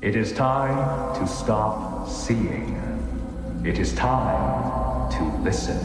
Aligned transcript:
It 0.00 0.14
is 0.14 0.32
time 0.32 1.12
to 1.16 1.26
stop 1.26 2.08
seeing. 2.08 2.80
It 3.64 3.80
is 3.80 3.92
time 3.96 5.10
to 5.10 5.24
listen. 5.42 5.76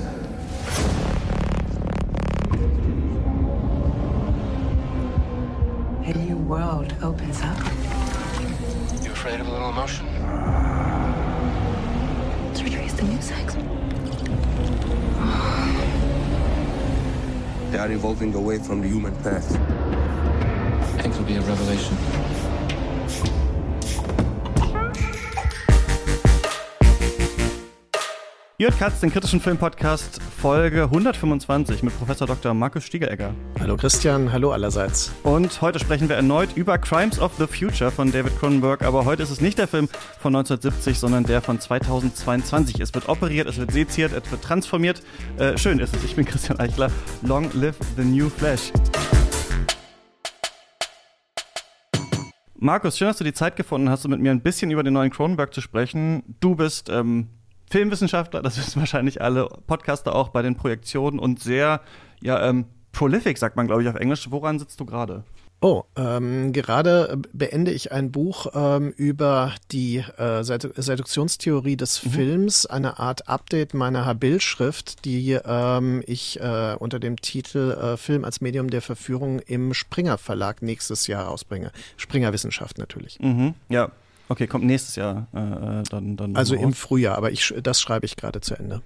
A 6.05 6.13
new 6.13 6.37
world 6.37 6.93
opens 7.01 7.41
up. 7.41 7.57
You 9.03 9.11
afraid 9.11 9.39
of 9.39 9.47
a 9.47 9.51
little 9.51 9.69
emotion? 9.69 10.05
Let's 12.49 12.61
retrace 12.61 12.93
the 12.93 13.05
music. 13.05 13.47
They 17.71 17.79
are 17.79 17.91
evolving 17.91 18.35
away 18.35 18.59
from 18.59 18.81
the 18.81 18.87
human 18.87 19.15
path. 19.23 19.55
I 20.99 21.01
think 21.01 21.15
it'll 21.15 21.25
be 21.25 21.37
a 21.37 21.41
revelation. 21.41 21.97
Jörg 28.63 28.79
Katz, 28.79 29.01
den 29.01 29.11
kritischen 29.11 29.41
Filmpodcast 29.41 30.21
Folge 30.41 30.83
125 30.83 31.83
mit 31.83 31.97
Professor 31.97 32.25
Dr. 32.25 32.53
Markus 32.53 32.85
Stiegelegger. 32.85 33.35
Hallo 33.59 33.75
Christian, 33.75 34.31
hallo 34.31 34.53
allerseits. 34.53 35.11
Und 35.23 35.61
heute 35.61 35.79
sprechen 35.79 36.07
wir 36.07 36.15
erneut 36.15 36.55
über 36.55 36.77
Crimes 36.77 37.19
of 37.19 37.33
the 37.37 37.45
Future 37.45 37.91
von 37.91 38.09
David 38.09 38.39
Cronenberg, 38.39 38.81
aber 38.83 39.03
heute 39.03 39.21
ist 39.21 39.31
es 39.31 39.41
nicht 39.41 39.57
der 39.57 39.67
Film 39.67 39.89
von 40.17 40.33
1970, 40.33 40.97
sondern 40.97 41.25
der 41.25 41.41
von 41.41 41.59
2022. 41.59 42.79
Es 42.79 42.93
wird 42.93 43.09
operiert, 43.09 43.49
es 43.49 43.57
wird 43.57 43.73
seziert, 43.73 44.13
es 44.13 44.31
wird 44.31 44.41
transformiert. 44.41 45.03
Äh, 45.37 45.57
schön 45.57 45.79
ist 45.79 45.93
es. 45.93 46.01
Ich 46.05 46.15
bin 46.15 46.23
Christian 46.23 46.57
Eichler. 46.57 46.89
Long 47.21 47.51
live 47.51 47.75
the 47.97 48.05
new 48.05 48.29
Flash. 48.29 48.71
Markus, 52.55 52.97
schön, 52.97 53.09
dass 53.09 53.17
du 53.17 53.25
die 53.25 53.33
Zeit 53.33 53.57
gefunden 53.57 53.89
hast, 53.89 54.05
um 54.05 54.11
mit 54.11 54.21
mir 54.21 54.31
ein 54.31 54.39
bisschen 54.39 54.71
über 54.71 54.83
den 54.83 54.93
neuen 54.93 55.11
Cronenberg 55.11 55.53
zu 55.53 55.59
sprechen. 55.59 56.23
Du 56.39 56.55
bist 56.55 56.87
ähm, 56.87 57.27
Filmwissenschaftler, 57.73 58.43
das 58.43 58.59
wissen 58.59 58.79
wahrscheinlich 58.79 59.19
alle, 59.19 59.49
Podcaster 59.65 60.13
auch 60.15 60.29
bei 60.29 60.43
den 60.43 60.55
Projektionen 60.55 61.19
und 61.19 61.39
sehr, 61.39 61.81
ja, 62.21 62.47
ähm, 62.47 62.65
prolific, 62.91 63.35
sagt 63.39 63.55
man, 63.55 63.65
glaube 63.65 63.81
ich, 63.81 63.89
auf 63.89 63.95
Englisch. 63.95 64.29
Woran 64.29 64.59
sitzt 64.59 64.79
du 64.79 64.85
gerade? 64.85 65.23
Oh, 65.59 65.81
ähm, 65.95 66.53
gerade 66.53 67.19
beende 67.33 67.71
ich 67.71 67.91
ein 67.91 68.11
Buch 68.11 68.45
ähm, 68.53 68.93
über 68.95 69.53
die 69.71 70.03
äh, 70.17 70.43
Seduktionstheorie 70.43 71.75
des 71.75 72.05
mhm. 72.05 72.09
Films, 72.11 72.65
eine 72.67 72.99
Art 72.99 73.27
Update 73.27 73.73
meiner 73.73 74.05
Habil-Schrift, 74.05 75.03
die 75.03 75.31
ähm, 75.43 76.03
ich 76.05 76.39
äh, 76.41 76.75
unter 76.77 76.99
dem 76.99 77.15
Titel 77.15 77.71
äh, 77.71 77.97
Film 77.97 78.23
als 78.23 78.39
Medium 78.39 78.69
der 78.69 78.83
Verführung 78.83 79.39
im 79.39 79.73
Springer 79.73 80.19
Verlag 80.19 80.61
nächstes 80.61 81.07
Jahr 81.07 81.25
rausbringe. 81.25 81.71
Springer 81.97 82.33
Wissenschaft 82.33 82.77
natürlich. 82.77 83.19
Mhm, 83.19 83.55
ja, 83.69 83.89
Okay, 84.29 84.47
kommt 84.47 84.65
nächstes 84.65 84.95
Jahr 84.95 85.27
äh, 85.33 85.39
äh 85.39 85.83
dann, 85.89 86.17
dann. 86.17 86.35
Also 86.35 86.55
im 86.55 86.73
Frühjahr, 86.73 87.17
aber 87.17 87.31
ich, 87.31 87.53
das 87.61 87.81
schreibe 87.81 88.05
ich 88.05 88.15
gerade 88.15 88.41
zu 88.41 88.55
Ende. 88.55 88.81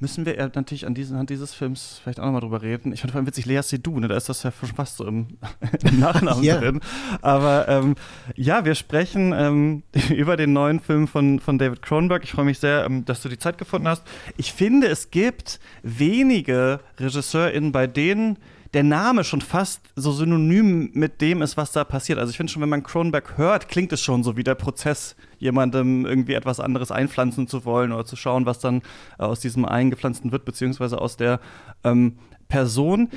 Müssen 0.00 0.26
wir 0.26 0.36
natürlich 0.36 0.86
an 0.86 0.94
diesen, 0.94 1.14
anhand 1.14 1.30
dieses 1.30 1.54
Films 1.54 2.00
vielleicht 2.02 2.18
auch 2.18 2.24
nochmal 2.24 2.40
drüber 2.40 2.60
reden. 2.62 2.92
Ich 2.92 3.00
fand 3.00 3.12
vor 3.12 3.20
allem 3.20 3.26
witzig, 3.28 3.46
Lea 3.46 3.62
Seydoux, 3.62 4.00
ne, 4.00 4.08
da 4.08 4.16
ist 4.16 4.28
das 4.28 4.42
ja 4.42 4.50
fast 4.50 4.96
so 4.96 5.06
im, 5.06 5.38
im 5.82 6.00
Nachnamen 6.00 6.42
ja. 6.42 6.58
drin. 6.58 6.80
Aber 7.22 7.68
ähm, 7.68 7.94
ja, 8.34 8.64
wir 8.64 8.74
sprechen 8.74 9.32
ähm, 9.32 9.82
über 10.10 10.36
den 10.36 10.52
neuen 10.52 10.80
Film 10.80 11.06
von, 11.06 11.38
von 11.38 11.58
David 11.58 11.80
Cronenberg. 11.80 12.24
Ich 12.24 12.32
freue 12.32 12.44
mich 12.44 12.58
sehr, 12.58 12.84
ähm, 12.84 13.04
dass 13.04 13.22
du 13.22 13.28
die 13.28 13.38
Zeit 13.38 13.56
gefunden 13.56 13.86
hast. 13.86 14.02
Ich 14.36 14.52
finde, 14.52 14.88
es 14.88 15.10
gibt 15.10 15.60
wenige 15.82 16.80
RegisseurInnen, 16.98 17.70
bei 17.70 17.86
denen 17.86 18.36
der 18.74 18.82
Name 18.82 19.22
schon 19.22 19.40
fast 19.40 19.80
so 19.94 20.10
synonym 20.10 20.90
mit 20.94 21.20
dem 21.20 21.42
ist, 21.42 21.56
was 21.56 21.70
da 21.70 21.84
passiert. 21.84 22.18
Also 22.18 22.30
ich 22.30 22.36
finde 22.36 22.52
schon, 22.52 22.60
wenn 22.60 22.68
man 22.68 22.82
Cronenberg 22.82 23.38
hört, 23.38 23.68
klingt 23.68 23.92
es 23.92 24.00
schon 24.00 24.24
so 24.24 24.36
wie 24.36 24.42
der 24.42 24.56
Prozess, 24.56 25.14
jemandem 25.38 26.04
irgendwie 26.04 26.34
etwas 26.34 26.58
anderes 26.58 26.90
einpflanzen 26.90 27.46
zu 27.46 27.64
wollen 27.64 27.92
oder 27.92 28.04
zu 28.04 28.16
schauen, 28.16 28.46
was 28.46 28.58
dann 28.58 28.82
aus 29.16 29.38
diesem 29.38 29.64
Eingepflanzten 29.64 30.32
wird, 30.32 30.44
beziehungsweise 30.44 31.00
aus 31.00 31.16
der 31.16 31.40
ähm, 31.84 32.18
Person. 32.48 33.10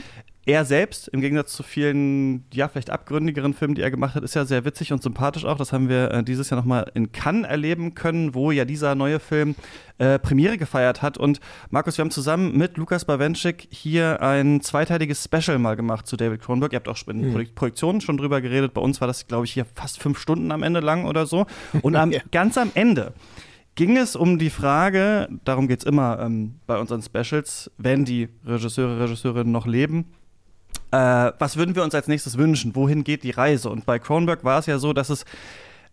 Er 0.47 0.63
selbst, 0.63 1.09
im 1.09 1.19
Gegensatz 1.19 1.51
zu 1.51 1.61
vielen, 1.61 2.45
ja, 2.53 2.69
vielleicht 2.69 2.89
abgründigeren 2.89 3.53
Filmen, 3.53 3.75
die 3.75 3.81
er 3.81 3.91
gemacht 3.91 4.15
hat, 4.15 4.23
ist 4.23 4.33
ja 4.33 4.45
sehr 4.45 4.63
witzig 4.63 4.93
und 4.93 5.03
sympathisch 5.03 5.43
auch. 5.43 5.57
Das 5.57 5.73
haben 5.73 5.89
wir 5.89 6.09
äh, 6.09 6.23
dieses 6.23 6.49
Jahr 6.49 6.57
nochmal 6.57 6.89
in 6.93 7.11
Cannes 7.11 7.45
erleben 7.45 7.95
können, 7.95 8.33
wo 8.33 8.51
ja 8.51 8.63
dieser 8.63 8.95
neue 8.95 9.19
Film 9.19 9.55
äh, 9.97 10.17
Premiere 10.19 10.57
gefeiert 10.57 11.01
hat. 11.01 11.17
Und 11.17 11.41
Markus, 11.69 11.97
wir 11.97 12.03
haben 12.03 12.11
zusammen 12.11 12.57
mit 12.57 12.77
Lukas 12.77 13.03
Bawenschik 13.03 13.67
hier 13.71 14.21
ein 14.21 14.61
zweiteiliges 14.61 15.21
Special 15.21 15.59
mal 15.59 15.75
gemacht 15.75 16.07
zu 16.07 16.15
David 16.15 16.41
Cronenberg. 16.41 16.71
Ihr 16.71 16.77
habt 16.77 16.87
auch 16.87 17.07
in 17.07 17.33
mhm. 17.33 17.47
Projektionen 17.53 17.99
schon 17.99 18.15
drüber 18.15 18.39
geredet. 18.39 18.73
Bei 18.73 18.79
uns 18.79 19.01
war 19.01 19.07
das, 19.09 19.27
glaube 19.27 19.43
ich, 19.43 19.51
hier 19.51 19.65
fast 19.65 20.01
fünf 20.01 20.17
Stunden 20.17 20.53
am 20.53 20.63
Ende 20.63 20.79
lang 20.79 21.07
oder 21.07 21.25
so. 21.25 21.45
Und 21.81 21.97
am, 21.97 22.11
ja. 22.13 22.21
ganz 22.31 22.57
am 22.57 22.71
Ende 22.73 23.11
ging 23.75 23.97
es 23.97 24.15
um 24.15 24.39
die 24.39 24.49
Frage, 24.49 25.27
darum 25.43 25.67
geht 25.67 25.79
es 25.79 25.85
immer 25.85 26.19
ähm, 26.21 26.55
bei 26.67 26.79
unseren 26.79 27.01
Specials, 27.01 27.69
wenn 27.77 28.05
die 28.05 28.29
Regisseure, 28.45 29.01
Regisseurinnen 29.01 29.51
noch 29.51 29.67
leben, 29.67 30.05
äh, 30.91 31.31
was 31.37 31.57
würden 31.57 31.75
wir 31.75 31.83
uns 31.83 31.95
als 31.95 32.07
nächstes 32.07 32.37
wünschen? 32.37 32.75
Wohin 32.75 33.03
geht 33.03 33.23
die 33.23 33.31
Reise? 33.31 33.69
Und 33.69 33.85
bei 33.85 33.99
Cronenberg 33.99 34.43
war 34.43 34.59
es 34.59 34.65
ja 34.65 34.79
so, 34.79 34.93
dass 34.93 35.09
es 35.09 35.25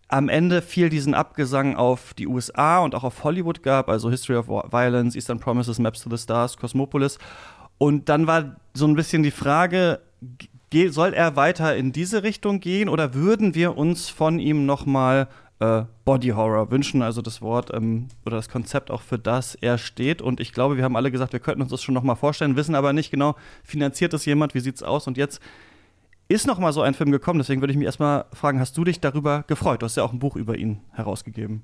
am 0.09 0.29
Ende 0.29 0.63
viel 0.63 0.91
diesen 0.91 1.15
Abgesang 1.15 1.77
auf 1.77 2.15
die 2.15 2.27
USA 2.27 2.79
und 2.79 2.95
auch 2.95 3.05
auf 3.05 3.25
Hollywood 3.25 3.63
gab, 3.63 3.89
also 3.89 4.11
History 4.11 4.37
of 4.37 4.49
Violence, 4.49 5.17
Eastern 5.17 5.41
Promises, 5.41 5.79
Maps 5.79 6.03
to 6.03 6.11
the 6.11 6.19
Stars, 6.19 6.57
Cosmopolis. 6.57 7.19
Und 7.79 8.09
dann 8.09 8.27
war 8.27 8.57
so 8.75 8.87
ein 8.87 8.95
bisschen 8.95 9.23
die 9.23 9.31
Frage, 9.31 10.01
soll 10.89 11.15
er 11.15 11.37
weiter 11.37 11.77
in 11.77 11.93
diese 11.93 12.25
Richtung 12.25 12.59
gehen 12.59 12.89
oder 12.89 13.15
würden 13.15 13.55
wir 13.55 13.77
uns 13.77 14.09
von 14.09 14.41
ihm 14.41 14.67
noch 14.67 14.87
mal 14.87 15.29
äh, 15.65 15.85
Body 16.05 16.29
Horror 16.29 16.71
wünschen, 16.71 17.03
also 17.03 17.23
das 17.23 17.41
Wort 17.43 17.73
ähm, 17.73 18.09
oder 18.25 18.37
das 18.37 18.49
Konzept 18.49 18.91
auch 18.91 19.03
für 19.03 19.19
das 19.19 19.55
er 19.55 19.79
steht. 19.79 20.23
Und 20.23 20.41
ich 20.41 20.53
glaube, 20.53 20.77
wir 20.77 20.85
haben 20.85 20.97
alle 20.97 21.11
gesagt, 21.11 21.33
wir 21.33 21.41
könnten 21.41 21.63
uns 21.63 21.71
das 21.71 21.83
schon 21.83 21.95
noch 21.95 22.03
mal 22.03 22.15
vorstellen, 22.15 22.57
wissen 22.57 22.75
aber 22.75 22.93
nicht 22.93 23.11
genau, 23.11 23.37
finanziert 23.63 24.13
das 24.13 24.25
jemand, 24.25 24.55
wie 24.55 24.61
sieht 24.61 24.77
es 24.77 24.83
aus? 24.83 25.07
Und 25.07 25.17
jetzt 25.17 25.41
ist 26.29 26.47
noch 26.47 26.59
mal 26.59 26.73
so 26.73 26.83
ein 26.83 26.95
Film 26.95 27.11
gekommen. 27.11 27.39
Deswegen 27.39 27.61
würde 27.61 27.73
ich 27.73 27.79
mich 27.79 27.87
erstmal 27.87 28.25
fragen, 28.33 28.61
hast 28.61 28.77
du 28.77 28.85
dich 28.85 29.01
darüber 29.01 29.45
gefreut? 29.47 29.83
Du 29.83 29.87
hast 29.87 29.97
ja 29.97 30.03
auch 30.03 30.13
ein 30.13 30.19
Buch 30.19 30.37
über 30.37 30.57
ihn 30.57 30.81
herausgegeben. 30.93 31.63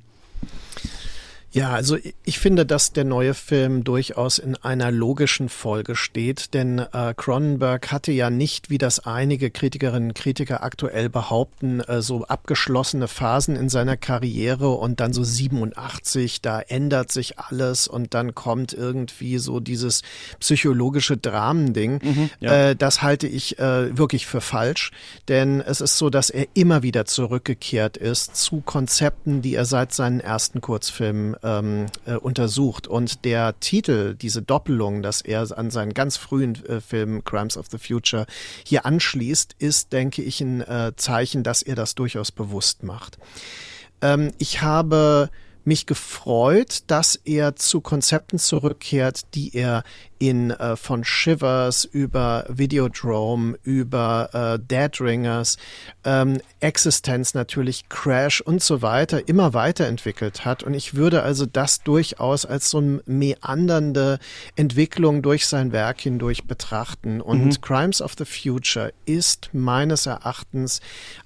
Ja, 1.53 1.71
also 1.71 1.97
ich 2.25 2.38
finde, 2.38 2.65
dass 2.65 2.93
der 2.93 3.05
neue 3.05 3.34
Film 3.34 3.83
durchaus 3.83 4.38
in 4.38 4.55
einer 4.56 4.93
logischen 4.93 5.49
Folge 5.49 5.97
steht, 5.97 6.55
denn 6.55 6.78
äh, 6.78 7.12
Cronenberg 7.16 7.91
hatte 7.91 8.12
ja 8.12 8.31
nicht, 8.31 8.71
wie 8.71 8.78
das 8.78 9.00
einige 9.00 9.50
Kritikerinnen 9.50 10.10
und 10.10 10.15
Kritiker 10.15 10.62
aktuell 10.62 11.09
behaupten, 11.09 11.81
äh, 11.81 12.03
so 12.03 12.25
abgeschlossene 12.25 13.09
Phasen 13.09 13.56
in 13.56 13.69
seiner 13.69 13.97
Karriere 13.97 14.69
und 14.71 15.00
dann 15.00 15.12
so 15.12 15.25
87, 15.25 16.41
da 16.41 16.60
ändert 16.60 17.10
sich 17.10 17.41
alles 17.41 17.89
und 17.89 18.15
dann 18.15 18.37
kommt 18.37 18.72
irgendwie 18.72 19.39
so 19.39 19.59
dieses 19.59 20.03
psychologische 20.39 21.16
Dramending. 21.16 22.00
Mhm, 22.03 22.31
ja. 22.39 22.71
äh, 22.71 22.77
das 22.77 23.03
halte 23.03 23.27
ich 23.27 23.59
äh, 23.59 23.97
wirklich 23.99 24.27
für 24.27 24.41
falsch, 24.41 24.93
denn 25.27 25.60
es 25.60 25.81
ist 25.81 25.99
so, 25.99 26.10
dass 26.10 26.31
er 26.31 26.47
immer 26.55 26.84
wieder 26.84 27.06
zurückgekehrt 27.06 27.97
ist 27.97 28.37
zu 28.37 28.60
Konzepten, 28.60 29.43
die 29.43 29.56
er 29.56 29.65
seit 29.65 29.93
seinen 29.93 30.21
ersten 30.21 30.60
Kurzfilmen 30.60 31.40
ähm, 31.43 31.87
äh, 32.05 32.15
untersucht. 32.15 32.87
Und 32.87 33.25
der 33.25 33.59
Titel, 33.61 34.15
diese 34.15 34.43
Doppelung, 34.43 35.03
dass 35.03 35.21
er 35.21 35.47
an 35.56 35.71
seinen 35.71 35.95
ganz 35.95 36.17
frühen 36.17 36.65
äh, 36.67 36.81
Film 36.81 37.25
Crimes 37.25 37.56
of 37.56 37.67
the 37.71 37.78
Future 37.78 38.27
hier 38.65 38.87
anschließt, 38.87 39.56
ist, 39.59 39.93
denke 39.93 40.23
ich, 40.23 40.41
ein 40.41 40.61
äh, 40.62 40.93
Zeichen, 40.97 41.43
dass 41.43 41.62
er 41.62 41.75
das 41.75 41.95
durchaus 41.95 42.33
bewusst 42.33 42.83
macht. 42.83 43.19
Ähm, 44.03 44.33
ich 44.39 44.62
habe 44.62 45.31
mich 45.65 45.87
gefreut, 45.87 46.81
dass 46.87 47.17
er 47.17 47.57
zu 47.57 47.81
Konzepten 47.81 48.39
zurückkehrt, 48.39 49.34
die 49.34 49.55
er 49.55 49.84
in 50.20 50.50
äh, 50.50 50.76
von 50.76 51.03
Shivers 51.03 51.86
über 51.86 52.44
Videodrome, 52.48 53.58
über 53.64 54.28
äh, 54.34 54.58
Dead 54.62 55.00
Ringers, 55.00 55.56
ähm, 56.04 56.41
Existenz 56.60 57.32
natürlich, 57.32 57.88
Crash 57.88 58.42
und 58.42 58.62
so 58.62 58.82
weiter 58.82 59.26
immer 59.28 59.54
weiterentwickelt 59.54 60.45
hat. 60.45 60.62
Und 60.62 60.74
ich 60.74 60.95
würde 60.95 61.22
also 61.22 61.47
das 61.47 61.83
durchaus 61.83 62.45
als 62.45 62.68
so 62.68 62.78
eine 62.78 63.03
meandernde 63.06 64.18
Entwicklung 64.56 65.22
durch 65.22 65.47
sein 65.47 65.72
Werk 65.72 66.03
hindurch 66.03 66.45
betrachten. 66.45 67.22
Und 67.22 67.47
mhm. 67.47 67.60
Crimes 67.62 68.03
of 68.03 68.15
the 68.18 68.27
Future 68.27 68.92
ist 69.06 69.48
meines 69.54 70.04
Erachtens 70.04 70.80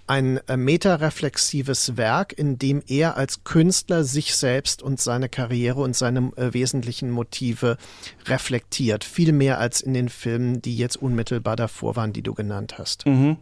ein 0.06 0.38
äh, 0.46 0.56
metareflexives 0.56 1.96
Werk, 1.96 2.32
in 2.32 2.58
dem 2.58 2.82
er 2.86 3.16
als 3.16 3.42
Künstler 3.42 4.04
sich 4.04 4.36
selbst 4.36 4.82
und 4.82 5.00
seine 5.00 5.28
Karriere 5.28 5.80
und 5.80 5.96
seine 5.96 6.30
äh, 6.36 6.52
wesentlichen 6.52 7.10
Motive 7.10 7.76
reflektiert 8.26 8.83
passiert, 8.84 9.04
viel 9.04 9.32
mehr 9.32 9.58
als 9.58 9.80
in 9.80 9.94
den 9.94 10.08
Filmen, 10.08 10.60
die 10.60 10.76
jetzt 10.76 10.96
unmittelbar 10.96 11.56
davor 11.56 11.96
waren, 11.96 12.12
die 12.12 12.22
du 12.22 12.34
genannt 12.34 12.76
hast. 12.78 13.06
Mhm. 13.06 13.36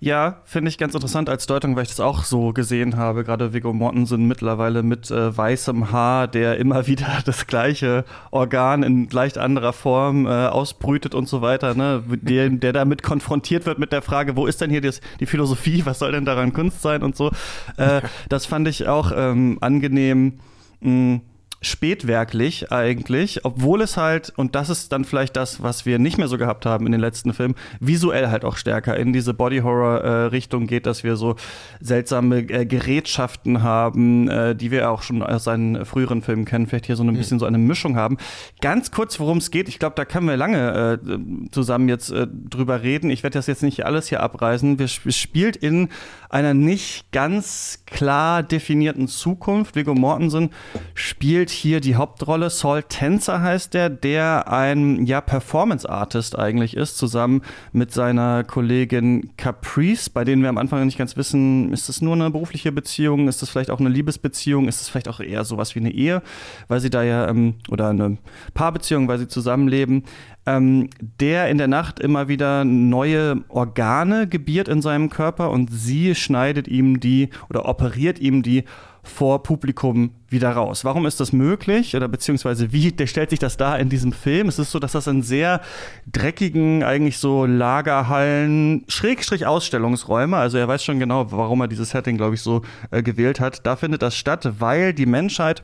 Ja, 0.00 0.42
finde 0.44 0.68
ich 0.68 0.78
ganz 0.78 0.94
interessant 0.94 1.28
als 1.28 1.46
Deutung, 1.46 1.74
weil 1.74 1.82
ich 1.82 1.88
das 1.88 1.98
auch 1.98 2.22
so 2.22 2.52
gesehen 2.52 2.96
habe. 2.96 3.24
Gerade 3.24 3.52
Viggo 3.52 3.72
Mortensen 3.72 4.28
mittlerweile 4.28 4.84
mit 4.84 5.10
äh, 5.10 5.36
weißem 5.36 5.90
Haar, 5.90 6.28
der 6.28 6.56
immer 6.58 6.86
wieder 6.88 7.18
das 7.24 7.46
gleiche 7.46 8.04
Organ 8.30 8.84
in 8.84 9.08
leicht 9.10 9.38
anderer 9.38 9.72
Form 9.72 10.26
äh, 10.26 10.30
ausbrütet 10.30 11.14
und 11.14 11.28
so 11.28 11.40
weiter. 11.42 11.74
Ne? 11.74 12.02
Der, 12.08 12.48
der 12.48 12.72
damit 12.72 13.02
konfrontiert 13.02 13.66
wird 13.66 13.80
mit 13.80 13.90
der 13.90 14.02
Frage, 14.02 14.36
wo 14.36 14.46
ist 14.46 14.60
denn 14.60 14.70
hier 14.70 14.80
das, 14.80 15.00
die 15.18 15.26
Philosophie, 15.26 15.84
was 15.84 15.98
soll 15.98 16.12
denn 16.12 16.24
daran 16.24 16.52
Kunst 16.52 16.82
sein 16.82 17.02
und 17.02 17.16
so. 17.16 17.30
Äh, 17.76 18.02
das 18.28 18.46
fand 18.46 18.68
ich 18.68 18.86
auch 18.86 19.12
ähm, 19.14 19.58
angenehm. 19.60 20.38
Mh, 20.80 21.20
spätwerklich 21.60 22.70
eigentlich, 22.70 23.44
obwohl 23.44 23.82
es 23.82 23.96
halt, 23.96 24.32
und 24.36 24.54
das 24.54 24.70
ist 24.70 24.92
dann 24.92 25.04
vielleicht 25.04 25.36
das, 25.36 25.62
was 25.62 25.86
wir 25.86 25.98
nicht 25.98 26.16
mehr 26.16 26.28
so 26.28 26.38
gehabt 26.38 26.66
haben 26.66 26.86
in 26.86 26.92
den 26.92 27.00
letzten 27.00 27.32
Filmen, 27.32 27.56
visuell 27.80 28.28
halt 28.28 28.44
auch 28.44 28.56
stärker 28.56 28.96
in 28.96 29.12
diese 29.12 29.34
Body-Horror-Richtung 29.34 30.66
geht, 30.66 30.86
dass 30.86 31.02
wir 31.02 31.16
so 31.16 31.34
seltsame 31.80 32.38
äh, 32.38 32.64
Gerätschaften 32.64 33.62
haben, 33.62 34.28
äh, 34.28 34.54
die 34.54 34.70
wir 34.70 34.90
auch 34.90 35.02
schon 35.02 35.22
aus 35.22 35.44
seinen 35.44 35.84
früheren 35.84 36.22
Filmen 36.22 36.44
kennen, 36.44 36.66
vielleicht 36.68 36.86
hier 36.86 36.96
so 36.96 37.02
ein 37.02 37.16
bisschen 37.16 37.40
so 37.40 37.46
eine 37.46 37.58
Mischung 37.58 37.96
haben. 37.96 38.18
Ganz 38.60 38.92
kurz, 38.92 39.18
worum 39.18 39.38
es 39.38 39.50
geht, 39.50 39.68
ich 39.68 39.80
glaube, 39.80 39.96
da 39.96 40.04
können 40.04 40.28
wir 40.28 40.36
lange 40.36 41.00
äh, 41.02 41.50
zusammen 41.50 41.88
jetzt 41.88 42.10
äh, 42.10 42.28
drüber 42.28 42.82
reden. 42.82 43.10
Ich 43.10 43.24
werde 43.24 43.36
das 43.38 43.48
jetzt 43.48 43.62
nicht 43.62 43.84
alles 43.84 44.08
hier 44.08 44.20
abreißen. 44.22 44.78
Wir, 44.78 44.84
es 44.84 45.16
spielt 45.16 45.56
in 45.56 45.88
einer 46.30 46.54
nicht 46.54 47.10
ganz 47.10 47.82
klar 47.86 48.42
definierten 48.42 49.08
Zukunft. 49.08 49.74
Viggo 49.74 49.94
Mortensen 49.94 50.50
spielt 50.94 51.47
hier 51.50 51.80
die 51.80 51.96
Hauptrolle. 51.96 52.50
Saul 52.50 52.82
Tänzer 52.82 53.42
heißt 53.42 53.74
der, 53.74 53.90
der 53.90 54.52
ein 54.52 55.06
ja, 55.06 55.20
Performance-Artist 55.20 56.38
eigentlich 56.38 56.76
ist, 56.76 56.98
zusammen 56.98 57.42
mit 57.72 57.92
seiner 57.92 58.44
Kollegin 58.44 59.30
Caprice, 59.36 60.10
bei 60.10 60.24
denen 60.24 60.42
wir 60.42 60.48
am 60.48 60.58
Anfang 60.58 60.84
nicht 60.84 60.98
ganz 60.98 61.16
wissen, 61.16 61.72
ist 61.72 61.88
das 61.88 62.00
nur 62.00 62.14
eine 62.14 62.30
berufliche 62.30 62.72
Beziehung, 62.72 63.28
ist 63.28 63.42
das 63.42 63.50
vielleicht 63.50 63.70
auch 63.70 63.80
eine 63.80 63.88
Liebesbeziehung, 63.88 64.68
ist 64.68 64.80
das 64.80 64.88
vielleicht 64.88 65.08
auch 65.08 65.20
eher 65.20 65.44
sowas 65.44 65.74
wie 65.74 65.80
eine 65.80 65.92
Ehe, 65.92 66.22
weil 66.68 66.80
sie 66.80 66.90
da 66.90 67.02
ja, 67.02 67.28
ähm, 67.28 67.54
oder 67.70 67.88
eine 67.88 68.18
Paarbeziehung, 68.54 69.08
weil 69.08 69.18
sie 69.18 69.28
zusammenleben. 69.28 70.04
Ähm, 70.46 70.88
der 71.20 71.48
in 71.50 71.58
der 71.58 71.68
Nacht 71.68 72.00
immer 72.00 72.28
wieder 72.28 72.64
neue 72.64 73.44
Organe 73.48 74.26
gebiert 74.26 74.68
in 74.68 74.80
seinem 74.80 75.10
Körper 75.10 75.50
und 75.50 75.70
sie 75.70 76.14
schneidet 76.14 76.68
ihm 76.68 77.00
die 77.00 77.28
oder 77.50 77.68
operiert 77.68 78.18
ihm 78.18 78.42
die 78.42 78.64
vor 79.08 79.42
Publikum 79.42 80.10
wieder 80.28 80.50
raus. 80.50 80.84
Warum 80.84 81.06
ist 81.06 81.20
das 81.20 81.32
möglich 81.32 81.96
oder 81.96 82.08
beziehungsweise 82.08 82.72
wie 82.72 82.94
stellt 83.06 83.30
sich 83.30 83.38
das 83.38 83.56
da 83.56 83.76
in 83.76 83.88
diesem 83.88 84.12
Film? 84.12 84.48
Es 84.48 84.58
ist 84.58 84.70
so, 84.70 84.78
dass 84.78 84.92
das 84.92 85.06
in 85.06 85.22
sehr 85.22 85.60
dreckigen, 86.06 86.82
eigentlich 86.82 87.18
so 87.18 87.46
Lagerhallen, 87.46 88.84
Schrägstrich 88.88 89.46
Ausstellungsräume, 89.46 90.36
also 90.36 90.58
er 90.58 90.68
weiß 90.68 90.84
schon 90.84 90.98
genau, 90.98 91.32
warum 91.32 91.60
er 91.62 91.68
dieses 91.68 91.90
Setting, 91.90 92.16
glaube 92.16 92.34
ich, 92.34 92.42
so 92.42 92.62
äh, 92.90 93.02
gewählt 93.02 93.40
hat. 93.40 93.66
Da 93.66 93.76
findet 93.76 94.02
das 94.02 94.16
statt, 94.16 94.48
weil 94.58 94.92
die 94.92 95.06
Menschheit 95.06 95.62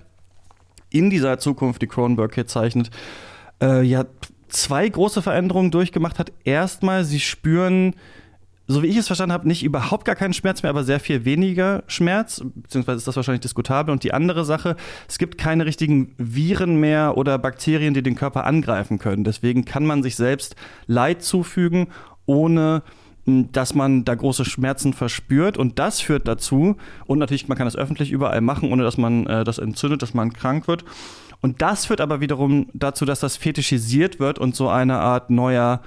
in 0.91 1.11
dieser 1.11 1.38
Zukunft, 1.38 1.82
die 1.82 1.87
Cronenberg 1.87 2.35
hier 2.35 2.46
zeichnet, 2.46 2.91
äh, 3.61 3.82
ja 3.82 4.05
zwei 4.49 4.88
große 4.88 5.23
Veränderungen 5.23 5.70
durchgemacht 5.70 6.19
hat. 6.19 6.32
Erstmal, 6.44 7.05
sie 7.05 7.20
spüren, 7.20 7.94
so 8.66 8.82
wie 8.82 8.87
ich 8.87 8.96
es 8.96 9.06
verstanden 9.06 9.32
habe, 9.32 9.46
nicht 9.46 9.62
überhaupt 9.62 10.05
gar 10.06 10.14
keinen 10.14 10.32
Schmerz 10.32 10.62
mehr, 10.62 10.70
aber 10.70 10.84
sehr 10.84 11.00
viel 11.00 11.25
weniger 11.25 11.82
Schmerz, 11.87 12.43
beziehungsweise 12.55 12.99
ist 12.99 13.06
das 13.06 13.16
wahrscheinlich 13.16 13.43
diskutabel. 13.43 13.93
Und 13.93 14.05
die 14.05 14.14
andere 14.14 14.44
Sache, 14.44 14.76
es 15.06 15.19
gibt 15.19 15.37
keine 15.37 15.66
richtigen 15.66 16.14
Viren 16.16 16.81
mehr 16.81 17.16
oder 17.19 17.37
Bakterien, 17.38 17.93
die 17.93 18.02
den 18.02 18.14
Körper 18.14 18.44
angreifen 18.44 18.99
können. 18.99 19.25
Deswegen 19.25 19.64
kann 19.64 19.84
man 19.84 20.02
sich 20.02 20.16
selbst 20.16 20.56
Leid 20.87 21.22
zufügen, 21.22 21.88
ohne 22.25 22.82
hm, 23.26 23.52
dass 23.52 23.75
man 23.75 24.05
da 24.05 24.14
große 24.14 24.46
Schmerzen 24.46 24.94
verspürt 24.94 25.58
und 25.58 25.78
das 25.78 26.00
führt 26.00 26.26
dazu 26.26 26.76
und 27.06 27.19
natürlich 27.19 27.49
man 27.49 27.58
kann 27.58 27.67
das 27.67 27.76
öffentlich 27.76 28.12
überall 28.12 28.40
machen, 28.40 28.72
ohne 28.72 28.82
dass 28.82 28.96
man 28.96 29.26
äh, 29.26 29.44
das 29.44 29.58
entzündet, 29.58 30.00
dass 30.00 30.14
man 30.14 30.32
krank 30.32 30.69
wird 30.69 30.84
und 31.40 31.60
das 31.60 31.84
führt 31.84 32.00
aber 32.00 32.20
wiederum 32.20 32.69
dazu, 32.72 33.05
dass 33.05 33.20
das 33.20 33.37
fetischisiert 33.37 34.20
wird 34.20 34.38
und 34.38 34.56
so 34.56 34.70
eine 34.70 34.99
Art 35.00 35.28
neuer 35.28 35.82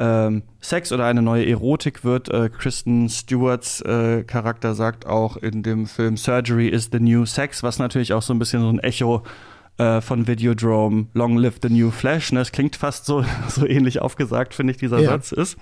ähm, 0.00 0.42
Sex 0.60 0.90
oder 0.90 1.04
eine 1.04 1.22
neue 1.22 1.46
Erotik 1.46 2.04
wird. 2.04 2.28
Äh, 2.30 2.48
Kristen 2.48 3.08
Stewarts 3.08 3.82
äh, 3.82 4.24
Charakter 4.24 4.74
sagt 4.74 5.06
auch 5.06 5.36
in 5.36 5.62
dem 5.62 5.86
Film 5.86 6.16
Surgery 6.16 6.68
is 6.68 6.88
the 6.90 6.98
New 6.98 7.26
Sex, 7.26 7.62
was 7.62 7.78
natürlich 7.78 8.12
auch 8.14 8.22
so 8.22 8.32
ein 8.32 8.38
bisschen 8.38 8.62
so 8.62 8.70
ein 8.70 8.78
Echo 8.80 9.22
äh, 9.78 10.00
von 10.00 10.26
Videodrome, 10.26 11.06
Long 11.14 11.36
Live 11.38 11.58
the 11.62 11.70
New 11.70 11.90
Flash. 11.90 12.32
Ne? 12.32 12.40
Das 12.40 12.52
klingt 12.52 12.76
fast 12.76 13.06
so, 13.06 13.24
so 13.48 13.66
ähnlich 13.66 14.00
aufgesagt, 14.00 14.54
finde 14.54 14.72
ich, 14.72 14.76
dieser 14.76 14.98
ja. 14.98 15.10
Satz 15.10 15.32
ist. 15.32 15.56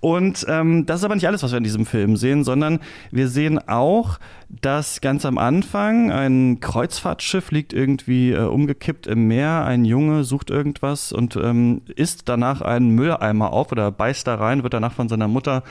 Und 0.00 0.46
ähm, 0.48 0.86
das 0.86 1.00
ist 1.00 1.04
aber 1.04 1.14
nicht 1.14 1.26
alles, 1.26 1.42
was 1.42 1.50
wir 1.50 1.58
in 1.58 1.64
diesem 1.64 1.84
Film 1.84 2.16
sehen, 2.16 2.44
sondern 2.44 2.80
wir 3.10 3.28
sehen 3.28 3.58
auch, 3.58 4.18
dass 4.48 5.00
ganz 5.00 5.26
am 5.26 5.36
Anfang 5.36 6.10
ein 6.10 6.60
Kreuzfahrtschiff 6.60 7.50
liegt 7.50 7.72
irgendwie 7.72 8.32
äh, 8.32 8.42
umgekippt 8.42 9.06
im 9.06 9.28
Meer. 9.28 9.64
Ein 9.64 9.84
Junge 9.84 10.24
sucht 10.24 10.50
irgendwas 10.50 11.12
und 11.12 11.36
ähm, 11.36 11.82
isst 11.96 12.28
danach 12.28 12.62
einen 12.62 12.90
Mülleimer 12.90 13.52
auf 13.52 13.72
oder 13.72 13.90
beißt 13.90 14.26
da 14.26 14.36
rein, 14.36 14.62
wird 14.62 14.74
danach 14.74 14.92
von 14.92 15.08
seiner 15.08 15.28
Mutter 15.28 15.62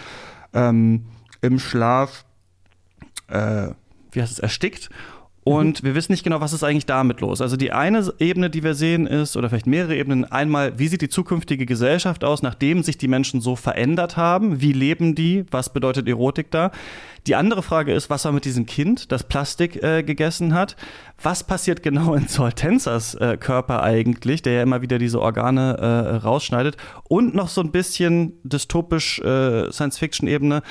ähm, 0.53 1.05
im 1.41 1.59
Schlaf, 1.59 2.25
äh, 3.27 3.69
wie 4.11 4.21
heißt 4.21 4.33
es, 4.33 4.39
erstickt. 4.39 4.89
Und 5.49 5.81
mhm. 5.81 5.87
wir 5.87 5.95
wissen 5.95 6.11
nicht 6.11 6.23
genau, 6.23 6.41
was 6.41 6.53
ist 6.53 6.63
eigentlich 6.63 6.85
damit 6.85 7.21
los. 7.21 7.41
Also 7.41 7.57
die 7.57 7.71
eine 7.71 8.13
Ebene, 8.19 8.51
die 8.51 8.63
wir 8.63 8.75
sehen, 8.75 9.07
ist, 9.07 9.35
oder 9.35 9.49
vielleicht 9.49 9.65
mehrere 9.65 9.95
Ebenen, 9.95 10.25
einmal, 10.25 10.77
wie 10.77 10.87
sieht 10.87 11.01
die 11.01 11.09
zukünftige 11.09 11.65
Gesellschaft 11.65 12.23
aus, 12.23 12.43
nachdem 12.43 12.83
sich 12.83 12.99
die 12.99 13.07
Menschen 13.07 13.41
so 13.41 13.55
verändert 13.55 14.15
haben? 14.15 14.61
Wie 14.61 14.73
leben 14.73 15.15
die? 15.15 15.45
Was 15.49 15.73
bedeutet 15.73 16.07
Erotik 16.07 16.51
da? 16.51 16.69
Die 17.25 17.35
andere 17.35 17.63
Frage 17.63 17.93
ist, 17.93 18.11
was 18.11 18.25
war 18.25 18.31
mit 18.31 18.45
diesem 18.45 18.67
Kind, 18.67 19.11
das 19.11 19.23
Plastik 19.23 19.81
äh, 19.81 20.03
gegessen 20.03 20.53
hat? 20.53 20.75
Was 21.21 21.43
passiert 21.43 21.81
genau 21.81 22.13
in 22.13 22.27
Tenzers 22.27 23.15
äh, 23.15 23.35
Körper 23.37 23.81
eigentlich, 23.81 24.43
der 24.43 24.53
ja 24.53 24.61
immer 24.61 24.83
wieder 24.83 24.99
diese 24.99 25.19
Organe 25.19 25.77
äh, 25.79 26.15
rausschneidet? 26.17 26.77
Und 27.05 27.33
noch 27.33 27.49
so 27.49 27.61
ein 27.61 27.71
bisschen 27.71 28.33
dystopisch 28.43 29.19
äh, 29.21 29.71
Science-Fiction-Ebene 29.71 30.61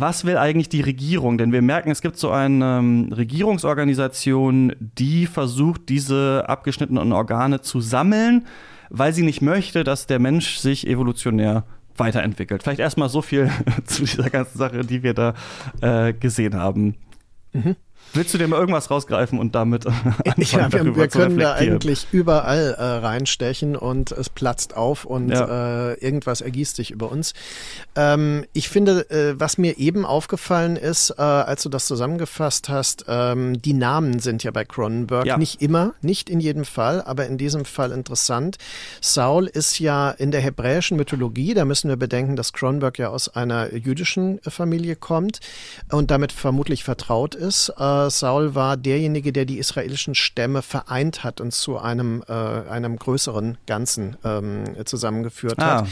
was 0.00 0.24
will 0.24 0.36
eigentlich 0.36 0.68
die 0.68 0.80
Regierung? 0.80 1.38
Denn 1.38 1.52
wir 1.52 1.62
merken, 1.62 1.90
es 1.90 2.02
gibt 2.02 2.16
so 2.16 2.30
eine 2.30 2.78
ähm, 2.78 3.12
Regierungsorganisation, 3.12 4.74
die 4.78 5.26
versucht, 5.26 5.88
diese 5.88 6.44
abgeschnittenen 6.48 7.12
Organe 7.12 7.60
zu 7.60 7.80
sammeln, 7.80 8.46
weil 8.90 9.12
sie 9.12 9.22
nicht 9.22 9.42
möchte, 9.42 9.84
dass 9.84 10.06
der 10.06 10.18
Mensch 10.18 10.56
sich 10.56 10.86
evolutionär 10.86 11.64
weiterentwickelt. 11.96 12.62
Vielleicht 12.62 12.80
erstmal 12.80 13.08
so 13.08 13.22
viel 13.22 13.50
zu 13.84 14.02
dieser 14.02 14.30
ganzen 14.30 14.58
Sache, 14.58 14.80
die 14.84 15.02
wir 15.02 15.14
da 15.14 15.34
äh, 15.80 16.12
gesehen 16.12 16.56
haben. 16.56 16.96
Mhm. 17.52 17.76
Willst 18.14 18.32
du 18.32 18.38
dir 18.38 18.46
mal 18.46 18.60
irgendwas 18.60 18.90
rausgreifen 18.90 19.40
und 19.40 19.56
damit 19.56 19.86
anfangen, 19.86 20.34
ja, 20.38 20.72
wir, 20.72 20.96
wir 20.96 21.08
können 21.08 21.36
da 21.38 21.54
eigentlich 21.54 22.06
überall 22.12 22.74
äh, 22.78 22.82
reinstechen 22.82 23.74
und 23.74 24.12
es 24.12 24.30
platzt 24.30 24.76
auf 24.76 25.04
und 25.04 25.30
ja. 25.30 25.90
äh, 25.90 25.94
irgendwas 25.94 26.40
ergießt 26.40 26.76
sich 26.76 26.92
über 26.92 27.10
uns. 27.10 27.34
Ähm, 27.96 28.44
ich 28.52 28.68
finde, 28.68 29.10
äh, 29.10 29.34
was 29.38 29.58
mir 29.58 29.78
eben 29.78 30.06
aufgefallen 30.06 30.76
ist, 30.76 31.10
äh, 31.10 31.22
als 31.22 31.64
du 31.64 31.68
das 31.68 31.86
zusammengefasst 31.86 32.68
hast, 32.68 33.04
ähm, 33.08 33.60
die 33.60 33.72
Namen 33.72 34.20
sind 34.20 34.44
ja 34.44 34.52
bei 34.52 34.64
Cronenberg 34.64 35.26
ja. 35.26 35.36
nicht 35.36 35.60
immer, 35.60 35.94
nicht 36.00 36.30
in 36.30 36.38
jedem 36.38 36.64
Fall, 36.64 37.02
aber 37.02 37.26
in 37.26 37.36
diesem 37.36 37.64
Fall 37.64 37.90
interessant. 37.90 38.58
Saul 39.00 39.46
ist 39.46 39.80
ja 39.80 40.10
in 40.10 40.30
der 40.30 40.40
hebräischen 40.40 40.96
Mythologie, 40.96 41.54
da 41.54 41.64
müssen 41.64 41.88
wir 41.88 41.96
bedenken, 41.96 42.36
dass 42.36 42.52
Cronenberg 42.52 42.96
ja 42.98 43.08
aus 43.08 43.28
einer 43.34 43.74
jüdischen 43.74 44.40
Familie 44.46 44.94
kommt 44.94 45.40
und 45.90 46.12
damit 46.12 46.30
vermutlich 46.30 46.84
vertraut 46.84 47.34
ist. 47.34 47.70
Äh, 47.76 48.03
Saul 48.10 48.54
war 48.54 48.76
derjenige, 48.76 49.32
der 49.32 49.44
die 49.44 49.58
israelischen 49.58 50.14
Stämme 50.14 50.62
vereint 50.62 51.24
hat 51.24 51.40
und 51.40 51.52
zu 51.52 51.78
einem, 51.78 52.22
äh, 52.28 52.32
einem 52.32 52.96
größeren 52.96 53.58
Ganzen 53.66 54.16
ähm, 54.24 54.64
zusammengeführt 54.84 55.58
ah. 55.58 55.82
hat. 55.82 55.88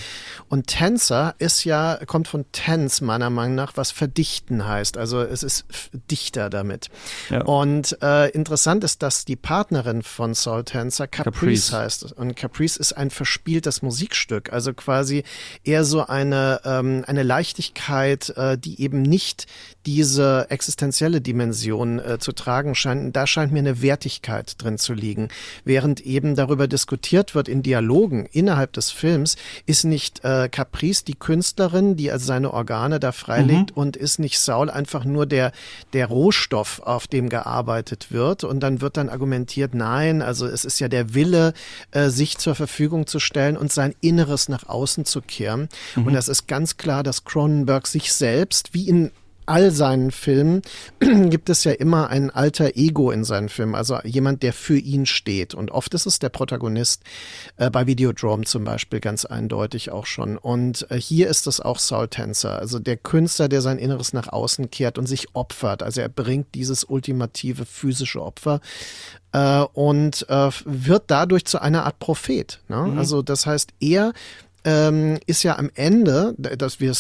Und 0.49 0.67
Tänzer 0.67 1.35
ist 1.39 1.65
ja, 1.65 1.99
kommt 2.07 2.29
von 2.29 2.45
Tänz 2.53 3.01
meiner 3.01 3.31
Meinung 3.31 3.55
nach, 3.55 3.77
was 3.77 3.91
verdichten 3.91 4.67
heißt. 4.67 4.97
Also 4.97 5.21
es 5.21 5.43
ist 5.43 5.65
Dichter 6.11 6.51
damit. 6.51 6.89
Ja. 7.31 7.43
Und 7.43 7.97
äh, 8.03 8.31
interessant 8.31 8.85
ist, 8.85 9.03
dass 9.03 9.25
die 9.25 9.37
Partnerin 9.37 10.03
von 10.03 10.35
Saul 10.35 10.65
Tänzer 10.65 11.07
Caprice, 11.07 11.33
Caprice, 11.71 11.73
heißt. 11.73 12.13
Und 12.13 12.37
Caprice 12.37 12.77
ist 12.77 12.93
ein 12.93 13.11
verspieltes 13.11 13.83
Musikstück. 13.83 14.53
Also 14.53 14.73
quasi 14.75 15.25
eher 15.65 15.85
so 15.85 16.07
eine, 16.07 16.61
ähm, 16.65 17.05
eine 17.07 17.23
Leichtigkeit, 17.23 18.31
äh, 18.37 18.59
die 18.59 18.81
eben 18.81 19.03
nicht 19.03 19.47
diese 19.87 20.47
existenzielle 20.49 21.21
Dimension 21.21 21.99
äh, 21.99 22.19
zu 22.19 22.33
tragen 22.33 22.75
scheint. 22.75 23.15
Da 23.17 23.27
scheint 23.27 23.53
mir 23.53 23.59
eine 23.59 23.83
Wertigkeit 23.83 24.55
drin 24.63 24.79
zu 24.79 24.95
liegen. 24.95 25.29
Während 25.65 26.01
eben 26.01 26.37
darüber 26.37 26.69
diskutiert 26.69 27.35
wird 27.35 27.49
in 27.49 27.63
Dialogen 27.63 28.27
innerhalb 28.33 28.73
des 28.73 28.91
Films, 28.91 29.37
ist 29.67 29.85
nicht 29.85 30.25
äh, 30.25 30.49
Caprice 30.49 31.05
die 31.05 31.15
Künstlerin, 31.15 31.97
die 31.97 32.11
also 32.11 32.27
seine 32.27 32.53
Organe 32.53 33.01
da 33.01 33.13
freilegt 33.13 33.71
mhm. 33.71 33.83
und 33.83 33.97
ist 33.97 34.19
nicht 34.19 34.39
Saul 34.39 34.71
einfach 34.71 35.05
nur 35.05 35.27
der, 35.27 35.53
der 35.93 36.07
Rohstoff, 36.07 36.81
auf 36.81 37.07
dem 37.07 37.29
gearbeitet 37.29 38.13
wird. 38.13 38.45
Und 38.45 38.61
dann 38.61 38.81
wird 38.81 38.97
dann 38.97 39.09
argumentiert, 39.09 39.75
nein, 39.75 40.23
also 40.23 40.47
es 40.47 40.65
ist 40.65 40.79
ja 40.79 40.89
der 40.89 41.15
Wille, 41.15 41.55
äh, 41.91 42.09
sich 42.09 42.39
zur 42.39 42.55
Verfügung 42.55 43.07
zu 43.07 43.19
stellen 43.19 43.57
und 43.57 43.73
sein 43.73 43.95
Inneres 44.01 44.49
nach 44.49 44.69
außen 44.69 45.05
zu 45.05 45.21
kehren. 45.21 45.69
Mhm. 45.97 46.07
Und 46.07 46.13
das 46.15 46.29
ist 46.29 46.47
ganz 46.47 46.77
klar, 46.77 47.03
dass 47.03 47.25
Cronenberg 47.25 47.87
sich 47.87 48.13
selbst, 48.13 48.75
wie 48.75 48.89
in 48.89 49.11
all 49.47 49.71
seinen 49.71 50.11
Filmen 50.11 50.63
gibt 51.01 51.51
es 51.51 51.65
ja 51.65 51.73
immer 51.73 52.09
ein 52.09 52.31
alter 52.31 52.77
Ego 52.77 53.11
in 53.11 53.25
seinen 53.25 53.49
Filmen, 53.49 53.75
also 53.75 53.99
jemand, 54.05 54.43
der 54.43 54.53
für 54.53 54.79
ihn 54.79 55.07
steht. 55.07 55.55
Und 55.55 55.71
oft 55.71 55.95
ist 55.95 56.07
es 56.07 56.19
der 56.19 56.29
Protagonist, 56.29 57.03
äh, 57.57 57.71
bei 57.71 57.87
Videodrome 57.87 58.45
zum 58.45 58.65
Beispiel 58.65 59.01
ganz 59.01 59.25
eindeutig 59.25 59.91
auch 59.91 60.07
schon. 60.07 60.39
Und 60.39 60.91
äh, 60.91 61.01
hier 61.01 61.29
ist 61.29 61.47
es 61.47 61.61
auch 61.61 61.79
Saul 61.79 62.09
Tänzer, 62.09 62.59
also 62.59 62.79
der 62.79 62.97
Künstler, 62.97 63.49
der 63.49 63.63
sein 63.63 63.79
Inneres 63.79 64.13
nach 64.13 64.29
außen 64.29 64.71
kehrt 64.71 64.99
und 64.99 65.07
sich 65.07 65.35
opfert. 65.35 65.83
Also 65.83 66.01
er 66.01 66.09
bringt 66.09 66.55
dieses 66.55 66.85
ultimative 66.85 67.65
physische 67.65 68.23
Opfer 68.23 68.61
äh, 69.33 69.65
und 69.73 70.27
äh, 70.29 70.51
wird 70.65 71.05
dadurch 71.09 71.45
zu 71.45 71.61
einer 71.61 71.85
Art 71.85 71.99
Prophet. 71.99 72.61
Ne? 72.69 72.77
Mhm. 72.77 72.99
Also 72.99 73.23
das 73.23 73.47
heißt, 73.47 73.71
er 73.81 74.13
ähm, 74.65 75.19
ist 75.27 75.43
ja 75.43 75.59
am 75.59 75.71
Ende, 75.75 76.35
dass 76.39 76.81
wir 76.81 76.93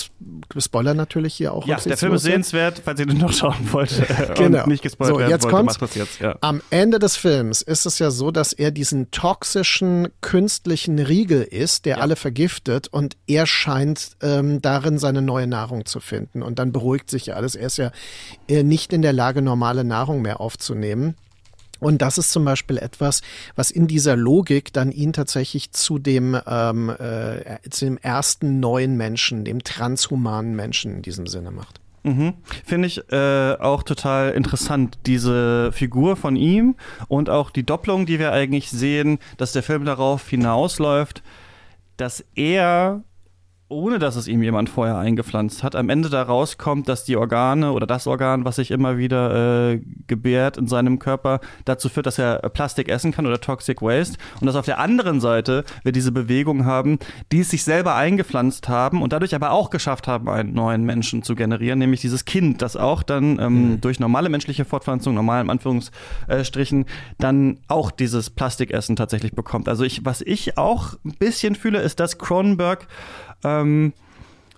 spoilern 0.58 0.96
natürlich 0.96 1.34
hier 1.34 1.52
auch. 1.52 1.66
Ja, 1.66 1.76
der 1.76 1.96
Film 1.96 2.14
ist 2.14 2.22
sehenswert, 2.22 2.82
falls 2.84 2.98
ihr 3.00 3.06
den 3.06 3.18
noch 3.18 3.32
schauen 3.32 3.72
wollt 3.72 3.92
äh, 3.98 4.34
genau. 4.34 4.62
und 4.62 4.68
nicht 4.68 4.82
gespoilert 4.82 5.14
so, 5.14 5.20
werden 5.20 5.30
jetzt 5.30 5.50
wollt, 5.50 5.64
macht 5.64 5.82
das 5.82 5.94
jetzt. 5.94 6.20
Ja. 6.20 6.36
Am 6.40 6.60
Ende 6.70 6.98
des 6.98 7.16
Films 7.16 7.62
ist 7.62 7.86
es 7.86 7.98
ja 7.98 8.10
so, 8.10 8.30
dass 8.30 8.52
er 8.52 8.70
diesen 8.70 9.10
toxischen 9.10 10.08
künstlichen 10.20 10.98
Riegel 10.98 11.42
ist, 11.42 11.84
der 11.84 11.98
ja. 11.98 12.02
alle 12.02 12.16
vergiftet 12.16 12.88
und 12.88 13.16
er 13.26 13.46
scheint 13.46 14.16
ähm, 14.22 14.60
darin 14.60 14.98
seine 14.98 15.22
neue 15.22 15.46
Nahrung 15.46 15.84
zu 15.84 16.00
finden 16.00 16.42
und 16.42 16.58
dann 16.58 16.72
beruhigt 16.72 17.10
sich 17.10 17.26
ja 17.26 17.34
alles. 17.34 17.54
Er 17.54 17.66
ist 17.66 17.78
ja 17.78 17.92
äh, 18.48 18.62
nicht 18.62 18.92
in 18.92 19.02
der 19.02 19.12
Lage, 19.12 19.42
normale 19.42 19.84
Nahrung 19.84 20.22
mehr 20.22 20.40
aufzunehmen. 20.40 21.14
Und 21.82 22.00
das 22.00 22.16
ist 22.16 22.30
zum 22.30 22.44
Beispiel 22.44 22.78
etwas, 22.78 23.22
was 23.56 23.72
in 23.72 23.88
dieser 23.88 24.14
Logik 24.14 24.72
dann 24.72 24.92
ihn 24.92 25.12
tatsächlich 25.12 25.72
zu 25.72 25.98
dem, 25.98 26.38
ähm, 26.46 26.90
äh, 26.90 27.58
zu 27.68 27.86
dem 27.86 27.98
ersten 27.98 28.60
neuen 28.60 28.96
Menschen, 28.96 29.44
dem 29.44 29.64
transhumanen 29.64 30.54
Menschen 30.54 30.92
in 30.92 31.02
diesem 31.02 31.26
Sinne 31.26 31.50
macht. 31.50 31.80
Mhm. 32.04 32.34
Finde 32.64 32.86
ich 32.86 33.12
äh, 33.12 33.56
auch 33.58 33.82
total 33.82 34.30
interessant, 34.30 34.98
diese 35.06 35.72
Figur 35.72 36.14
von 36.14 36.36
ihm 36.36 36.76
und 37.08 37.28
auch 37.28 37.50
die 37.50 37.64
Doppelung, 37.64 38.06
die 38.06 38.20
wir 38.20 38.32
eigentlich 38.32 38.70
sehen, 38.70 39.18
dass 39.36 39.50
der 39.50 39.64
Film 39.64 39.84
darauf 39.84 40.28
hinausläuft, 40.28 41.24
dass 41.96 42.24
er 42.36 43.02
ohne 43.72 43.98
dass 43.98 44.16
es 44.16 44.28
ihm 44.28 44.42
jemand 44.42 44.68
vorher 44.68 44.98
eingepflanzt 44.98 45.62
hat, 45.62 45.74
am 45.74 45.88
Ende 45.88 46.10
da 46.10 46.22
rauskommt, 46.22 46.88
dass 46.88 47.04
die 47.04 47.16
Organe 47.16 47.72
oder 47.72 47.86
das 47.86 48.06
Organ, 48.06 48.44
was 48.44 48.56
sich 48.56 48.70
immer 48.70 48.98
wieder 48.98 49.72
äh, 49.72 49.80
gebärt 50.06 50.56
in 50.56 50.68
seinem 50.68 50.98
Körper, 50.98 51.40
dazu 51.64 51.88
führt, 51.88 52.06
dass 52.06 52.18
er 52.18 52.38
Plastik 52.50 52.88
essen 52.88 53.12
kann 53.12 53.26
oder 53.26 53.40
Toxic 53.40 53.82
Waste. 53.82 54.18
Und 54.40 54.46
dass 54.46 54.56
auf 54.56 54.66
der 54.66 54.78
anderen 54.78 55.20
Seite 55.20 55.64
wir 55.82 55.92
diese 55.92 56.12
Bewegung 56.12 56.64
haben, 56.64 56.98
die 57.32 57.40
es 57.40 57.50
sich 57.50 57.64
selber 57.64 57.96
eingepflanzt 57.96 58.68
haben 58.68 59.02
und 59.02 59.12
dadurch 59.12 59.34
aber 59.34 59.50
auch 59.50 59.70
geschafft 59.70 60.06
haben, 60.06 60.28
einen 60.28 60.52
neuen 60.52 60.84
Menschen 60.84 61.22
zu 61.22 61.34
generieren, 61.34 61.78
nämlich 61.78 62.00
dieses 62.00 62.24
Kind, 62.24 62.62
das 62.62 62.76
auch 62.76 63.02
dann 63.02 63.38
ähm, 63.40 63.72
mhm. 63.72 63.80
durch 63.80 63.98
normale 63.98 64.28
menschliche 64.28 64.64
Fortpflanzung, 64.64 65.14
normal 65.14 65.42
in 65.42 65.50
Anführungsstrichen, 65.50 66.86
dann 67.18 67.58
auch 67.68 67.90
dieses 67.90 68.30
Plastikessen 68.30 68.96
tatsächlich 68.96 69.32
bekommt. 69.32 69.68
Also 69.68 69.84
ich, 69.84 70.04
was 70.04 70.20
ich 70.20 70.58
auch 70.58 70.94
ein 71.04 71.14
bisschen 71.18 71.54
fühle, 71.54 71.80
ist, 71.80 72.00
dass 72.00 72.18
Cronenberg 72.18 72.86
ähm, 73.44 73.92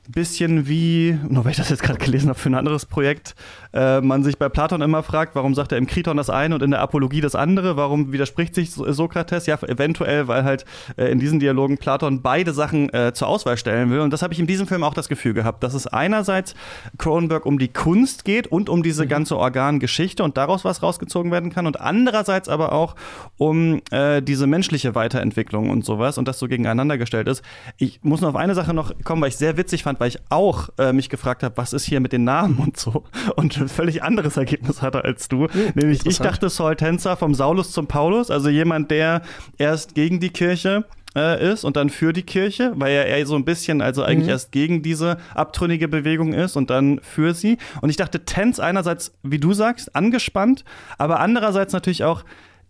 bisschen 0.09 0.69
wie, 0.69 1.19
nur 1.29 1.45
weil 1.45 1.53
ich 1.53 1.57
das 1.57 1.71
jetzt 1.71 1.83
gerade 1.83 1.99
gelesen 1.99 2.29
habe 2.29 2.39
für 2.39 2.51
ein 2.51 2.55
anderes 2.55 2.87
Projekt, 2.87 3.35
äh, 3.75 4.01
man 4.01 4.23
sich 4.23 4.39
bei 4.39 4.49
Platon 4.49 4.81
immer 4.81 5.03
fragt, 5.03 5.35
warum 5.35 5.55
sagt 5.55 5.73
er 5.73 5.79
im 5.79 5.87
Kriton 5.87 6.17
das 6.17 6.31
eine 6.31 6.55
und 6.55 6.63
in 6.63 6.71
der 6.71 6.81
Apologie 6.81 7.21
das 7.21 7.35
andere? 7.35 7.77
Warum 7.77 8.13
widerspricht 8.13 8.55
sich 8.55 8.71
Sokrates? 8.71 9.47
Ja, 9.47 9.59
eventuell, 9.63 10.29
weil 10.29 10.45
halt 10.45 10.65
äh, 10.97 11.07
in 11.07 11.19
diesen 11.19 11.41
Dialogen 11.41 11.79
Platon 11.79 12.23
beide 12.23 12.53
Sachen 12.53 12.93
äh, 12.95 13.13
zur 13.13 13.29
Auswahl 13.29 13.57
stellen 13.57 13.91
will. 13.91 14.01
Und 14.01 14.13
das 14.13 14.23
habe 14.23 14.33
ich 14.33 14.41
in 14.41 14.47
diesem 14.47 14.67
Film 14.67 14.85
auch 14.85 14.95
das 14.95 15.09
Gefühl 15.09 15.35
gehabt, 15.35 15.63
dass 15.65 15.75
es 15.75 15.87
einerseits 15.87 16.55
Cronenberg 16.99 17.47
um 17.47 17.59
die 17.59 17.69
Kunst 17.69 18.25
geht 18.25 18.47
und 18.47 18.69
um 18.69 18.83
diese 18.83 19.05
mhm. 19.05 19.09
ganze 19.09 19.37
Organgeschichte 19.37 20.23
und 20.23 20.37
daraus 20.37 20.65
was 20.65 20.83
rausgezogen 20.83 21.33
werden 21.33 21.51
kann 21.51 21.67
und 21.67 21.81
andererseits 21.81 22.49
aber 22.49 22.73
auch 22.73 22.95
um 23.37 23.81
äh, 23.91 24.23
diese 24.23 24.47
menschliche 24.47 24.95
Weiterentwicklung 24.95 25.71
und 25.71 25.85
sowas 25.85 26.19
und 26.19 26.29
das 26.29 26.39
so 26.39 26.47
gegeneinander 26.47 26.99
gestellt 26.99 27.29
ist. 27.29 27.43
Ich 27.79 28.01
muss 28.03 28.21
noch 28.21 28.31
auf 28.31 28.37
eine 28.37 28.55
Sache 28.55 28.73
noch 28.73 28.93
kommen, 29.03 29.23
weil 29.23 29.31
ich 29.31 29.37
sehr 29.37 29.57
witzig 29.57 29.83
fand, 29.83 29.99
weil 30.01 30.09
ich 30.09 30.19
auch 30.31 30.69
äh, 30.79 30.93
mich 30.93 31.09
gefragt 31.09 31.43
habe, 31.43 31.57
was 31.57 31.73
ist 31.73 31.85
hier 31.85 32.01
mit 32.01 32.13
den 32.13 32.25
Namen 32.25 32.59
und 32.59 32.77
so. 32.77 33.05
Und 33.37 33.64
ein 33.65 33.69
völlig 33.69 34.03
anderes 34.03 34.37
Ergebnis 34.37 34.83
hatte 34.83 35.05
als 35.05 35.29
du. 35.29 35.49
Hm, 35.49 35.73
Nämlich 35.75 36.07
ich 36.07 36.19
dachte 36.19 36.49
Saul 36.49 36.77
Tänzer 36.77 37.17
vom 37.17 37.35
Saulus 37.35 37.73
zum 37.73 37.87
Paulus, 37.87 38.31
also 38.31 38.49
jemand, 38.49 38.91
der 38.91 39.23
erst 39.59 39.95
gegen 39.95 40.21
die 40.21 40.31
Kirche 40.31 40.85
äh, 41.17 41.53
ist 41.53 41.65
und 41.65 41.77
dann 41.77 41.91
für 41.91 42.13
die 42.13 42.23
Kirche, 42.23 42.73
weil 42.77 42.93
er 42.93 43.07
eher 43.07 43.27
so 43.27 43.37
ein 43.37 43.45
bisschen, 43.45 43.81
also 43.81 44.03
eigentlich 44.03 44.27
mhm. 44.27 44.31
erst 44.31 44.53
gegen 44.53 44.83
diese 44.83 45.19
abtrünnige 45.35 45.89
Bewegung 45.89 46.33
ist 46.33 46.57
und 46.57 46.71
dann 46.71 47.01
für 47.03 47.35
sie. 47.35 47.59
Und 47.81 47.91
ich 47.91 47.97
dachte, 47.97 48.25
Tänz 48.25 48.59
einerseits, 48.59 49.15
wie 49.23 49.39
du 49.39 49.53
sagst, 49.53 49.95
angespannt, 49.95 50.65
aber 50.99 51.21
andererseits 51.21 51.73
natürlich 51.73 52.05
auch 52.05 52.25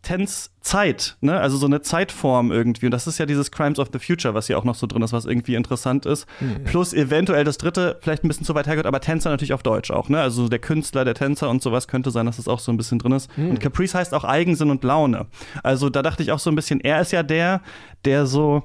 Tense 0.04 0.50
Zeit, 0.60 1.16
ne? 1.20 1.40
Also 1.40 1.56
so 1.56 1.66
eine 1.66 1.82
Zeitform 1.82 2.52
irgendwie. 2.52 2.86
Und 2.86 2.92
das 2.92 3.06
ist 3.06 3.18
ja 3.18 3.26
dieses 3.26 3.50
Crimes 3.50 3.78
of 3.78 3.88
the 3.92 3.98
Future, 3.98 4.34
was 4.34 4.46
hier 4.46 4.58
auch 4.58 4.64
noch 4.64 4.76
so 4.76 4.86
drin 4.86 5.02
ist, 5.02 5.12
was 5.12 5.24
irgendwie 5.24 5.56
interessant 5.56 6.06
ist. 6.06 6.26
Mhm. 6.40 6.64
Plus 6.64 6.92
eventuell 6.92 7.44
das 7.44 7.58
dritte, 7.58 7.98
vielleicht 8.00 8.24
ein 8.24 8.28
bisschen 8.28 8.46
zu 8.46 8.54
weit 8.54 8.66
hergeht, 8.66 8.86
aber 8.86 9.00
Tänzer 9.00 9.30
natürlich 9.30 9.52
auf 9.52 9.62
Deutsch 9.62 9.90
auch, 9.90 10.08
ne? 10.08 10.20
Also 10.20 10.48
der 10.48 10.60
Künstler, 10.60 11.04
der 11.04 11.14
Tänzer 11.14 11.50
und 11.50 11.62
sowas 11.62 11.88
könnte 11.88 12.10
sein, 12.12 12.26
dass 12.26 12.36
das 12.36 12.46
auch 12.46 12.60
so 12.60 12.70
ein 12.70 12.76
bisschen 12.76 12.98
drin 12.98 13.12
ist. 13.12 13.36
Mhm. 13.36 13.50
Und 13.50 13.60
Caprice 13.60 13.94
heißt 13.94 14.14
auch 14.14 14.24
Eigensinn 14.24 14.70
und 14.70 14.84
Laune. 14.84 15.26
Also 15.62 15.90
da 15.90 16.02
dachte 16.02 16.22
ich 16.22 16.30
auch 16.30 16.38
so 16.38 16.50
ein 16.50 16.56
bisschen, 16.56 16.80
er 16.80 17.00
ist 17.00 17.10
ja 17.10 17.22
der, 17.22 17.60
der 18.04 18.26
so, 18.26 18.62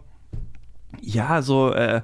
ja, 1.01 1.41
so, 1.41 1.74
äh, 1.74 2.01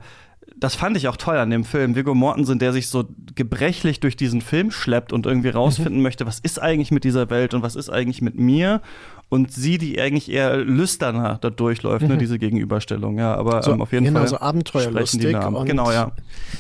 das 0.58 0.76
fand 0.76 0.96
ich 0.96 1.08
auch 1.08 1.18
toll 1.18 1.38
an 1.38 1.50
dem 1.50 1.66
Film. 1.66 1.96
Viggo 1.96 2.16
Mortensen, 2.16 2.60
der 2.60 2.72
sich 2.72 2.88
so 2.88 3.06
gebrechlich 3.36 4.00
durch 4.00 4.16
diesen 4.16 4.42
Film 4.42 4.72
schleppt 4.72 5.12
und 5.12 5.26
irgendwie 5.26 5.50
rausfinden 5.50 5.98
mhm. 5.98 6.04
möchte, 6.04 6.26
was 6.26 6.40
ist 6.40 6.62
eigentlich 6.62 6.92
mit 6.92 7.04
dieser 7.04 7.30
Welt 7.30 7.54
und 7.54 7.62
was 7.62 7.76
ist 7.76 7.90
eigentlich 7.90 8.22
mit 8.22 8.36
mir 8.36 8.82
und 9.30 9.52
sie, 9.52 9.78
die 9.78 10.00
eigentlich 10.00 10.32
eher 10.32 10.58
lüsterner 10.58 11.40
da 11.42 11.50
durchläuft, 11.50 12.04
ne, 12.04 12.10
mhm. 12.10 12.14
ne, 12.14 12.20
diese 12.20 12.38
Gegenüberstellung. 12.38 13.18
Ja, 13.18 13.36
aber 13.36 13.64
so, 13.64 13.72
ähm, 13.72 13.82
auf 13.82 13.92
jeden 13.92 14.06
genau, 14.06 14.20
Fall. 14.20 14.28
so 14.30 14.40
abenteuerlustig. 14.40 15.36
Und 15.36 15.66
genau, 15.66 15.92
ja. 15.92 16.12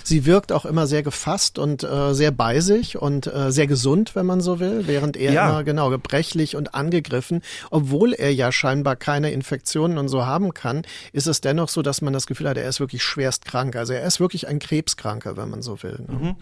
Sie 0.03 0.25
wirkt 0.25 0.51
auch 0.51 0.65
immer 0.65 0.87
sehr 0.87 1.03
gefasst 1.03 1.59
und 1.59 1.83
äh, 1.83 2.13
sehr 2.13 2.31
bei 2.31 2.59
sich 2.59 2.97
und 2.97 3.27
äh, 3.27 3.51
sehr 3.51 3.67
gesund, 3.67 4.15
wenn 4.15 4.25
man 4.25 4.41
so 4.41 4.59
will, 4.59 4.87
während 4.87 5.15
er 5.15 5.31
ja. 5.31 5.49
immer 5.49 5.63
genau 5.63 5.89
gebrechlich 5.89 6.55
und 6.55 6.73
angegriffen, 6.73 7.41
obwohl 7.69 8.13
er 8.13 8.33
ja 8.33 8.51
scheinbar 8.51 8.95
keine 8.95 9.31
Infektionen 9.31 9.97
und 9.97 10.07
so 10.07 10.25
haben 10.25 10.53
kann, 10.53 10.81
ist 11.13 11.27
es 11.27 11.41
dennoch 11.41 11.69
so, 11.69 11.83
dass 11.83 12.01
man 12.01 12.13
das 12.13 12.25
Gefühl 12.25 12.49
hat, 12.49 12.57
er 12.57 12.67
ist 12.67 12.79
wirklich 12.79 13.03
schwerst 13.03 13.45
krank. 13.45 13.75
Also 13.75 13.93
er 13.93 14.05
ist 14.05 14.19
wirklich 14.19 14.47
ein 14.47 14.59
Krebskranker, 14.59 15.37
wenn 15.37 15.49
man 15.49 15.61
so 15.61 15.81
will. 15.83 15.99
Ne? 16.07 16.17
Mhm. 16.17 16.35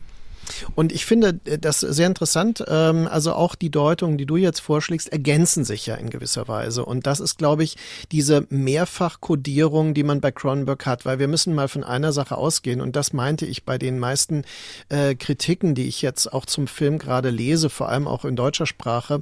Und 0.75 0.91
ich 0.91 1.05
finde 1.05 1.39
äh, 1.45 1.57
das 1.57 1.79
sehr 1.79 2.07
interessant. 2.07 2.63
Ähm, 2.67 3.07
also 3.09 3.33
auch 3.33 3.55
die 3.55 3.69
Deutungen, 3.69 4.17
die 4.17 4.25
du 4.25 4.37
jetzt 4.37 4.59
vorschlägst, 4.59 5.11
ergänzen 5.11 5.63
sich 5.63 5.85
ja 5.85 5.95
in 5.95 6.09
gewisser 6.09 6.47
Weise. 6.47 6.85
Und 6.85 7.07
das 7.07 7.19
ist, 7.19 7.37
glaube 7.37 7.63
ich, 7.63 7.77
diese 8.11 8.45
Mehrfachkodierung, 8.49 9.93
die 9.93 10.03
man 10.03 10.21
bei 10.21 10.31
Cronenberg 10.31 10.85
hat, 10.85 11.05
weil 11.05 11.19
wir 11.19 11.27
müssen 11.27 11.53
mal 11.53 11.67
von 11.67 11.83
einer 11.83 12.13
Sache 12.13 12.37
ausgehen. 12.37 12.81
Und 12.81 12.95
das 12.95 13.13
meinte 13.13 13.45
ich 13.45 13.63
bei 13.63 13.77
den 13.77 13.99
meisten 13.99 14.43
äh, 14.89 15.15
Kritiken, 15.15 15.75
die 15.75 15.87
ich 15.87 16.01
jetzt 16.01 16.31
auch 16.31 16.45
zum 16.45 16.67
Film 16.67 16.97
gerade 16.99 17.29
lese, 17.29 17.69
vor 17.69 17.89
allem 17.89 18.07
auch 18.07 18.25
in 18.25 18.35
deutscher 18.35 18.65
Sprache. 18.65 19.21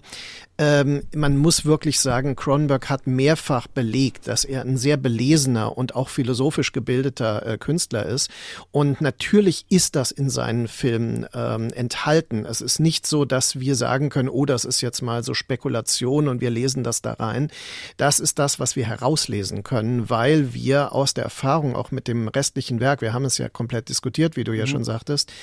Ähm, 0.61 1.01
man 1.15 1.37
muss 1.37 1.65
wirklich 1.65 1.99
sagen, 1.99 2.35
Cronenberg 2.35 2.87
hat 2.87 3.07
mehrfach 3.07 3.65
belegt, 3.65 4.27
dass 4.27 4.45
er 4.45 4.61
ein 4.61 4.77
sehr 4.77 4.95
belesener 4.95 5.75
und 5.75 5.95
auch 5.95 6.07
philosophisch 6.07 6.71
gebildeter 6.71 7.43
äh, 7.43 7.57
Künstler 7.57 8.05
ist. 8.05 8.29
Und 8.69 9.01
natürlich 9.01 9.65
ist 9.69 9.95
das 9.95 10.11
in 10.11 10.29
seinen 10.29 10.67
Filmen 10.67 11.25
ähm, 11.33 11.73
enthalten. 11.73 12.45
Es 12.45 12.61
ist 12.61 12.79
nicht 12.79 13.07
so, 13.07 13.25
dass 13.25 13.59
wir 13.59 13.75
sagen 13.75 14.09
können, 14.09 14.29
oh, 14.29 14.45
das 14.45 14.63
ist 14.63 14.81
jetzt 14.81 15.01
mal 15.01 15.23
so 15.23 15.33
Spekulation 15.33 16.27
und 16.27 16.41
wir 16.41 16.51
lesen 16.51 16.83
das 16.83 17.01
da 17.01 17.13
rein. 17.13 17.49
Das 17.97 18.19
ist 18.19 18.37
das, 18.37 18.59
was 18.59 18.75
wir 18.75 18.85
herauslesen 18.85 19.63
können, 19.63 20.11
weil 20.11 20.53
wir 20.53 20.93
aus 20.93 21.15
der 21.15 21.23
Erfahrung 21.23 21.75
auch 21.75 21.89
mit 21.89 22.07
dem 22.07 22.27
restlichen 22.27 22.79
Werk, 22.79 23.01
wir 23.01 23.13
haben 23.13 23.25
es 23.25 23.39
ja 23.39 23.49
komplett 23.49 23.89
diskutiert, 23.89 24.35
wie 24.35 24.43
du 24.43 24.53
ja 24.53 24.65
mhm. 24.65 24.69
schon 24.69 24.83
sagtest, 24.83 25.33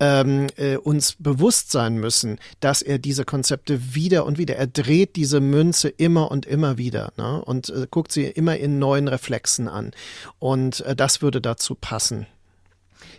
ähm, 0.00 0.48
äh, 0.56 0.78
uns 0.78 1.14
bewusst 1.16 1.70
sein 1.70 1.94
müssen, 1.94 2.40
dass 2.58 2.82
er 2.82 2.98
diese 2.98 3.24
Konzepte 3.24 3.94
wieder 3.94 4.26
und 4.26 4.36
wieder 4.36 4.63
er 4.64 4.68
dreht 4.68 5.16
diese 5.16 5.40
Münze 5.40 5.90
immer 5.90 6.30
und 6.30 6.46
immer 6.46 6.78
wieder 6.78 7.12
ne? 7.18 7.44
und 7.44 7.68
äh, 7.68 7.86
guckt 7.90 8.12
sie 8.12 8.24
immer 8.24 8.56
in 8.56 8.78
neuen 8.78 9.08
Reflexen 9.08 9.68
an. 9.68 9.90
Und 10.38 10.80
äh, 10.80 10.96
das 10.96 11.20
würde 11.20 11.42
dazu 11.42 11.74
passen. 11.74 12.26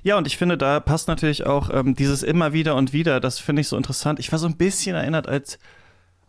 Ja, 0.01 0.17
und 0.17 0.25
ich 0.25 0.37
finde, 0.37 0.57
da 0.57 0.79
passt 0.79 1.07
natürlich 1.07 1.45
auch 1.45 1.69
ähm, 1.71 1.95
dieses 1.95 2.23
immer 2.23 2.51
wieder 2.51 2.75
und 2.75 2.93
wieder, 2.93 3.19
das 3.19 3.37
finde 3.37 3.61
ich 3.61 3.67
so 3.67 3.77
interessant. 3.77 4.19
Ich 4.19 4.31
war 4.31 4.39
so 4.39 4.47
ein 4.47 4.57
bisschen 4.57 4.95
erinnert, 4.95 5.27
als 5.27 5.59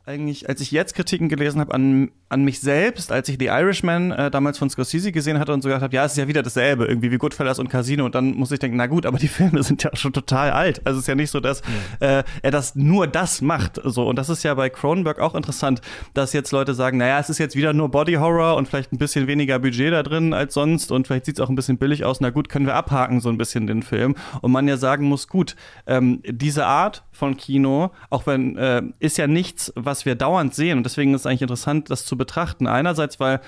eigentlich, 0.07 0.49
als 0.49 0.61
ich 0.61 0.71
jetzt 0.71 0.95
Kritiken 0.95 1.29
gelesen 1.29 1.61
habe 1.61 1.75
an, 1.75 2.13
an 2.29 2.45
mich 2.45 2.61
selbst, 2.61 3.11
als 3.11 3.29
ich 3.29 3.39
The 3.41 3.47
Irishman 3.47 4.13
äh, 4.13 4.31
damals 4.31 4.57
von 4.57 4.71
Scorsese 4.71 5.11
gesehen 5.11 5.41
hatte 5.41 5.53
und 5.53 5.63
so 5.63 5.69
gedacht 5.69 5.83
habe, 5.83 5.97
ja, 5.97 6.05
es 6.05 6.13
ist 6.13 6.19
ja 6.19 6.29
wieder 6.29 6.45
dasselbe, 6.45 6.87
irgendwie 6.87 7.11
wie 7.11 7.19
Goodfellas 7.19 7.59
und 7.59 7.69
Casino. 7.69 8.05
Und 8.05 8.15
dann 8.15 8.35
muss 8.35 8.53
ich 8.53 8.61
denken, 8.61 8.77
na 8.77 8.87
gut, 8.87 9.05
aber 9.05 9.19
die 9.19 9.27
Filme 9.37 9.65
sind 9.65 9.83
ja 9.83 9.91
schon 9.95 10.13
total 10.13 10.53
alt. 10.53 10.81
Also 10.85 10.99
es 10.99 11.05
ist 11.05 11.09
ja 11.09 11.17
nicht 11.17 11.31
so, 11.33 11.41
dass 11.41 11.61
ja. 12.01 12.21
äh, 12.21 12.25
er 12.43 12.51
das 12.53 12.77
nur 12.77 13.09
das 13.09 13.43
macht. 13.43 13.81
So 13.83 14.07
und 14.07 14.17
das 14.17 14.29
ist 14.29 14.45
ja 14.45 14.55
bei 14.55 14.71
Cronenberg 14.71 15.19
auch 15.19 15.35
interessant, 15.35 15.81
dass 16.15 16.33
jetzt 16.33 16.53
Leute 16.53 16.75
sagen, 16.75 16.99
naja, 16.99 17.19
es 17.19 17.29
ist 17.29 17.39
jetzt 17.39 17.57
wieder 17.57 17.73
nur 17.73 17.91
Body 17.91 18.15
Horror 18.15 18.57
und 18.57 18.69
vielleicht 18.69 18.93
ein 18.93 18.99
bisschen 18.99 19.27
weniger 19.27 19.59
Budget 19.59 19.93
da 19.93 20.05
drin 20.05 20.33
als 20.33 20.55
sonst 20.55 20.93
und 20.93 21.09
vielleicht 21.09 21.27
sieht 21.27 21.39
es 21.39 21.45
auch 21.45 21.49
ein 21.49 21.57
bisschen 21.57 21.79
billig 21.79 22.05
aus. 22.05 22.21
Na 22.21 22.31
gut, 22.31 22.49
können 22.49 22.67
wir 22.67 22.77
abhaken 22.77 23.21
so 23.21 23.29
ein 23.29 23.39
bisschen 23.39 23.67
den 23.67 23.83
Film. 23.83 24.15
Und 24.41 24.53
man 24.53 24.69
ja 24.69 24.77
sagen 24.77 25.07
muss, 25.07 25.27
gut, 25.27 25.57
ähm, 25.89 26.23
diese 26.25 26.67
Art 26.67 27.03
von 27.11 27.37
Kino, 27.37 27.91
auch 28.11 28.27
wenn 28.27 28.57
äh, 28.57 28.83
ist 29.01 29.19
ja 29.19 29.27
nichts, 29.27 29.73
was 29.75 29.96
wir 30.05 30.15
dauernd 30.15 30.55
sehen. 30.55 30.79
Und 30.79 30.85
deswegen 30.85 31.15
ist 31.15 31.23
es 31.23 31.27
eigentlich 31.27 31.43
interessant, 31.43 31.91
das 31.91 32.05
zu 32.05 32.17
betrachten. 32.17 32.67
Einerseits, 32.67 33.21
weil, 33.21 33.41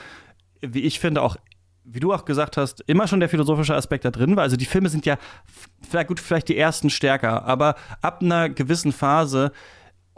wie 0.61 0.83
ich 0.83 1.01
finde, 1.01 1.23
auch 1.23 1.37
wie 1.91 2.01
du 2.01 2.13
auch 2.13 2.25
gesagt 2.27 2.57
hast, 2.57 2.83
immer 2.87 3.09
schon 3.09 3.21
der 3.21 3.31
philosophische 3.31 3.75
Aspekt 3.75 4.05
da 4.05 4.11
drin 4.11 4.37
war. 4.37 4.43
Also 4.43 4.57
die 4.57 4.67
Filme 4.67 4.91
sind 4.91 5.07
ja 5.07 5.17
vielleicht 5.89 6.09
gut, 6.09 6.21
vielleicht 6.21 6.49
die 6.49 6.59
ersten 6.59 6.91
stärker, 6.91 7.45
aber 7.45 7.77
ab 8.03 8.21
einer 8.21 8.51
gewissen 8.51 8.93
Phase 8.93 9.53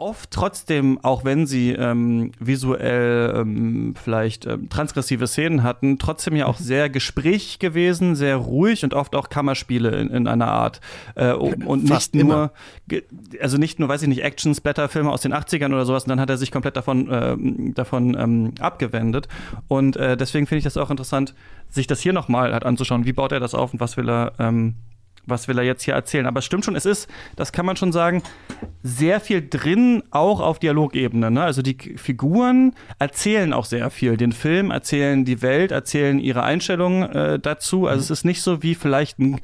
oft 0.01 0.31
trotzdem, 0.31 0.97
auch 1.03 1.23
wenn 1.23 1.45
sie 1.45 1.71
ähm, 1.73 2.31
visuell 2.39 3.35
ähm, 3.37 3.93
vielleicht 4.01 4.47
ähm, 4.47 4.67
transgressive 4.67 5.27
Szenen 5.27 5.61
hatten, 5.61 5.99
trotzdem 5.99 6.35
ja 6.35 6.47
auch 6.47 6.59
mhm. 6.59 6.63
sehr 6.63 6.89
gesprächig 6.89 7.59
gewesen, 7.59 8.15
sehr 8.15 8.35
ruhig 8.37 8.83
und 8.83 8.95
oft 8.95 9.15
auch 9.15 9.29
Kammerspiele 9.29 9.89
in, 9.91 10.09
in 10.09 10.27
einer 10.27 10.47
Art. 10.47 10.81
Äh, 11.15 11.33
und 11.33 11.87
Fast 11.87 12.15
nicht 12.15 12.25
nur, 12.25 12.51
also 13.39 13.57
nicht 13.57 13.79
nur, 13.79 13.89
weiß 13.89 14.01
ich 14.01 14.07
nicht, 14.07 14.23
Action-Splatter-Filme 14.23 15.11
aus 15.11 15.21
den 15.21 15.33
80ern 15.33 15.67
oder 15.67 15.85
sowas, 15.85 16.03
und 16.03 16.09
dann 16.09 16.19
hat 16.19 16.29
er 16.31 16.37
sich 16.37 16.51
komplett 16.51 16.75
davon, 16.75 17.09
äh, 17.09 17.37
davon 17.73 18.17
ähm, 18.19 18.53
abgewendet. 18.59 19.27
Und 19.67 19.97
äh, 19.97 20.17
deswegen 20.17 20.47
finde 20.47 20.59
ich 20.59 20.63
das 20.63 20.77
auch 20.77 20.89
interessant, 20.89 21.35
sich 21.69 21.85
das 21.85 22.01
hier 22.01 22.13
nochmal 22.13 22.53
halt 22.53 22.65
anzuschauen. 22.65 23.05
Wie 23.05 23.13
baut 23.13 23.31
er 23.31 23.39
das 23.39 23.53
auf 23.53 23.71
und 23.71 23.79
was 23.79 23.97
will 23.97 24.09
er 24.09 24.33
ähm, 24.39 24.75
was 25.25 25.47
will 25.47 25.57
er 25.57 25.63
jetzt 25.63 25.83
hier 25.83 25.93
erzählen? 25.93 26.25
Aber 26.25 26.39
es 26.39 26.45
stimmt 26.45 26.65
schon, 26.65 26.75
es 26.75 26.85
ist, 26.85 27.07
das 27.35 27.51
kann 27.51 27.65
man 27.65 27.75
schon 27.75 27.91
sagen, 27.91 28.23
sehr 28.83 29.19
viel 29.19 29.47
drin, 29.47 30.03
auch 30.11 30.39
auf 30.39 30.59
Dialogebene. 30.59 31.31
Ne? 31.31 31.41
Also 31.43 31.61
die 31.61 31.75
Figuren 31.97 32.73
erzählen 32.99 33.53
auch 33.53 33.65
sehr 33.65 33.89
viel. 33.89 34.17
Den 34.17 34.31
Film 34.31 34.71
erzählen 34.71 35.25
die 35.25 35.41
Welt, 35.41 35.71
erzählen 35.71 36.19
ihre 36.19 36.43
Einstellungen 36.43 37.09
äh, 37.11 37.39
dazu. 37.39 37.87
Also 37.87 37.99
mhm. 37.99 38.03
es 38.03 38.09
ist 38.09 38.25
nicht 38.25 38.41
so 38.41 38.63
wie 38.63 38.75
vielleicht 38.75 39.19
ein 39.19 39.39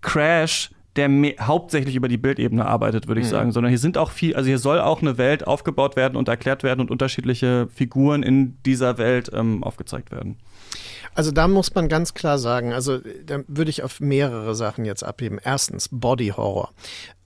Crash, 0.00 0.70
der 0.96 1.08
hauptsächlich 1.40 1.94
über 1.94 2.08
die 2.08 2.16
Bildebene 2.16 2.66
arbeitet, 2.66 3.06
würde 3.06 3.20
ich 3.20 3.28
mhm. 3.28 3.30
sagen, 3.30 3.52
sondern 3.52 3.70
hier 3.70 3.78
sind 3.78 3.96
auch 3.96 4.10
viel, 4.10 4.34
also 4.34 4.48
hier 4.48 4.58
soll 4.58 4.80
auch 4.80 5.02
eine 5.02 5.18
Welt 5.18 5.46
aufgebaut 5.46 5.96
werden 5.96 6.16
und 6.16 6.28
erklärt 6.28 6.62
werden 6.62 6.80
und 6.80 6.90
unterschiedliche 6.90 7.68
Figuren 7.72 8.22
in 8.22 8.60
dieser 8.64 8.98
Welt 8.98 9.30
ähm, 9.32 9.62
aufgezeigt 9.62 10.10
werden. 10.10 10.36
Also 11.14 11.32
da 11.32 11.48
muss 11.48 11.74
man 11.74 11.88
ganz 11.88 12.14
klar 12.14 12.38
sagen, 12.38 12.72
also 12.72 12.98
da 12.98 13.40
würde 13.48 13.70
ich 13.70 13.82
auf 13.82 14.00
mehrere 14.00 14.54
Sachen 14.54 14.84
jetzt 14.84 15.04
abheben. 15.04 15.38
Erstens 15.42 15.88
Body 15.90 16.28
Horror. 16.28 16.72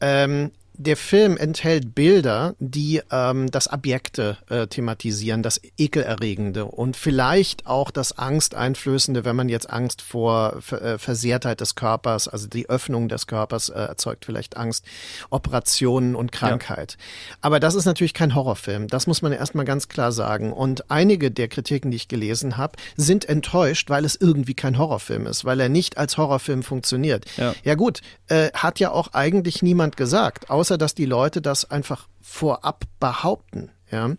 Ähm, 0.01 0.51
der 0.77 0.97
Film 0.97 1.37
enthält 1.37 1.95
Bilder, 1.95 2.57
die 2.59 3.01
ähm, 3.13 3.49
das 3.51 3.69
Abjekte 3.69 4.37
äh, 4.49 4.67
thematisieren, 4.67 5.43
das 5.43 5.61
Ekelerregende 5.79 6.65
und 6.65 6.97
vielleicht 6.97 7.67
auch 7.67 7.93
das 7.93 8.19
Angsteinflößende, 8.19 9.25
wenn 9.25 9.37
man 9.37 9.49
jetzt 9.49 9.71
Angst 9.71 10.03
vor 10.03 10.57
Ver 10.61 10.83
äh, 10.83 10.99
Versehrtheit 10.99 11.61
des 11.61 11.77
Körpers, 11.77 12.27
also 12.27 12.49
die 12.49 12.69
Öffnung 12.69 13.09
des 13.09 13.29
Körpers 13.29 13.69
äh, 13.69 13.75
erzeugt 13.75 14.25
vielleicht 14.25 14.57
Angst, 14.57 14.85
Operationen 15.31 16.17
und 16.17 16.33
Krankheit. 16.33 16.97
Ja. 16.99 17.37
Aber 17.43 17.61
das 17.61 17.77
ist 17.77 17.85
natürlich 17.85 18.15
kein 18.15 18.35
Horrorfilm, 18.35 18.89
das 18.89 19.07
muss 19.07 19.23
man 19.23 19.33
erstmal 19.33 19.65
ganz 19.65 19.89
klar 19.89 20.11
sagen. 20.11 20.53
Und 20.53 20.91
einige 20.91 21.31
der 21.31 21.47
Kritiken, 21.47 21.93
die 21.93 21.97
ich 21.97 22.09
gelesen 22.09 22.57
habe, 22.57 22.77
sind 22.97 23.29
enttäuscht, 23.29 23.91
weil 23.91 24.05
es 24.05 24.17
irgendwie 24.17 24.55
kein 24.55 24.77
Horrorfilm 24.77 25.27
ist, 25.29 25.45
weil 25.45 25.61
er 25.61 25.69
nicht 25.69 25.99
als 25.99 26.19
Horrorfilm 26.19 26.65
funktioniert. 26.65 27.27
Ja, 27.37 27.55
ja 27.63 27.77
gut, 27.77 28.01
äh, 28.27 28.51
hat 28.53 28.81
ja 28.81 28.91
auch 28.91 29.13
eigentlich 29.13 29.63
niemand 29.63 29.97
gesagt, 29.97 30.51
außer 30.51 30.64
dass 30.79 30.95
die 30.95 31.07
Leute 31.07 31.41
das 31.43 31.71
einfach 31.71 32.09
vorab 32.25 32.85
behaupten 32.99 33.71
ja, 33.95 34.11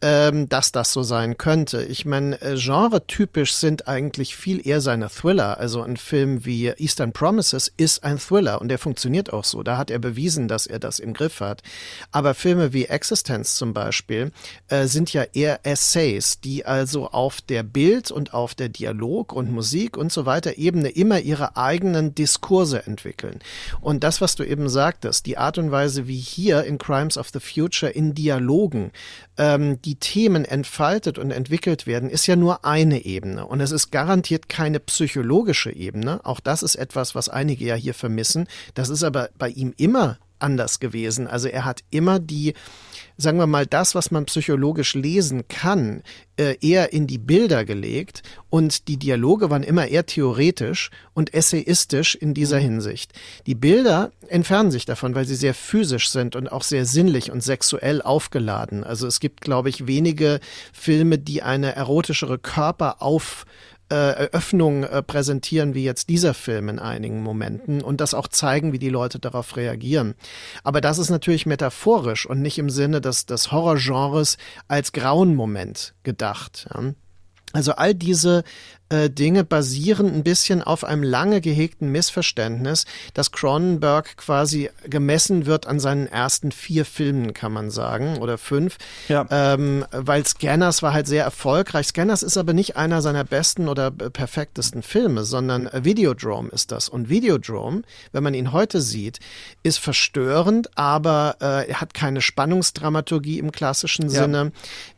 ähm, 0.00 0.48
dass 0.48 0.70
das 0.70 0.92
so 0.92 1.02
sein 1.02 1.38
könnte. 1.38 1.82
Ich 1.82 2.04
meine, 2.04 2.40
äh, 2.40 2.56
genretypisch 2.56 3.54
sind 3.54 3.88
eigentlich 3.88 4.36
viel 4.36 4.64
eher 4.66 4.80
seine 4.80 5.08
Thriller. 5.08 5.58
Also 5.58 5.82
ein 5.82 5.96
Film 5.96 6.44
wie 6.44 6.68
Eastern 6.68 7.12
Promises 7.12 7.72
ist 7.76 8.04
ein 8.04 8.18
Thriller 8.18 8.60
und 8.60 8.68
der 8.68 8.78
funktioniert 8.78 9.32
auch 9.32 9.44
so. 9.44 9.62
Da 9.62 9.76
hat 9.76 9.90
er 9.90 9.98
bewiesen, 9.98 10.46
dass 10.46 10.66
er 10.66 10.78
das 10.78 11.00
im 11.00 11.14
Griff 11.14 11.40
hat. 11.40 11.62
Aber 12.12 12.34
Filme 12.34 12.72
wie 12.72 12.84
Existence 12.84 13.56
zum 13.56 13.74
Beispiel 13.74 14.30
äh, 14.68 14.86
sind 14.86 15.12
ja 15.12 15.24
eher 15.32 15.66
Essays, 15.66 16.40
die 16.40 16.64
also 16.64 17.08
auf 17.08 17.40
der 17.40 17.64
Bild- 17.64 18.12
und 18.12 18.34
auf 18.34 18.54
der 18.54 18.68
Dialog- 18.68 19.32
und 19.32 19.50
Musik 19.50 19.96
und 19.96 20.12
so 20.12 20.26
weiter 20.26 20.58
Ebene 20.58 20.90
immer 20.90 21.18
ihre 21.18 21.56
eigenen 21.56 22.14
Diskurse 22.14 22.86
entwickeln. 22.86 23.40
Und 23.80 24.04
das, 24.04 24.20
was 24.20 24.36
du 24.36 24.44
eben 24.44 24.68
sagtest, 24.68 25.26
die 25.26 25.38
Art 25.38 25.58
und 25.58 25.72
Weise, 25.72 26.06
wie 26.06 26.18
hier 26.18 26.62
in 26.64 26.78
Crimes 26.78 27.18
of 27.18 27.30
the 27.32 27.37
Future 27.40 27.90
in 27.90 28.14
Dialogen 28.14 28.92
ähm, 29.36 29.80
die 29.82 29.96
Themen 29.96 30.44
entfaltet 30.44 31.18
und 31.18 31.30
entwickelt 31.30 31.86
werden, 31.86 32.10
ist 32.10 32.26
ja 32.26 32.36
nur 32.36 32.64
eine 32.64 33.04
Ebene. 33.04 33.46
Und 33.46 33.60
es 33.60 33.70
ist 33.70 33.90
garantiert 33.90 34.48
keine 34.48 34.80
psychologische 34.80 35.70
Ebene. 35.70 36.24
Auch 36.24 36.40
das 36.40 36.62
ist 36.62 36.76
etwas, 36.76 37.14
was 37.14 37.28
einige 37.28 37.64
ja 37.64 37.74
hier 37.74 37.94
vermissen. 37.94 38.46
Das 38.74 38.88
ist 38.88 39.02
aber 39.02 39.30
bei 39.38 39.48
ihm 39.48 39.74
immer 39.76 40.18
anders 40.38 40.80
gewesen. 40.80 41.26
Also 41.26 41.48
er 41.48 41.64
hat 41.64 41.82
immer 41.90 42.18
die 42.18 42.54
sagen 43.18 43.38
wir 43.38 43.48
mal, 43.48 43.66
das, 43.66 43.96
was 43.96 44.12
man 44.12 44.26
psychologisch 44.26 44.94
lesen 44.94 45.48
kann, 45.48 46.02
äh, 46.38 46.56
eher 46.60 46.92
in 46.92 47.08
die 47.08 47.18
Bilder 47.18 47.64
gelegt 47.64 48.22
und 48.48 48.86
die 48.86 48.96
Dialoge 48.96 49.50
waren 49.50 49.64
immer 49.64 49.88
eher 49.88 50.06
theoretisch 50.06 50.90
und 51.14 51.34
essayistisch 51.34 52.14
in 52.14 52.32
dieser 52.32 52.58
mhm. 52.58 52.62
Hinsicht. 52.62 53.12
Die 53.46 53.56
Bilder 53.56 54.12
entfernen 54.28 54.70
sich 54.70 54.84
davon, 54.84 55.16
weil 55.16 55.24
sie 55.24 55.34
sehr 55.34 55.52
physisch 55.52 56.10
sind 56.10 56.36
und 56.36 56.50
auch 56.50 56.62
sehr 56.62 56.86
sinnlich 56.86 57.32
und 57.32 57.42
sexuell 57.42 58.00
aufgeladen. 58.02 58.84
Also 58.84 59.08
es 59.08 59.18
gibt, 59.18 59.40
glaube 59.40 59.68
ich, 59.68 59.88
wenige 59.88 60.38
Filme, 60.72 61.18
die 61.18 61.42
eine 61.42 61.74
erotischere 61.74 62.38
Körper 62.38 63.02
auf 63.02 63.44
äh, 63.90 63.94
Eröffnung 63.94 64.84
äh, 64.84 65.02
präsentieren 65.02 65.74
wie 65.74 65.84
jetzt 65.84 66.08
dieser 66.08 66.34
Film 66.34 66.68
in 66.68 66.78
einigen 66.78 67.22
Momenten 67.22 67.80
und 67.82 68.00
das 68.00 68.14
auch 68.14 68.28
zeigen, 68.28 68.72
wie 68.72 68.78
die 68.78 68.90
Leute 68.90 69.18
darauf 69.18 69.56
reagieren. 69.56 70.14
Aber 70.62 70.80
das 70.80 70.98
ist 70.98 71.10
natürlich 71.10 71.46
metaphorisch 71.46 72.26
und 72.26 72.40
nicht 72.40 72.58
im 72.58 72.70
Sinne 72.70 73.00
des, 73.00 73.26
des 73.26 73.50
Horrorgenres 73.50 74.36
als 74.68 74.92
Grauenmoment 74.92 75.94
gedacht. 76.02 76.68
Ja. 76.72 76.92
Also 77.52 77.72
all 77.72 77.94
diese 77.94 78.44
Dinge 78.90 79.44
basieren 79.44 80.06
ein 80.14 80.22
bisschen 80.22 80.62
auf 80.62 80.82
einem 80.82 81.02
lange 81.02 81.42
gehegten 81.42 81.92
Missverständnis, 81.92 82.86
dass 83.12 83.32
Cronenberg 83.32 84.16
quasi 84.16 84.70
gemessen 84.86 85.44
wird 85.44 85.66
an 85.66 85.78
seinen 85.78 86.06
ersten 86.06 86.52
vier 86.52 86.86
Filmen, 86.86 87.34
kann 87.34 87.52
man 87.52 87.70
sagen, 87.70 88.16
oder 88.16 88.38
fünf. 88.38 88.78
Ja. 89.08 89.26
Ähm, 89.30 89.84
weil 89.92 90.26
Scanners 90.26 90.82
war 90.82 90.94
halt 90.94 91.06
sehr 91.06 91.22
erfolgreich. 91.22 91.88
Scanners 91.88 92.22
ist 92.22 92.38
aber 92.38 92.54
nicht 92.54 92.78
einer 92.78 93.02
seiner 93.02 93.24
besten 93.24 93.68
oder 93.68 93.90
perfektesten 93.90 94.82
Filme, 94.82 95.24
sondern 95.24 95.68
Videodrome 95.74 96.48
ist 96.48 96.72
das. 96.72 96.88
Und 96.88 97.10
Videodrome, 97.10 97.82
wenn 98.12 98.22
man 98.22 98.32
ihn 98.32 98.52
heute 98.52 98.80
sieht, 98.80 99.20
ist 99.62 99.80
verstörend, 99.80 100.78
aber 100.78 101.36
äh, 101.42 101.68
er 101.68 101.82
hat 101.82 101.92
keine 101.92 102.22
Spannungsdramaturgie 102.22 103.38
im 103.38 103.52
klassischen 103.52 104.04
ja. 104.04 104.22
Sinne. 104.22 104.52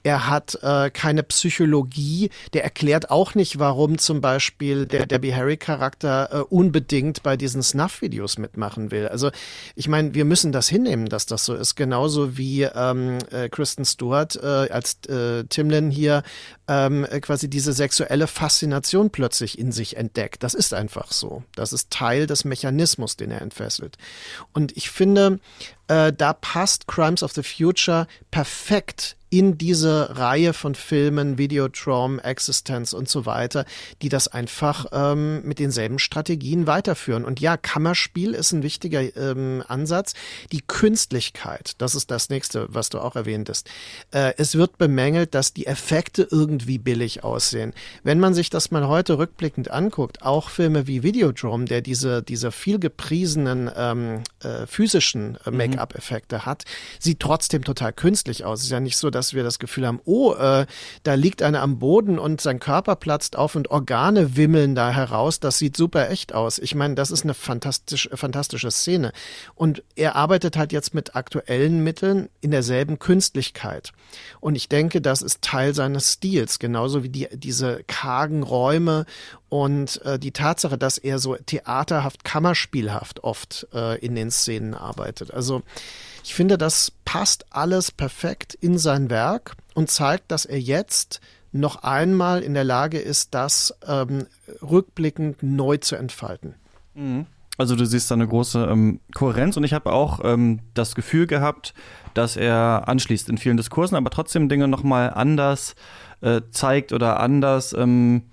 Er 0.05 0.29
hat 0.29 0.59
äh, 0.63 0.91
keine 0.91 1.25
Psychologie. 1.25 2.31
Der 2.53 2.63
erklärt 2.63 3.11
auch 3.11 3.35
nicht, 3.35 3.59
warum 3.59 3.80
warum 3.81 3.97
zum 3.97 4.21
Beispiel 4.21 4.85
der 4.85 5.07
Debbie 5.07 5.35
Harry-Charakter 5.35 6.29
äh, 6.31 6.39
unbedingt 6.55 7.23
bei 7.23 7.39
diesen 7.39 7.63
Snuff-Videos 7.63 8.37
mitmachen 8.37 8.91
will. 8.91 9.09
Also 9.09 9.31
ich 9.75 9.89
meine, 9.89 10.13
wir 10.13 10.27
müssen 10.27 10.53
das 10.53 10.69
hinnehmen, 10.69 11.07
dass 11.07 11.25
das 11.25 11.47
so 11.47 11.55
ist. 11.55 11.77
Genauso 11.77 12.37
wie 12.37 12.65
ähm, 12.65 13.17
äh, 13.31 13.49
Kristen 13.49 13.87
Stewart 13.87 14.37
äh, 14.37 14.69
als 14.69 14.99
äh, 15.09 15.45
Timlin 15.45 15.91
hier 15.91 16.25
ähm, 16.69 17.07
quasi 17.23 17.49
diese 17.49 17.73
sexuelle 17.73 18.27
Faszination 18.27 19.09
plötzlich 19.09 19.59
in 19.59 19.73
sich 19.73 19.97
entdeckt. 19.97 20.43
Das 20.43 20.53
ist 20.53 20.75
einfach 20.75 21.11
so. 21.11 21.43
Das 21.55 21.73
ist 21.73 21.89
Teil 21.89 22.27
des 22.27 22.45
Mechanismus, 22.45 23.17
den 23.17 23.31
er 23.31 23.41
entfesselt. 23.41 23.97
Und 24.53 24.77
ich 24.77 24.91
finde, 24.91 25.41
äh, 25.89 26.13
da 26.13 26.35
passt 26.35 26.87
Crimes 26.87 27.23
of 27.23 27.33
the 27.33 27.43
Future 27.43 28.07
perfekt 28.31 29.17
in 29.31 29.57
diese 29.57 30.19
Reihe 30.19 30.53
von 30.53 30.75
Filmen, 30.75 31.39
Videodrome, 31.39 32.23
Existence 32.23 32.93
und 32.93 33.09
so 33.09 33.27
weiter, 33.27 33.65
die 34.03 34.09
das 34.09 34.29
einfach 34.29 34.87
ähm, 34.93 35.43
mit 35.45 35.61
denselben 35.61 36.01
Strategien 36.01 36.67
weiterführen. 36.67 37.25
Und 37.25 37.39
ja, 37.39 37.57
Kammerspiel 37.57 38.35
ist 38.35 38.53
ein 38.53 38.65
wichtiger 38.65 39.17
ähm, 39.17 39.63
Ansatz. 39.69 40.15
Die 40.51 40.63
Künstlichkeit, 40.63 41.75
das 41.79 41.95
ist 41.95 42.11
das 42.11 42.29
nächste, 42.29 42.67
was 42.75 42.89
du 42.89 42.99
auch 42.99 43.15
erwähntest. 43.15 43.71
Äh, 44.11 44.35
es 44.37 44.57
wird 44.57 44.79
bemängelt, 44.79 45.35
dass 45.35 45.55
die 45.55 45.67
Effekte 45.67 46.27
irgendwie 46.29 46.79
billig 46.79 47.23
aussehen. 47.23 47.73
Wenn 48.03 48.19
man 48.19 48.35
sich 48.35 48.51
das 48.51 48.73
mal 48.73 48.89
heute 48.89 49.19
rückblickend 49.19 49.71
anguckt, 49.71 50.23
auch 50.23 50.51
Filme 50.51 50.89
wie 50.89 51.05
Videodrome, 51.05 51.67
der 51.67 51.83
diese, 51.83 52.23
diese 52.23 52.51
viel 52.51 52.81
gepriesenen 52.81 53.71
ähm, 53.77 54.23
äh, 54.43 54.67
physischen 54.67 55.39
äh, 55.47 55.51
mhm. 55.51 55.57
Make-up-Effekte 55.57 56.47
hat, 56.47 56.65
sieht 56.99 57.21
trotzdem 57.21 57.63
total 57.63 57.93
künstlich 57.93 58.45
aus. 58.45 58.61
Es 58.61 58.65
ist 58.65 58.73
ja 58.73 58.81
nicht 58.81 58.97
so, 58.97 59.11
dass 59.11 59.20
wir 59.35 59.43
das 59.43 59.59
Gefühl 59.59 59.87
haben, 59.87 60.01
oh, 60.05 60.35
äh, 60.35 60.67
da 61.03 61.15
liegt 61.15 61.43
einer 61.43 61.63
am 61.63 61.79
Boden 61.79 62.19
und 62.19 62.41
sein 62.41 62.61
Körper 62.61 62.97
platzt 62.97 63.37
auf 63.37 63.55
und 63.55 63.71
Organe 63.71 64.37
wimmeln 64.37 64.75
da 64.75 64.91
heraus. 64.91 65.41
Das 65.41 65.59
sieht 65.59 65.77
super 65.77 66.11
echt 66.11 66.35
aus. 66.35 66.59
Ich 66.59 66.75
meine, 66.75 66.95
das 66.95 67.11
ist 67.11 67.25
eine 67.25 67.35
fantastisch, 67.35 68.09
fantastische 68.13 68.71
Szene. 68.71 69.13
Und 69.55 69.83
er 69.97 70.17
arbeitet 70.17 70.57
halt 70.57 70.73
jetzt 70.73 70.95
mit 70.95 71.15
aktuellen 71.15 71.83
Mitteln 71.83 72.29
in 72.41 72.51
derselben 72.51 72.99
Künstlichkeit. 72.99 73.93
Und 74.41 74.55
ich 74.57 74.69
denke, 74.69 75.01
das 75.01 75.23
ist 75.23 75.43
Teil 75.43 75.75
seines 75.75 76.15
Stils, 76.15 76.59
genauso 76.59 77.03
wie 77.03 77.09
die, 77.09 77.29
diese 77.33 77.83
kargen 77.87 78.43
Räume 78.43 79.07
und 79.49 80.01
äh, 80.05 80.19
die 80.19 80.33
Tatsache, 80.33 80.79
dass 80.79 80.97
er 80.97 81.19
so 81.19 81.37
theaterhaft, 81.37 82.25
kammerspielhaft 82.25 83.25
oft 83.25 83.67
äh, 83.75 83.99
in 83.99 84.15
den 84.15 84.31
Szenen 84.31 84.75
arbeitet. 84.75 85.33
Also 85.35 85.63
ich 86.25 86.35
finde, 86.35 86.59
das 86.59 86.93
passt 87.05 87.47
alles 87.51 87.91
perfekt 87.91 88.55
in 88.55 88.79
sein 88.79 89.11
Werk 89.11 89.57
und 89.75 89.91
zeigt, 89.91 90.31
dass 90.31 90.45
er 90.45 90.61
jetzt 90.61 91.21
noch 91.53 91.83
einmal 91.83 92.43
in 92.43 92.55
der 92.55 92.65
Lage 92.65 92.99
ist, 92.99 93.35
das 93.35 93.75
ähm, 93.87 94.27
rückblickend 94.63 95.43
neu 95.43 95.79
zu 95.79 95.97
entfalten. 95.97 96.55
Mhm. 96.95 97.27
Also 97.59 97.77
du 97.77 97.85
siehst 97.85 98.11
da 98.11 98.15
eine 98.15 98.27
große 98.27 98.65
ähm, 98.71 99.01
Kohärenz 99.15 99.59
und 99.59 99.65
ich 99.65 99.75
habe 99.75 99.93
auch 99.93 100.21
ähm, 100.25 100.61
das 100.73 100.95
Gefühl 100.95 101.27
gehabt, 101.27 101.75
dass 102.15 102.37
er 102.37 102.85
anschließt 102.87 103.29
in 103.29 103.37
vielen 103.37 103.59
Diskursen, 103.59 103.97
aber 103.97 104.09
trotzdem 104.09 104.49
Dinge 104.49 104.67
nochmal 104.67 105.11
anders 105.11 105.75
äh, 106.23 106.41
zeigt 106.51 106.93
oder 106.93 107.21
anders 107.21 107.75
ähm, 107.75 108.30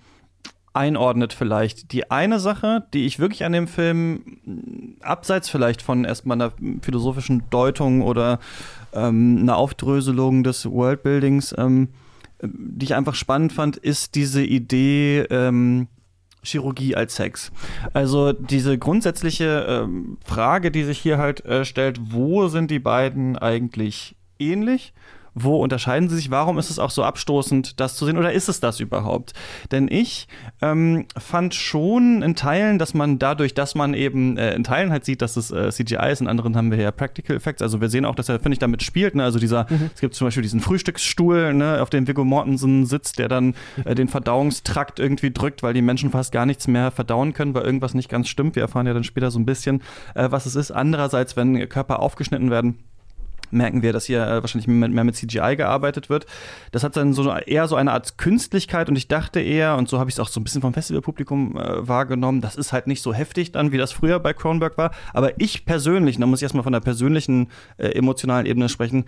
einordnet 0.78 1.34
vielleicht. 1.34 1.92
Die 1.92 2.12
eine 2.12 2.40
Sache, 2.40 2.86
die 2.94 3.06
ich 3.06 3.20
wirklich 3.20 3.44
an 3.44 3.52
dem 3.52 3.68
Film, 3.68 4.98
abseits 5.02 5.50
vielleicht 5.50 5.82
von 5.82 6.06
erstmal 6.06 6.38
einer 6.38 6.54
philosophischen 6.82 7.44
Deutung 7.50 8.02
oder 8.02 8.40
ähm, 8.94 9.40
einer 9.42 9.58
Aufdröselung 9.58 10.44
des 10.44 10.70
Worldbuildings, 10.70 11.56
ähm, 11.58 11.90
die 12.42 12.86
ich 12.86 12.96
einfach 12.96 13.16
spannend 13.16 13.52
fand, 13.52 13.78
ist 13.78 14.16
diese 14.16 14.44
Idee, 14.44 15.22
ähm, 15.30 15.88
Chirurgie 16.44 16.96
als 16.96 17.16
Sex. 17.16 17.52
Also 17.94 18.32
diese 18.32 18.78
grundsätzliche 18.78 19.66
ähm, 19.68 20.18
Frage, 20.24 20.72
die 20.72 20.84
sich 20.84 21.00
hier 21.00 21.18
halt 21.18 21.44
äh, 21.46 21.66
stellt, 21.66 22.00
wo 22.12 22.48
sind 22.48 22.72
die 22.72 22.80
beiden 22.80 23.38
eigentlich 23.38 24.16
ähnlich? 24.40 24.94
Wo 25.40 25.62
unterscheiden 25.62 26.10
sie 26.10 26.16
sich? 26.16 26.32
Warum 26.32 26.58
ist 26.58 26.72
es 26.72 26.80
auch 26.80 26.90
so 26.90 27.04
abstoßend, 27.04 27.80
das 27.80 27.96
zu 27.96 28.06
sehen? 28.06 28.18
Oder 28.18 28.34
ist 28.34 28.50
es 28.50 28.60
das 28.60 28.80
überhaupt? 28.80 29.34
Denn 29.72 29.88
ich 29.88 30.28
ähm, 30.62 31.06
fand 31.18 31.54
schon 31.54 32.24
in 32.24 32.36
Teilen, 32.36 32.80
dass 32.80 32.96
man 32.96 33.20
dadurch, 33.20 33.54
dass 33.54 33.76
man 33.76 33.94
eben 33.94 34.38
äh, 34.38 34.56
in 34.56 34.64
Teilen 34.64 34.92
halt 34.92 35.06
sieht, 35.06 35.22
dass 35.22 35.38
es 35.38 35.52
äh, 35.52 35.70
CGI 35.70 36.12
ist, 36.12 36.22
in 36.22 36.28
anderen 36.28 36.58
haben 36.58 36.72
wir 36.72 36.80
ja 36.80 36.92
Practical 36.92 37.36
Effects. 37.36 37.62
Also 37.62 37.82
wir 37.82 37.90
sehen 37.90 38.06
auch, 38.06 38.16
dass 38.16 38.30
er, 38.30 38.40
finde 38.40 38.54
ich, 38.54 38.60
damit 38.60 38.82
spielt. 38.82 39.14
Ne? 39.14 39.24
Also 39.24 39.38
dieser, 39.38 39.68
mhm. 39.70 39.92
es 39.94 40.02
gibt 40.02 40.16
zum 40.16 40.26
Beispiel 40.26 40.44
diesen 40.44 40.60
Frühstücksstuhl, 40.60 41.54
ne, 41.54 41.82
auf 41.82 41.92
dem 41.92 42.08
Viggo 42.08 42.26
Mortensen 42.26 42.88
sitzt, 42.88 43.20
der 43.20 43.28
dann 43.28 43.54
äh, 43.86 43.94
den 43.94 44.08
Verdauungstrakt 44.08 45.00
irgendwie 45.00 45.32
drückt, 45.32 45.62
weil 45.62 45.76
die 45.76 45.84
Menschen 45.84 46.10
fast 46.10 46.32
gar 46.32 46.48
nichts 46.48 46.68
mehr 46.68 46.90
verdauen 46.90 47.34
können, 47.34 47.54
weil 47.54 47.64
irgendwas 47.64 47.94
nicht 47.94 48.10
ganz 48.10 48.28
stimmt. 48.28 48.56
Wir 48.56 48.64
erfahren 48.64 48.88
ja 48.88 48.94
dann 48.94 49.04
später 49.04 49.30
so 49.30 49.38
ein 49.38 49.46
bisschen, 49.46 49.84
äh, 50.16 50.32
was 50.32 50.48
es 50.48 50.56
ist. 50.56 50.72
Andererseits, 50.72 51.38
wenn 51.38 51.70
Körper 51.70 52.00
aufgeschnitten 52.00 52.50
werden, 52.50 52.80
merken 53.52 53.82
wir, 53.82 53.94
dass 53.94 54.06
hier 54.06 54.26
äh, 54.26 54.42
wahrscheinlich 54.42 54.68
mehr 54.68 55.04
mit 55.04 55.16
CGI 55.16 55.56
gearbeitet 55.56 56.10
wird. 56.10 56.26
Das 56.72 56.84
hat 56.84 56.98
dann 56.98 57.14
so 57.14 57.32
eher 57.32 57.68
so 57.68 57.76
eine 57.76 57.92
Art 57.92 58.18
Künstlichkeit 58.18 58.90
und 58.90 58.96
ich 58.96 59.08
dachte 59.08 59.40
eher, 59.40 59.76
und 59.78 59.90
so 59.90 60.00
habe 60.00 60.10
ich 60.10 60.16
es 60.16 60.20
auch 60.20 60.28
so 60.28 60.40
ein 60.40 60.44
bisschen 60.44 60.62
vom 60.62 60.74
Festivalpublikum 60.74 61.58
äh, 61.58 61.88
wahrgenommen, 61.88 62.42
das 62.42 62.56
ist 62.56 62.74
halt 62.74 62.88
nicht 62.88 63.02
so 63.02 63.14
heftig 63.14 63.52
dann, 63.52 63.72
wie 63.72 63.78
das 63.78 63.92
früher 63.92 64.20
bei 64.20 64.34
Kronberg 64.34 64.78
war. 64.78 64.92
Aber 65.14 65.40
ich 65.40 65.66
persönlich, 65.66 66.18
da 66.18 66.26
muss 66.26 66.40
ich 66.40 66.44
erstmal 66.44 66.64
von 66.64 66.74
der 66.74 66.80
persönlichen 66.80 67.50
äh, 67.78 67.90
emotionalen 67.90 68.46
Ebene 68.46 68.70
sprechen, 68.70 69.06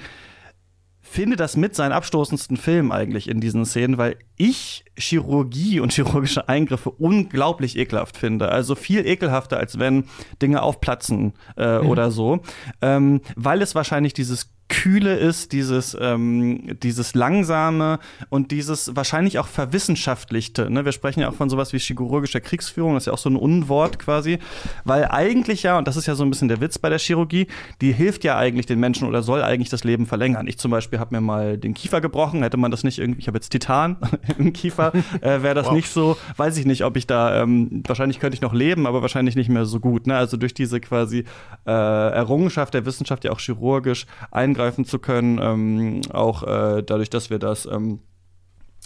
finde 1.09 1.35
das 1.35 1.57
mit 1.57 1.75
seinen 1.75 1.91
abstoßendsten 1.91 2.55
Film 2.55 2.91
eigentlich 2.91 3.27
in 3.27 3.41
diesen 3.41 3.65
Szenen, 3.65 3.97
weil 3.97 4.17
ich 4.37 4.85
Chirurgie 4.95 5.79
und 5.79 5.91
chirurgische 5.91 6.47
Eingriffe 6.47 6.91
unglaublich 6.91 7.77
ekelhaft 7.77 8.15
finde. 8.15 8.49
Also 8.49 8.75
viel 8.75 9.05
ekelhafter, 9.05 9.57
als 9.57 9.79
wenn 9.79 10.05
Dinge 10.41 10.61
aufplatzen 10.61 11.33
äh, 11.57 11.79
mhm. 11.79 11.89
oder 11.89 12.11
so. 12.11 12.41
Ähm, 12.81 13.21
weil 13.35 13.61
es 13.61 13.73
wahrscheinlich 13.73 14.13
dieses 14.13 14.51
Kühle 14.69 15.15
ist, 15.15 15.51
dieses, 15.51 15.97
ähm, 15.99 16.77
dieses 16.81 17.15
Langsame 17.15 17.99
und 18.29 18.51
dieses 18.51 18.95
wahrscheinlich 18.95 19.39
auch 19.39 19.47
Verwissenschaftlichte. 19.47 20.69
Ne? 20.69 20.85
Wir 20.85 20.91
sprechen 20.91 21.21
ja 21.21 21.29
auch 21.29 21.33
von 21.33 21.49
sowas 21.49 21.73
wie 21.73 21.79
chirurgischer 21.79 22.39
Kriegsführung, 22.39 22.93
das 22.93 23.03
ist 23.03 23.07
ja 23.07 23.13
auch 23.13 23.17
so 23.17 23.29
ein 23.29 23.35
Unwort 23.35 23.99
quasi, 23.99 24.37
weil 24.85 25.05
eigentlich 25.05 25.63
ja, 25.63 25.77
und 25.77 25.87
das 25.87 25.97
ist 25.97 26.05
ja 26.05 26.15
so 26.15 26.23
ein 26.23 26.29
bisschen 26.29 26.47
der 26.47 26.61
Witz 26.61 26.77
bei 26.77 26.89
der 26.89 26.99
Chirurgie, 26.99 27.47
die 27.81 27.91
hilft 27.91 28.23
ja 28.23 28.37
eigentlich 28.37 28.67
den 28.67 28.79
Menschen 28.79 29.07
oder 29.07 29.23
soll 29.23 29.41
eigentlich 29.41 29.69
das 29.69 29.83
Leben 29.83 30.05
verlängern. 30.05 30.47
Ich 30.47 30.59
zum 30.59 30.71
Beispiel 30.71 30.99
habe 30.99 31.15
mir 31.15 31.21
mal 31.21 31.57
den 31.57 31.73
Kiefer 31.73 31.99
gebrochen, 31.99 32.43
hätte 32.43 32.57
man 32.57 32.69
das 32.69 32.83
nicht 32.83 32.99
irgendwie, 32.99 33.19
ich 33.21 33.27
habe 33.27 33.37
jetzt 33.37 33.49
Titan 33.49 33.97
im 34.37 34.53
Kiefer, 34.53 34.93
äh, 35.21 35.41
wäre 35.41 35.55
das 35.55 35.67
wow. 35.67 35.73
nicht 35.73 35.89
so, 35.89 36.15
weiß 36.37 36.57
ich 36.57 36.65
nicht, 36.65 36.85
ob 36.85 36.95
ich 36.95 37.07
da, 37.07 37.41
ähm, 37.41 37.83
wahrscheinlich 37.87 38.19
könnte 38.19 38.35
ich 38.35 38.41
noch 38.41 38.53
leben, 38.53 38.85
aber 38.85 39.01
wahrscheinlich 39.01 39.35
nicht 39.35 39.49
mehr 39.49 39.65
so 39.65 39.79
gut. 39.79 40.05
Ne? 40.05 40.15
Also 40.15 40.37
durch 40.37 40.53
diese 40.53 40.79
quasi 40.79 41.25
äh, 41.65 41.71
Errungenschaft 41.71 42.75
der 42.75 42.85
Wissenschaft 42.85 43.23
ja 43.23 43.31
auch 43.31 43.39
chirurgisch 43.39 44.05
eingreifen 44.29 44.58
eingreifen 44.59 44.85
zu 44.85 44.99
können, 44.99 45.39
ähm, 45.41 46.01
auch 46.11 46.43
äh, 46.43 46.83
dadurch, 46.83 47.09
dass 47.09 47.29
wir 47.29 47.39
das 47.39 47.65
ähm, 47.65 47.99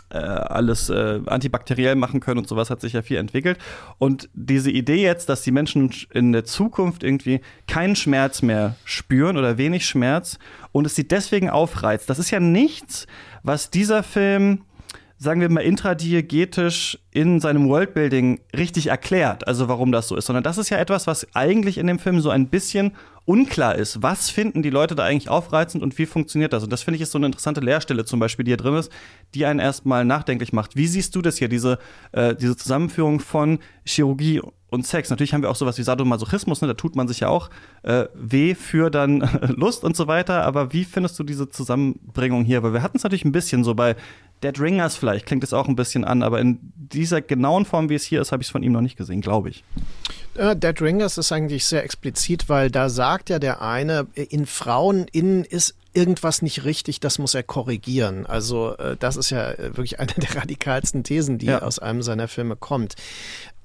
äh, 0.10 0.18
alles 0.18 0.90
äh, 0.90 1.22
antibakteriell 1.26 1.96
machen 1.96 2.20
können 2.20 2.38
und 2.40 2.48
sowas 2.48 2.70
hat 2.70 2.82
sich 2.82 2.94
ja 2.94 3.02
viel 3.02 3.18
entwickelt. 3.18 3.58
Und 3.98 4.30
diese 4.34 4.70
Idee 4.70 5.02
jetzt, 5.02 5.30
dass 5.30 5.42
die 5.42 5.52
Menschen 5.52 5.92
in 6.14 6.32
der 6.32 6.46
Zukunft 6.46 7.04
irgendwie 7.04 7.42
keinen 7.68 7.96
Schmerz 7.96 8.42
mehr 8.42 8.76
spüren 8.86 9.38
oder 9.38 9.58
wenig 9.58 9.88
Schmerz 9.88 10.38
und 10.72 10.86
es 10.86 10.96
sie 10.96 11.08
deswegen 11.08 11.50
aufreizt, 11.50 12.10
das 12.10 12.20
ist 12.20 12.30
ja 12.30 12.40
nichts, 12.40 13.08
was 13.42 13.72
dieser 13.72 14.04
Film 14.04 14.62
sagen 15.18 15.40
wir 15.40 15.50
mal, 15.50 15.62
intradiegetisch 15.62 17.00
in 17.12 17.40
seinem 17.40 17.70
Worldbuilding 17.70 18.42
richtig 18.58 18.88
erklärt, 18.88 19.48
also 19.48 19.70
warum 19.70 19.94
das 19.94 20.10
so 20.10 20.18
ist, 20.18 20.26
sondern 20.26 20.44
das 20.44 20.58
ist 20.58 20.70
ja 20.70 20.78
etwas, 20.78 21.08
was 21.08 21.26
eigentlich 21.34 21.78
in 21.78 21.88
dem 21.88 21.98
Film 21.98 22.20
so 22.20 22.30
ein 22.30 22.50
bisschen 22.50 22.92
unklar 23.26 23.76
ist. 23.76 24.02
Was 24.02 24.30
finden 24.30 24.64
die 24.64 24.70
Leute 24.70 24.96
da 24.96 25.04
eigentlich 25.04 25.30
aufreizend 25.30 25.84
und 25.84 25.98
wie 25.98 26.06
funktioniert 26.06 26.54
das? 26.54 26.64
Und 26.64 26.72
das 26.72 26.84
finde 26.84 26.98
ich 26.98 27.02
ist 27.02 27.12
so 27.12 27.18
eine 27.18 27.28
interessante 27.28 27.62
Leerstelle 27.62 28.06
zum 28.06 28.20
Beispiel, 28.20 28.44
die 28.44 28.52
hier 28.52 28.58
drin 28.58 28.76
ist, 28.76 28.92
die 29.34 29.46
einen 29.46 29.60
erstmal 29.60 30.06
nachdenklich 30.06 30.54
macht. 30.54 30.76
Wie 30.76 30.88
siehst 30.88 31.16
du 31.16 31.22
das 31.22 31.38
hier, 31.38 31.48
diese, 31.48 31.80
äh, 32.12 32.36
diese 32.36 32.58
Zusammenführung 32.58 33.20
von 33.20 33.60
Chirurgie 33.86 34.42
und 34.74 34.88
Sex. 34.88 35.12
Natürlich 35.12 35.34
haben 35.34 35.44
wir 35.44 35.52
auch 35.52 35.56
sowas 35.56 35.78
wie 35.78 35.84
Sadomasochismus, 35.84 36.62
ne? 36.62 36.68
da 36.68 36.74
tut 36.74 36.96
man 36.96 37.08
sich 37.08 37.20
ja 37.20 37.30
auch 37.30 37.52
äh, 37.84 38.06
weh 38.16 38.56
für 38.56 38.90
dann 38.90 39.20
Lust 39.56 39.84
und 39.84 39.96
so 39.96 40.08
weiter. 40.08 40.44
Aber 40.44 40.74
wie 40.74 40.84
findest 40.84 41.18
du 41.20 41.24
diese 41.24 41.48
Zusammenbringung 41.48 42.44
hier? 42.44 42.64
Weil 42.64 42.74
wir 42.74 42.82
hatten 42.82 42.98
es 42.98 43.04
natürlich 43.04 43.24
ein 43.24 43.32
bisschen 43.32 43.64
so 43.64 43.76
bei 43.76 43.96
Dead 44.44 44.60
Ringers 44.60 44.98
vielleicht, 44.98 45.28
klingt 45.28 45.44
es 45.44 45.54
auch 45.54 45.68
ein 45.68 45.76
bisschen 45.76 46.04
an, 46.04 46.24
aber 46.24 46.42
in 46.42 46.60
dieser 46.76 47.22
genauen 47.22 47.66
Form, 47.66 47.90
wie 47.90 47.96
es 47.96 48.04
hier 48.04 48.20
ist, 48.20 48.32
habe 48.32 48.42
ich 48.42 48.48
es 48.48 48.52
von 48.52 48.64
ihm 48.64 48.72
noch 48.72 48.82
nicht 48.82 48.98
gesehen, 48.98 49.22
glaube 49.22 49.50
ich. 49.50 49.64
Äh, 50.36 50.56
Dead 50.56 50.82
Ringers 50.82 51.18
ist 51.18 51.32
eigentlich 51.32 51.66
sehr 51.66 51.84
explizit, 51.84 52.50
weil 52.50 52.72
da 52.72 52.90
sagt 52.90 53.30
ja 53.30 53.40
der 53.40 53.62
eine, 53.62 54.08
in 54.16 54.46
Frauen 54.46 55.08
innen 55.12 55.44
ist 55.44 55.76
irgendwas 55.94 56.42
nicht 56.42 56.64
richtig, 56.64 57.00
das 57.00 57.20
muss 57.20 57.36
er 57.36 57.44
korrigieren. 57.44 58.26
Also 58.26 58.76
äh, 58.78 58.98
das 59.00 59.16
ist 59.16 59.30
ja 59.30 59.52
äh, 59.52 59.78
wirklich 59.78 60.00
eine 60.00 60.14
der 60.14 60.36
radikalsten 60.36 61.04
Thesen, 61.04 61.38
die 61.38 61.48
ja. 61.48 61.62
aus 61.62 61.80
einem 61.80 62.02
seiner 62.02 62.28
Filme 62.28 62.56
kommt. 62.56 62.96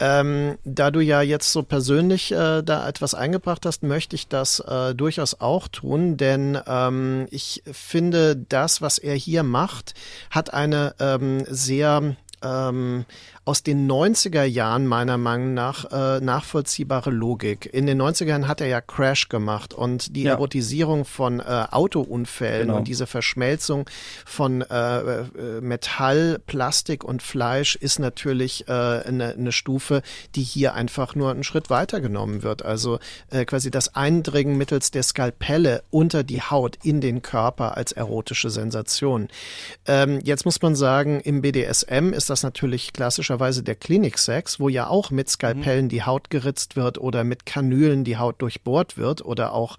Ähm, 0.01 0.59
da 0.65 0.91
du 0.91 1.01
ja 1.01 1.23
jetzt 1.23 1.53
so 1.53 1.63
persönlich 1.63 2.31
äh, 2.31 2.63
da 2.63 2.89
etwas 2.89 3.15
eingebracht 3.15 3.67
hast, 3.67 3.83
möchte 3.83 4.15
ich 4.15 4.29
das 4.29 4.61
äh, 4.61 4.95
durchaus 4.95 5.41
auch 5.41 5.67
tun, 5.69 6.17
denn 6.17 6.59
ähm, 6.67 7.27
ich 7.31 7.63
finde, 7.73 8.37
das, 8.37 8.81
was 8.81 8.99
er 8.99 9.15
hier 9.15 9.43
macht, 9.43 9.95
hat 10.31 10.53
eine 10.53 10.95
ähm, 11.01 11.45
sehr 11.49 12.15
ähm, 12.43 13.05
aus 13.49 13.63
den 13.63 13.91
90er 13.91 14.45
Jahren 14.45 14.87
meiner 14.87 15.17
Meinung 15.17 15.55
nach 15.55 15.91
äh, 15.91 16.21
nachvollziehbare 16.21 17.09
Logik. 17.09 17.65
In 17.73 17.87
den 17.87 17.99
90er 17.99 18.27
Jahren 18.27 18.47
hat 18.47 18.61
er 18.61 18.67
ja 18.67 18.83
Crash 18.83 19.31
gemacht 19.31 19.73
und 19.73 20.15
die 20.15 20.25
ja. 20.25 20.33
Erotisierung 20.33 21.07
von 21.07 21.41
äh, 21.41 21.65
Autounfällen 21.71 22.67
genau. 22.67 22.77
und 22.77 22.89
diese 22.89 23.07
Verschmelzung 23.07 23.89
von 24.27 24.61
äh, 24.61 24.99
äh, 24.99 25.25
Metall, 25.63 26.43
Plastik 26.47 27.05
und 27.05 27.23
Fleisch 27.23 27.75
ist 27.75 27.99
natürlich 27.99 28.69
äh, 28.69 28.73
eine, 28.73 29.33
eine 29.33 29.53
Stufe, 29.53 30.03
die 30.35 30.43
hier 30.43 30.75
einfach 30.75 31.15
nur 31.15 31.31
einen 31.31 31.43
Schritt 31.43 31.71
weiter 31.71 32.03
genommen 32.03 32.43
wird. 32.43 32.63
Also 32.63 32.99
äh, 33.31 33.47
quasi 33.47 33.71
das 33.71 33.95
Eindringen 33.95 34.59
mittels 34.59 34.91
der 34.91 35.05
Skalpelle 35.05 35.85
unter 35.89 36.23
die 36.23 36.43
Haut 36.43 36.77
in 36.83 37.01
den 37.01 37.23
Körper 37.23 37.79
als 37.79 37.93
erotische 37.93 38.51
Sensation. 38.51 39.29
Ähm, 39.87 40.21
jetzt 40.23 40.45
muss 40.45 40.61
man 40.61 40.77
sagen, 40.77 41.21
im 41.21 41.41
BDSM 41.41 42.13
ist 42.13 42.29
das 42.29 42.43
natürlich 42.43 42.93
klassischer 42.93 43.38
typischerweise 43.39 43.63
der 43.63 43.75
Kliniksex, 43.77 44.61
wo 44.61 44.69
ja 44.69 44.89
auch 44.89 45.11
mit 45.11 45.29
Skalpellen 45.29 45.87
mhm. 45.87 45.89
die 45.91 46.03
Haut 46.03 46.31
geritzt 46.31 46.77
wird 46.77 46.99
oder 46.99 47.25
mit 47.25 47.47
Kanülen 47.47 48.05
die 48.05 48.17
Haut 48.17 48.43
durchbohrt 48.43 48.97
wird 48.97 49.25
oder 49.25 49.53
auch 49.53 49.77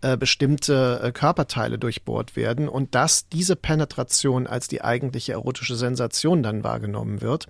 äh, 0.00 0.16
bestimmte 0.16 1.00
äh, 1.02 1.12
Körperteile 1.12 1.78
durchbohrt 1.78 2.36
werden 2.36 2.68
und 2.68 2.94
dass 2.94 3.28
diese 3.28 3.56
Penetration 3.56 4.46
als 4.46 4.68
die 4.68 4.82
eigentliche 4.82 5.32
erotische 5.32 5.76
Sensation 5.76 6.42
dann 6.42 6.64
wahrgenommen 6.64 7.20
wird 7.20 7.46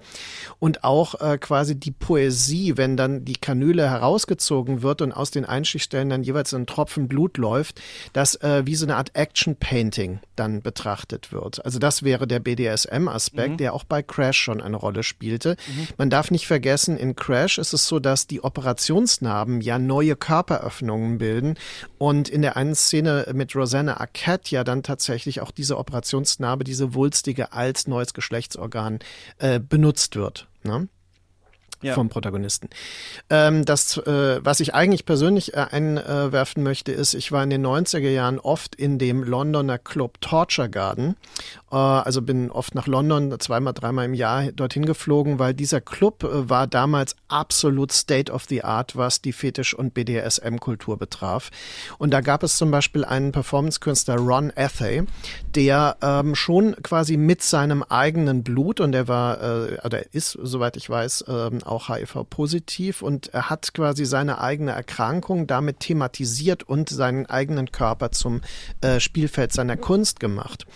und 0.58 0.84
auch 0.84 1.20
äh, 1.20 1.38
quasi 1.38 1.76
die 1.76 1.92
Poesie, 1.92 2.76
wenn 2.76 2.96
dann 2.96 3.24
die 3.24 3.36
Kanüle 3.36 3.88
herausgezogen 3.88 4.82
wird 4.82 5.02
und 5.02 5.12
aus 5.12 5.30
den 5.30 5.44
Einstichstellen 5.44 6.10
dann 6.10 6.22
jeweils 6.22 6.52
ein 6.54 6.66
Tropfen 6.66 7.08
Blut 7.08 7.38
läuft, 7.38 7.80
das 8.12 8.34
äh, 8.36 8.62
wie 8.66 8.74
so 8.74 8.86
eine 8.86 8.96
Art 8.96 9.14
Action 9.14 9.56
Painting 9.56 10.20
dann 10.36 10.62
betrachtet 10.62 11.32
wird. 11.32 11.64
Also 11.64 11.78
das 11.78 12.02
wäre 12.02 12.26
der 12.26 12.40
BDSM-Aspekt, 12.40 13.52
mhm. 13.52 13.56
der 13.58 13.74
auch 13.74 13.84
bei 13.84 14.02
Crash 14.02 14.38
schon 14.38 14.60
eine 14.60 14.76
Rolle 14.76 15.02
spielte. 15.42 15.56
Mhm. 15.68 15.88
Man 15.98 16.10
darf 16.10 16.30
nicht 16.30 16.46
vergessen, 16.46 16.96
in 16.96 17.16
Crash 17.16 17.58
ist 17.58 17.72
es 17.72 17.86
so, 17.86 17.98
dass 17.98 18.26
die 18.26 18.42
Operationsnarben 18.42 19.60
ja 19.60 19.78
neue 19.78 20.16
Körperöffnungen 20.16 21.18
bilden 21.18 21.54
und 21.98 22.28
in 22.28 22.42
der 22.42 22.56
einen 22.56 22.74
Szene 22.74 23.26
mit 23.34 23.54
Rosanna 23.54 23.98
Arquette 23.98 24.54
ja 24.54 24.64
dann 24.64 24.82
tatsächlich 24.82 25.40
auch 25.40 25.50
diese 25.50 25.78
Operationsnarbe, 25.78 26.64
diese 26.64 26.94
wulstige 26.94 27.52
als 27.52 27.86
neues 27.86 28.14
Geschlechtsorgan 28.14 29.00
äh, 29.38 29.60
benutzt 29.60 30.16
wird. 30.16 30.48
Ne? 30.62 30.88
Ja. 31.82 31.94
vom 31.94 32.08
Protagonisten. 32.08 32.68
Ähm, 33.30 33.64
das, 33.64 33.98
äh, 33.98 34.40
was 34.42 34.60
ich 34.60 34.74
eigentlich 34.74 35.04
persönlich 35.04 35.54
äh, 35.54 35.66
einwerfen 35.70 36.62
möchte, 36.62 36.92
ist, 36.92 37.14
ich 37.14 37.32
war 37.32 37.42
in 37.42 37.50
den 37.50 37.66
90er 37.66 38.10
Jahren 38.10 38.38
oft 38.38 38.74
in 38.74 38.98
dem 38.98 39.22
Londoner 39.22 39.78
Club 39.78 40.20
Torture 40.20 40.68
Garden. 40.68 41.16
Äh, 41.70 41.76
also 41.76 42.22
bin 42.22 42.50
oft 42.50 42.74
nach 42.74 42.86
London 42.86 43.38
zweimal, 43.40 43.72
dreimal 43.72 44.04
im 44.04 44.14
Jahr 44.14 44.52
dorthin 44.52 44.84
geflogen, 44.84 45.38
weil 45.38 45.54
dieser 45.54 45.80
Club 45.80 46.24
äh, 46.24 46.48
war 46.48 46.66
damals 46.66 47.16
absolut 47.28 47.92
State 47.92 48.30
of 48.30 48.44
the 48.48 48.62
Art, 48.62 48.96
was 48.96 49.22
die 49.22 49.32
Fetisch- 49.32 49.74
und 49.74 49.94
BDSM-Kultur 49.94 50.98
betraf. 50.98 51.50
Und 51.98 52.12
da 52.12 52.20
gab 52.20 52.42
es 52.42 52.56
zum 52.56 52.70
Beispiel 52.70 53.04
einen 53.04 53.32
Performance-Künstler, 53.32 54.16
Ron 54.16 54.52
Athay, 54.54 55.04
der 55.54 55.96
ähm, 56.02 56.34
schon 56.34 56.76
quasi 56.82 57.16
mit 57.16 57.42
seinem 57.42 57.82
eigenen 57.82 58.42
Blut, 58.42 58.80
und 58.80 58.92
der 58.92 59.08
war, 59.08 59.42
äh, 59.42 59.78
oder 59.84 60.14
ist, 60.14 60.38
soweit 60.42 60.76
ich 60.76 60.88
weiß, 60.88 61.24
ähm, 61.28 61.62
auch 61.72 61.88
HIV-positiv 61.88 63.02
und 63.02 63.28
er 63.34 63.50
hat 63.50 63.74
quasi 63.74 64.04
seine 64.04 64.40
eigene 64.40 64.72
Erkrankung 64.72 65.46
damit 65.46 65.80
thematisiert 65.80 66.62
und 66.62 66.88
seinen 66.88 67.26
eigenen 67.26 67.72
Körper 67.72 68.12
zum 68.12 68.40
äh, 68.80 69.00
Spielfeld 69.00 69.52
seiner 69.52 69.76
Kunst 69.76 70.20
gemacht. 70.20 70.66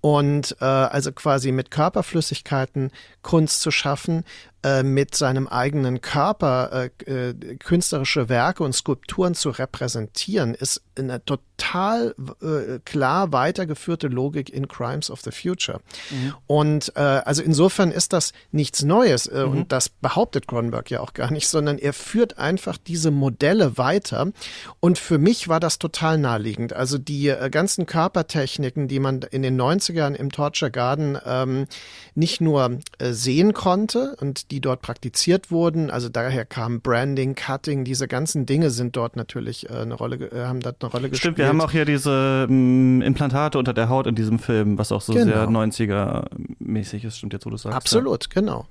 Und 0.00 0.56
äh, 0.60 0.64
also 0.64 1.12
quasi 1.12 1.50
mit 1.50 1.70
Körperflüssigkeiten 1.70 2.90
Kunst 3.22 3.60
zu 3.60 3.70
schaffen, 3.70 4.24
äh, 4.62 4.82
mit 4.82 5.14
seinem 5.14 5.46
eigenen 5.46 6.00
Körper 6.00 6.90
äh, 7.06 7.30
äh, 7.30 7.56
künstlerische 7.56 8.28
Werke 8.28 8.64
und 8.64 8.74
Skulpturen 8.74 9.34
zu 9.34 9.50
repräsentieren, 9.50 10.54
ist 10.54 10.82
eine 10.98 11.24
total 11.24 12.14
äh, 12.42 12.78
klar 12.84 13.32
weitergeführte 13.32 14.08
Logik 14.08 14.50
in 14.50 14.68
Crimes 14.68 15.10
of 15.10 15.20
the 15.22 15.30
Future. 15.30 15.80
Mhm. 16.10 16.34
Und 16.46 16.92
äh, 16.96 17.00
also 17.00 17.42
insofern 17.42 17.90
ist 17.90 18.12
das 18.12 18.32
nichts 18.52 18.82
Neues 18.82 19.26
äh, 19.26 19.46
mhm. 19.46 19.52
und 19.52 19.72
das 19.72 19.88
behauptet 19.88 20.48
Cronenberg 20.48 20.90
ja 20.90 21.00
auch 21.00 21.14
gar 21.14 21.30
nicht, 21.30 21.48
sondern 21.48 21.78
er 21.78 21.92
führt 21.92 22.38
einfach 22.38 22.76
diese 22.76 23.10
Modelle 23.10 23.78
weiter. 23.78 24.32
Und 24.80 24.98
für 24.98 25.18
mich 25.18 25.48
war 25.48 25.60
das 25.60 25.78
total 25.78 26.18
naheliegend. 26.18 26.72
Also 26.72 26.98
die 26.98 27.28
äh, 27.28 27.50
ganzen 27.50 27.86
Körpertechniken, 27.86 28.88
die 28.88 28.98
man 28.98 29.22
in 29.30 29.42
den 29.42 29.56
90 29.56 29.84
90ern 29.94 30.14
im 30.14 30.30
Torture 30.30 30.70
Garden 30.70 31.18
ähm, 31.24 31.66
nicht 32.14 32.40
nur 32.40 32.78
äh, 32.98 33.12
sehen 33.12 33.54
konnte 33.54 34.16
und 34.20 34.50
die 34.50 34.60
dort 34.60 34.82
praktiziert 34.82 35.50
wurden. 35.50 35.90
Also 35.90 36.08
daher 36.08 36.44
kam 36.44 36.80
Branding, 36.80 37.34
Cutting, 37.34 37.84
diese 37.84 38.08
ganzen 38.08 38.46
Dinge 38.46 38.70
sind 38.70 38.96
dort 38.96 39.16
natürlich 39.16 39.70
äh, 39.70 39.74
eine 39.74 39.94
Rolle, 39.94 40.30
haben 40.46 40.60
dort 40.60 40.82
eine 40.84 40.92
Rolle 40.92 41.10
gespielt. 41.10 41.34
Stimmt, 41.34 41.38
wir 41.38 41.48
haben 41.48 41.60
auch 41.60 41.70
hier 41.70 41.84
diese 41.84 42.46
ähm, 42.48 43.02
Implantate 43.02 43.58
unter 43.58 43.72
der 43.72 43.88
Haut 43.88 44.06
in 44.06 44.14
diesem 44.14 44.38
Film, 44.38 44.78
was 44.78 44.92
auch 44.92 45.00
so 45.00 45.12
genau. 45.12 45.26
sehr 45.26 45.48
90er-mäßig 45.48 47.04
ist, 47.04 47.18
stimmt 47.18 47.32
jetzt, 47.32 47.46
wo 47.46 47.50
du 47.50 47.56
sagst. 47.56 47.76
Absolut, 47.76 48.24
ja. 48.24 48.40
genau. 48.40 48.66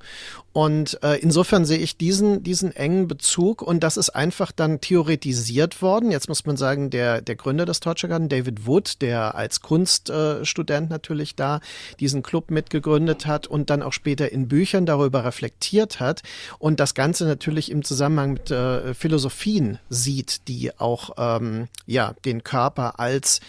Und 0.52 1.02
äh, 1.04 1.16
insofern 1.16 1.66
sehe 1.66 1.80
ich 1.80 1.98
diesen, 1.98 2.44
diesen 2.44 2.76
engen 2.76 3.08
Bezug 3.08 3.62
und 3.62 3.84
das 3.84 3.98
ist 3.98 4.12
einfach 4.12 4.52
dann 4.52 4.82
theoretisiert 4.82 5.82
worden. 5.82 6.12
Jetzt 6.12 6.30
muss 6.30 6.46
man 6.46 6.58
sagen, 6.58 6.90
der, 6.90 7.22
der 7.22 7.36
Gründer 7.36 7.66
des 7.66 7.80
Torture 7.80 8.10
Garden, 8.10 8.30
David 8.30 8.68
Wood, 8.68 9.02
der 9.02 9.36
als 9.36 9.62
Kunststudent 9.62 10.90
natürlich 10.90 11.04
natürlich 11.04 11.36
da 11.36 11.60
diesen 12.00 12.24
Club 12.24 12.52
mitgegründet 12.52 13.26
hat 13.26 13.48
und 13.48 13.70
dann 13.70 13.82
auch 13.82 13.94
später 13.94 14.32
in 14.32 14.48
Büchern 14.48 14.86
darüber 14.86 15.24
reflektiert 15.24 16.00
hat 16.00 16.22
und 16.60 16.80
das 16.80 16.94
Ganze 16.94 17.26
natürlich 17.26 17.72
im 17.72 17.84
Zusammenhang 17.84 18.34
mit 18.34 18.52
äh, 18.52 18.94
Philosophien 18.94 19.80
sieht, 19.90 20.48
die 20.48 20.78
auch 20.78 21.12
ähm, 21.18 21.68
ja 21.86 22.03
den 22.26 22.44
Körper 22.44 23.00
als 23.00 23.40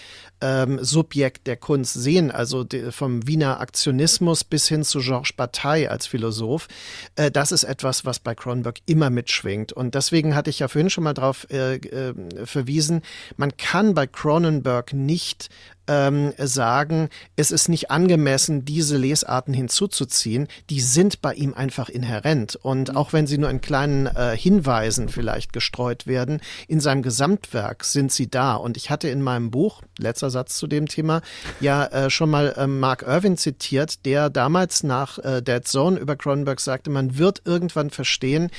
ähm, 0.41 0.79
Subjekt 0.83 1.47
der 1.47 1.57
Kunst 1.57 1.95
sehen, 1.95 2.31
also 2.31 2.65
de, 2.65 2.91
vom 2.91 3.27
Wiener 3.27 3.61
Aktionismus 3.61 4.45
bis 4.45 4.69
hin 4.69 4.85
zu 4.85 4.99
Georges 4.99 5.33
Bataille 5.33 5.91
als 5.91 6.07
Philosoph. 6.07 6.69
Äh, 7.17 7.31
das 7.31 7.51
ist 7.51 7.65
etwas, 7.65 8.05
was 8.05 8.19
bei 8.19 8.35
Cronenberg 8.35 8.79
immer 8.87 9.11
mitschwingt. 9.11 9.73
Und 9.73 9.95
deswegen 9.95 10.35
hatte 10.35 10.51
ich 10.51 10.59
ja 10.59 10.69
vorhin 10.69 10.91
schon 10.91 11.05
mal 11.05 11.15
darauf 11.15 11.47
äh, 11.51 11.77
äh, 11.77 12.15
verwiesen, 12.45 13.03
man 13.37 13.57
kann 13.57 13.95
bei 13.95 14.07
Cronenberg 14.07 14.93
nicht 14.93 15.49
ähm, 15.89 16.33
sagen, 16.39 17.09
es 17.37 17.51
ist 17.51 17.69
nicht 17.69 17.91
angemessen, 17.91 18.65
diese 18.65 18.97
Lesarten 18.97 19.55
hinzuzuziehen. 19.55 20.49
Die 20.71 20.81
sind 20.81 21.23
bei 21.23 21.35
ihm 21.35 21.55
einfach 21.55 21.89
inhärent. 21.89 22.57
Und 22.57 22.91
mhm. 22.91 22.97
auch 22.97 23.13
wenn 23.13 23.27
sie 23.27 23.39
nur 23.39 23.51
in 23.51 23.61
kleinen 23.61 24.07
äh, 24.07 24.37
Hinweisen 24.37 25.09
vielleicht 25.09 25.53
gestreut 25.53 26.07
werden, 26.07 26.41
in 26.69 26.81
seinem 26.81 27.03
Gesamtwerk 27.03 27.85
sind 27.85 28.13
sie 28.13 28.29
da. 28.29 28.55
Und 28.55 28.77
ich 28.77 28.91
hatte 28.91 29.09
in 29.09 29.23
meinem 29.23 29.51
Buch, 29.51 29.83
letzter 29.99 30.31
Satz 30.31 30.57
zu 30.57 30.67
dem 30.67 30.89
Thema, 30.89 31.23
ja 31.61 31.87
äh, 31.87 32.11
schon 32.11 32.31
mal 32.31 32.55
äh, 32.57 32.67
Mark 32.67 33.03
Irwin 33.03 33.37
zitiert, 33.37 34.05
der 34.07 34.31
damals 34.31 34.83
nach 34.83 35.19
äh, 35.19 35.43
Dead 35.43 35.67
Zone 35.67 35.99
über 35.99 36.17
Cronenberg 36.17 36.61
sagte, 36.61 36.91
man 36.91 37.19
wird 37.19 37.43
irgendwann 37.45 37.91
verstehen, 37.91 38.51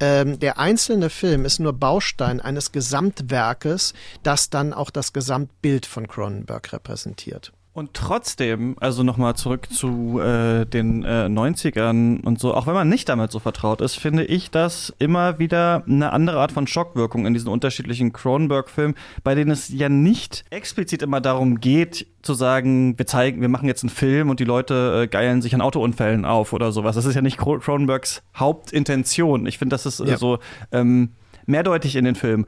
ähm, 0.00 0.38
der 0.38 0.58
einzelne 0.58 1.10
Film 1.10 1.44
ist 1.44 1.58
nur 1.58 1.72
Baustein 1.72 2.40
eines 2.40 2.72
Gesamtwerkes, 2.72 3.94
das 4.22 4.50
dann 4.50 4.72
auch 4.72 4.90
das 4.90 5.12
Gesamtbild 5.12 5.86
von 5.86 6.06
Cronenberg 6.08 6.72
repräsentiert. 6.72 7.52
Und 7.76 7.92
trotzdem, 7.92 8.74
also 8.80 9.02
nochmal 9.02 9.36
zurück 9.36 9.68
zu 9.70 10.18
äh, 10.18 10.64
den 10.64 11.04
äh, 11.04 11.26
90ern 11.26 12.24
und 12.24 12.40
so, 12.40 12.54
auch 12.54 12.66
wenn 12.66 12.72
man 12.72 12.88
nicht 12.88 13.06
damit 13.10 13.30
so 13.30 13.38
vertraut 13.38 13.82
ist, 13.82 13.96
finde 13.96 14.24
ich 14.24 14.50
das 14.50 14.94
immer 14.98 15.38
wieder 15.38 15.84
eine 15.86 16.10
andere 16.10 16.40
Art 16.40 16.52
von 16.52 16.66
Schockwirkung 16.66 17.26
in 17.26 17.34
diesen 17.34 17.50
unterschiedlichen 17.50 18.14
Cronenberg-Filmen, 18.14 18.94
bei 19.24 19.34
denen 19.34 19.50
es 19.50 19.68
ja 19.68 19.90
nicht 19.90 20.46
explizit 20.48 21.02
immer 21.02 21.20
darum 21.20 21.60
geht, 21.60 22.06
zu 22.22 22.32
sagen, 22.32 22.98
wir 22.98 23.06
zeigen, 23.06 23.42
wir 23.42 23.50
machen 23.50 23.68
jetzt 23.68 23.82
einen 23.82 23.90
Film 23.90 24.30
und 24.30 24.40
die 24.40 24.44
Leute 24.44 25.02
äh, 25.02 25.06
geilen 25.06 25.42
sich 25.42 25.54
an 25.54 25.60
Autounfällen 25.60 26.24
auf 26.24 26.54
oder 26.54 26.72
sowas. 26.72 26.96
Das 26.96 27.04
ist 27.04 27.14
ja 27.14 27.20
nicht 27.20 27.36
Cronenbergs 27.36 28.22
Hauptintention. 28.34 29.44
Ich 29.44 29.58
finde, 29.58 29.74
das 29.74 29.84
ist 29.84 30.00
äh, 30.00 30.12
ja. 30.12 30.16
so 30.16 30.38
ähm, 30.72 31.10
mehrdeutig 31.44 31.96
in 31.96 32.06
den 32.06 32.14
Filmen. 32.14 32.46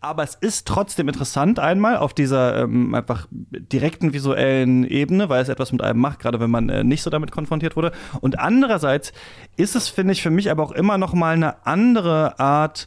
Aber 0.00 0.22
es 0.22 0.36
ist 0.36 0.68
trotzdem 0.68 1.08
interessant 1.08 1.58
einmal 1.58 1.96
auf 1.96 2.14
dieser 2.14 2.62
ähm, 2.62 2.94
einfach 2.94 3.26
direkten 3.30 4.12
visuellen 4.12 4.84
Ebene, 4.84 5.28
weil 5.28 5.42
es 5.42 5.48
etwas 5.48 5.72
mit 5.72 5.82
einem 5.82 5.98
macht, 6.00 6.20
gerade 6.20 6.38
wenn 6.38 6.50
man 6.50 6.68
äh, 6.68 6.84
nicht 6.84 7.02
so 7.02 7.10
damit 7.10 7.32
konfrontiert 7.32 7.74
wurde. 7.74 7.90
Und 8.20 8.38
andererseits 8.38 9.12
ist 9.56 9.74
es, 9.74 9.88
finde 9.88 10.12
ich, 10.12 10.22
für 10.22 10.30
mich 10.30 10.52
aber 10.52 10.62
auch 10.62 10.72
immer 10.72 10.98
noch 10.98 11.14
mal 11.14 11.34
eine 11.34 11.66
andere 11.66 12.38
Art 12.38 12.86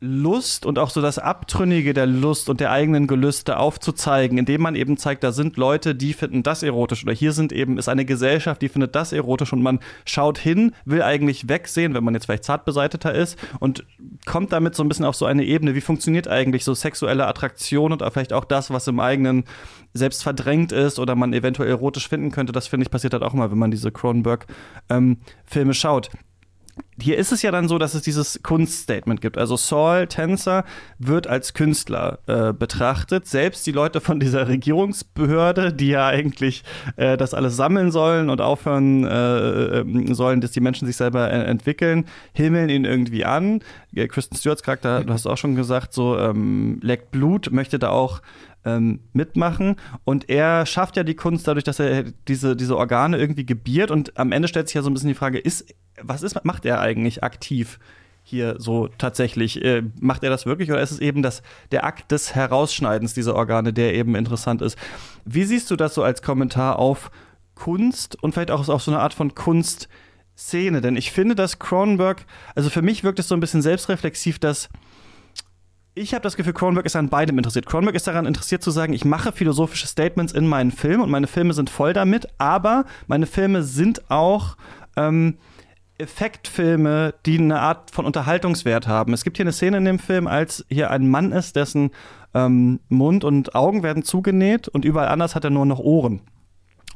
Lust 0.00 0.64
und 0.64 0.78
auch 0.78 0.90
so 0.90 1.02
das 1.02 1.18
Abtrünnige 1.18 1.92
der 1.92 2.06
Lust 2.06 2.48
und 2.48 2.60
der 2.60 2.70
eigenen 2.70 3.08
Gelüste 3.08 3.58
aufzuzeigen, 3.58 4.38
indem 4.38 4.62
man 4.62 4.76
eben 4.76 4.96
zeigt, 4.96 5.24
da 5.24 5.32
sind 5.32 5.56
Leute, 5.56 5.96
die 5.96 6.12
finden 6.12 6.44
das 6.44 6.62
erotisch 6.62 7.02
oder 7.02 7.12
hier 7.12 7.32
sind 7.32 7.52
eben, 7.52 7.78
ist 7.78 7.88
eine 7.88 8.04
Gesellschaft, 8.04 8.62
die 8.62 8.68
findet 8.68 8.94
das 8.94 9.12
erotisch 9.12 9.52
und 9.52 9.60
man 9.60 9.80
schaut 10.04 10.38
hin, 10.38 10.72
will 10.84 11.02
eigentlich 11.02 11.48
wegsehen, 11.48 11.94
wenn 11.94 12.04
man 12.04 12.14
jetzt 12.14 12.26
vielleicht 12.26 12.44
zart 12.44 12.64
beseiteter 12.64 13.12
ist 13.12 13.36
und 13.58 13.84
kommt 14.24 14.52
damit 14.52 14.76
so 14.76 14.84
ein 14.84 14.88
bisschen 14.88 15.04
auf 15.04 15.16
so 15.16 15.26
eine 15.26 15.44
Ebene, 15.44 15.74
wie 15.74 15.80
funktioniert 15.80 16.28
eigentlich 16.28 16.64
so 16.64 16.74
sexuelle 16.74 17.26
Attraktion 17.26 17.90
und 17.90 18.02
vielleicht 18.12 18.32
auch 18.32 18.44
das, 18.44 18.70
was 18.70 18.86
im 18.86 19.00
eigenen 19.00 19.44
selbst 19.94 20.22
verdrängt 20.22 20.70
ist 20.70 21.00
oder 21.00 21.16
man 21.16 21.32
eventuell 21.32 21.70
erotisch 21.70 22.08
finden 22.08 22.30
könnte, 22.30 22.52
das 22.52 22.68
finde 22.68 22.84
ich 22.84 22.90
passiert 22.90 23.14
halt 23.14 23.24
auch 23.24 23.34
immer, 23.34 23.50
wenn 23.50 23.58
man 23.58 23.72
diese 23.72 23.90
Cronenberg-Filme 23.90 25.16
ähm, 25.70 25.74
schaut 25.74 26.10
hier 27.00 27.16
ist 27.16 27.30
es 27.30 27.42
ja 27.42 27.50
dann 27.50 27.68
so, 27.68 27.78
dass 27.78 27.94
es 27.94 28.02
dieses 28.02 28.42
Kunststatement 28.42 29.20
gibt. 29.20 29.38
Also 29.38 29.56
Saul 29.56 30.08
Tänzer 30.08 30.64
wird 30.98 31.26
als 31.26 31.54
Künstler 31.54 32.18
äh, 32.26 32.52
betrachtet. 32.52 33.26
Selbst 33.26 33.66
die 33.66 33.72
Leute 33.72 34.00
von 34.00 34.18
dieser 34.18 34.48
Regierungsbehörde, 34.48 35.72
die 35.72 35.88
ja 35.88 36.06
eigentlich 36.08 36.64
äh, 36.96 37.16
das 37.16 37.34
alles 37.34 37.56
sammeln 37.56 37.92
sollen 37.92 38.30
und 38.30 38.40
aufhören 38.40 39.04
äh, 39.04 39.80
äh 39.80 40.14
sollen, 40.14 40.40
dass 40.40 40.50
die 40.50 40.60
Menschen 40.60 40.86
sich 40.86 40.96
selber 40.96 41.30
äh, 41.30 41.44
entwickeln, 41.44 42.06
himmeln 42.32 42.68
ihn 42.68 42.84
irgendwie 42.84 43.24
an. 43.24 43.60
Kristen 44.08 44.36
Stewarts 44.36 44.62
Charakter, 44.62 45.04
du 45.04 45.12
hast 45.12 45.26
auch 45.26 45.38
schon 45.38 45.54
gesagt, 45.54 45.92
so 45.92 46.18
ähm, 46.18 46.80
leckt 46.82 47.10
Blut, 47.10 47.50
möchte 47.52 47.78
da 47.78 47.90
auch 47.90 48.20
ähm, 48.64 49.00
mitmachen. 49.12 49.76
Und 50.04 50.28
er 50.28 50.66
schafft 50.66 50.96
ja 50.96 51.04
die 51.04 51.14
Kunst 51.14 51.46
dadurch, 51.46 51.64
dass 51.64 51.78
er 51.78 52.04
diese, 52.26 52.56
diese 52.56 52.76
Organe 52.76 53.18
irgendwie 53.18 53.46
gebiert. 53.46 53.90
Und 53.90 54.18
am 54.18 54.32
Ende 54.32 54.48
stellt 54.48 54.68
sich 54.68 54.74
ja 54.74 54.82
so 54.82 54.90
ein 54.90 54.94
bisschen 54.94 55.08
die 55.08 55.14
Frage, 55.14 55.38
ist, 55.38 55.74
was 56.02 56.22
ist, 56.22 56.44
macht 56.44 56.64
er 56.64 56.80
eigentlich 56.80 57.22
aktiv? 57.22 57.78
hier 58.28 58.56
so 58.58 58.88
tatsächlich? 58.98 59.64
Äh, 59.64 59.82
macht 60.00 60.22
er 60.22 60.30
das 60.30 60.44
wirklich 60.44 60.70
oder 60.70 60.82
ist 60.82 60.90
es 60.90 60.98
eben 61.00 61.22
das, 61.22 61.42
der 61.72 61.84
Akt 61.84 62.12
des 62.12 62.34
Herausschneidens 62.34 63.14
dieser 63.14 63.34
Organe, 63.34 63.72
der 63.72 63.94
eben 63.94 64.14
interessant 64.14 64.60
ist? 64.60 64.78
Wie 65.24 65.44
siehst 65.44 65.70
du 65.70 65.76
das 65.76 65.94
so 65.94 66.02
als 66.02 66.20
Kommentar 66.20 66.78
auf 66.78 67.10
Kunst 67.54 68.22
und 68.22 68.32
vielleicht 68.32 68.50
auch 68.50 68.68
auf 68.68 68.82
so 68.82 68.90
eine 68.90 69.00
Art 69.00 69.14
von 69.14 69.34
Kunstszene? 69.34 70.82
Denn 70.82 70.96
ich 70.96 71.10
finde, 71.10 71.34
dass 71.34 71.58
Cronenberg, 71.58 72.26
also 72.54 72.68
für 72.68 72.82
mich 72.82 73.02
wirkt 73.02 73.18
es 73.18 73.28
so 73.28 73.34
ein 73.34 73.40
bisschen 73.40 73.62
selbstreflexiv, 73.62 74.38
dass 74.38 74.68
ich 75.94 76.14
habe 76.14 76.22
das 76.22 76.36
Gefühl, 76.36 76.52
Cronenberg 76.52 76.86
ist 76.86 76.94
an 76.94 77.08
beidem 77.08 77.38
interessiert. 77.38 77.66
Cronenberg 77.66 77.96
ist 77.96 78.06
daran 78.06 78.26
interessiert 78.26 78.62
zu 78.62 78.70
sagen, 78.70 78.92
ich 78.92 79.04
mache 79.04 79.32
philosophische 79.32 79.88
Statements 79.88 80.32
in 80.32 80.46
meinen 80.46 80.70
Filmen 80.70 81.02
und 81.02 81.10
meine 81.10 81.26
Filme 81.26 81.54
sind 81.54 81.70
voll 81.70 81.92
damit, 81.92 82.28
aber 82.38 82.84
meine 83.08 83.26
Filme 83.26 83.64
sind 83.64 84.08
auch 84.08 84.56
ähm, 84.96 85.38
Effektfilme, 85.98 87.14
die 87.26 87.38
eine 87.38 87.60
Art 87.60 87.90
von 87.90 88.06
Unterhaltungswert 88.06 88.86
haben. 88.86 89.12
Es 89.12 89.24
gibt 89.24 89.36
hier 89.36 89.44
eine 89.44 89.52
Szene 89.52 89.78
in 89.78 89.84
dem 89.84 89.98
Film, 89.98 90.26
als 90.26 90.64
hier 90.68 90.90
ein 90.90 91.08
Mann 91.08 91.32
ist, 91.32 91.56
dessen 91.56 91.90
ähm, 92.34 92.80
Mund 92.88 93.24
und 93.24 93.54
Augen 93.54 93.82
werden 93.82 94.02
zugenäht 94.02 94.68
und 94.68 94.84
überall 94.84 95.08
anders 95.08 95.34
hat 95.34 95.44
er 95.44 95.50
nur 95.50 95.66
noch 95.66 95.80
Ohren. 95.80 96.22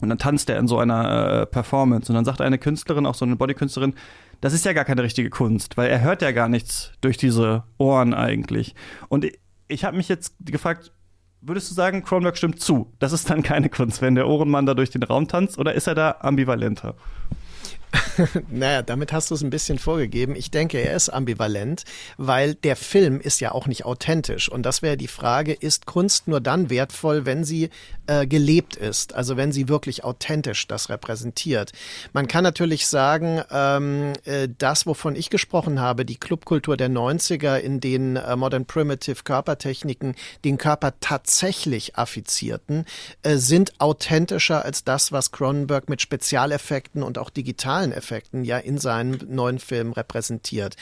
Und 0.01 0.09
dann 0.09 0.19
tanzt 0.19 0.51
er 0.51 0.59
in 0.59 0.67
so 0.67 0.79
einer 0.79 1.43
äh, 1.43 1.47
Performance. 1.47 2.11
Und 2.11 2.17
dann 2.17 2.25
sagt 2.25 2.41
eine 2.41 2.59
Künstlerin, 2.59 3.07
auch 3.07 3.15
so 3.15 3.25
eine 3.25 3.37
Bodykünstlerin, 3.37 3.95
das 4.41 4.53
ist 4.53 4.65
ja 4.65 4.73
gar 4.73 4.85
keine 4.85 5.05
richtige 5.05 5.31
Kunst, 5.31 5.77
weil 5.77 5.89
er 5.89 6.01
hört 6.01 6.23
ja 6.23 6.33
gar 6.33 6.49
nichts 6.49 6.93
durch 7.01 7.17
diese 7.17 7.63
Ohren 7.79 8.13
eigentlich. 8.13 8.75
Und 9.09 9.27
ich 9.69 9.85
habe 9.85 9.97
mich 9.97 10.09
jetzt 10.09 10.35
gefragt, 10.41 10.93
würdest 11.41 11.71
du 11.71 11.75
sagen, 11.75 12.03
Cronenberg 12.03 12.37
stimmt 12.37 12.61
zu? 12.61 12.93
Das 12.99 13.13
ist 13.13 13.31
dann 13.31 13.43
keine 13.43 13.69
Kunst, 13.69 14.03
wenn 14.03 14.17
der 14.17 14.27
Ohrenmann 14.27 14.67
da 14.67 14.75
durch 14.75 14.91
den 14.91 15.05
Raum 15.05 15.29
tanzt, 15.29 15.59
oder 15.59 15.75
ist 15.75 15.87
er 15.87 15.95
da 15.95 16.17
ambivalenter? 16.21 16.97
naja, 18.51 18.83
damit 18.83 19.13
hast 19.13 19.31
du 19.31 19.35
es 19.35 19.43
ein 19.43 19.51
bisschen 19.51 19.79
vorgegeben. 19.79 20.35
Ich 20.35 20.51
denke, 20.51 20.79
er 20.79 20.95
ist 20.95 21.09
ambivalent, 21.09 21.85
weil 22.17 22.55
der 22.55 22.77
Film 22.77 23.21
ist 23.21 23.41
ja 23.41 23.53
auch 23.53 23.67
nicht 23.67 23.85
authentisch. 23.85 24.49
Und 24.49 24.65
das 24.65 24.83
wäre 24.83 24.97
die 24.97 25.09
Frage, 25.09 25.53
ist 25.53 25.87
Kunst 25.87 26.29
nur 26.29 26.41
dann 26.41 26.71
wertvoll, 26.71 27.27
wenn 27.27 27.45
sie 27.45 27.71
äh, 28.07 28.27
gelebt 28.27 28.77
ist, 28.77 29.15
also 29.15 29.37
wenn 29.37 29.53
sie 29.53 29.69
wirklich 29.69 30.05
authentisch 30.05 30.67
das 30.67 30.89
repräsentiert. 30.89 31.73
Man 32.13 32.29
kann 32.29 32.45
natürlich 32.45 32.87
sagen, 32.87 33.43
ähm, 33.51 34.13
äh, 34.25 34.49
das, 34.59 34.87
wovon 34.87 35.15
ich 35.15 35.31
gesprochen 35.31 35.81
habe, 35.81 36.05
die 36.05 36.17
Clubkultur 36.17 36.77
der 36.77 36.91
90er, 36.91 37.57
in 37.57 37.81
denen 37.81 38.17
äh, 38.17 38.37
Modern 38.37 38.67
Primitive 38.67 39.23
Körpertechniken 39.23 40.15
den 40.45 40.59
Körper 40.59 40.95
tatsächlich 41.01 41.97
affizierten, 41.97 42.87
äh, 43.23 43.37
sind 43.37 43.81
authentischer 43.81 44.65
als 44.65 44.85
das, 44.85 45.13
was 45.13 45.31
Cronenberg 45.31 45.89
mit 45.89 46.03
Spezialeffekten 46.03 47.03
und 47.03 47.19
auch 47.19 47.31
digitalen 47.83 47.93
Effekten 47.93 48.45
ja 48.45 48.59
in 48.59 48.79
seinem 48.79 49.19
neuen 49.29 49.59
Film 49.59 49.93
repräsentiert. 49.93 50.77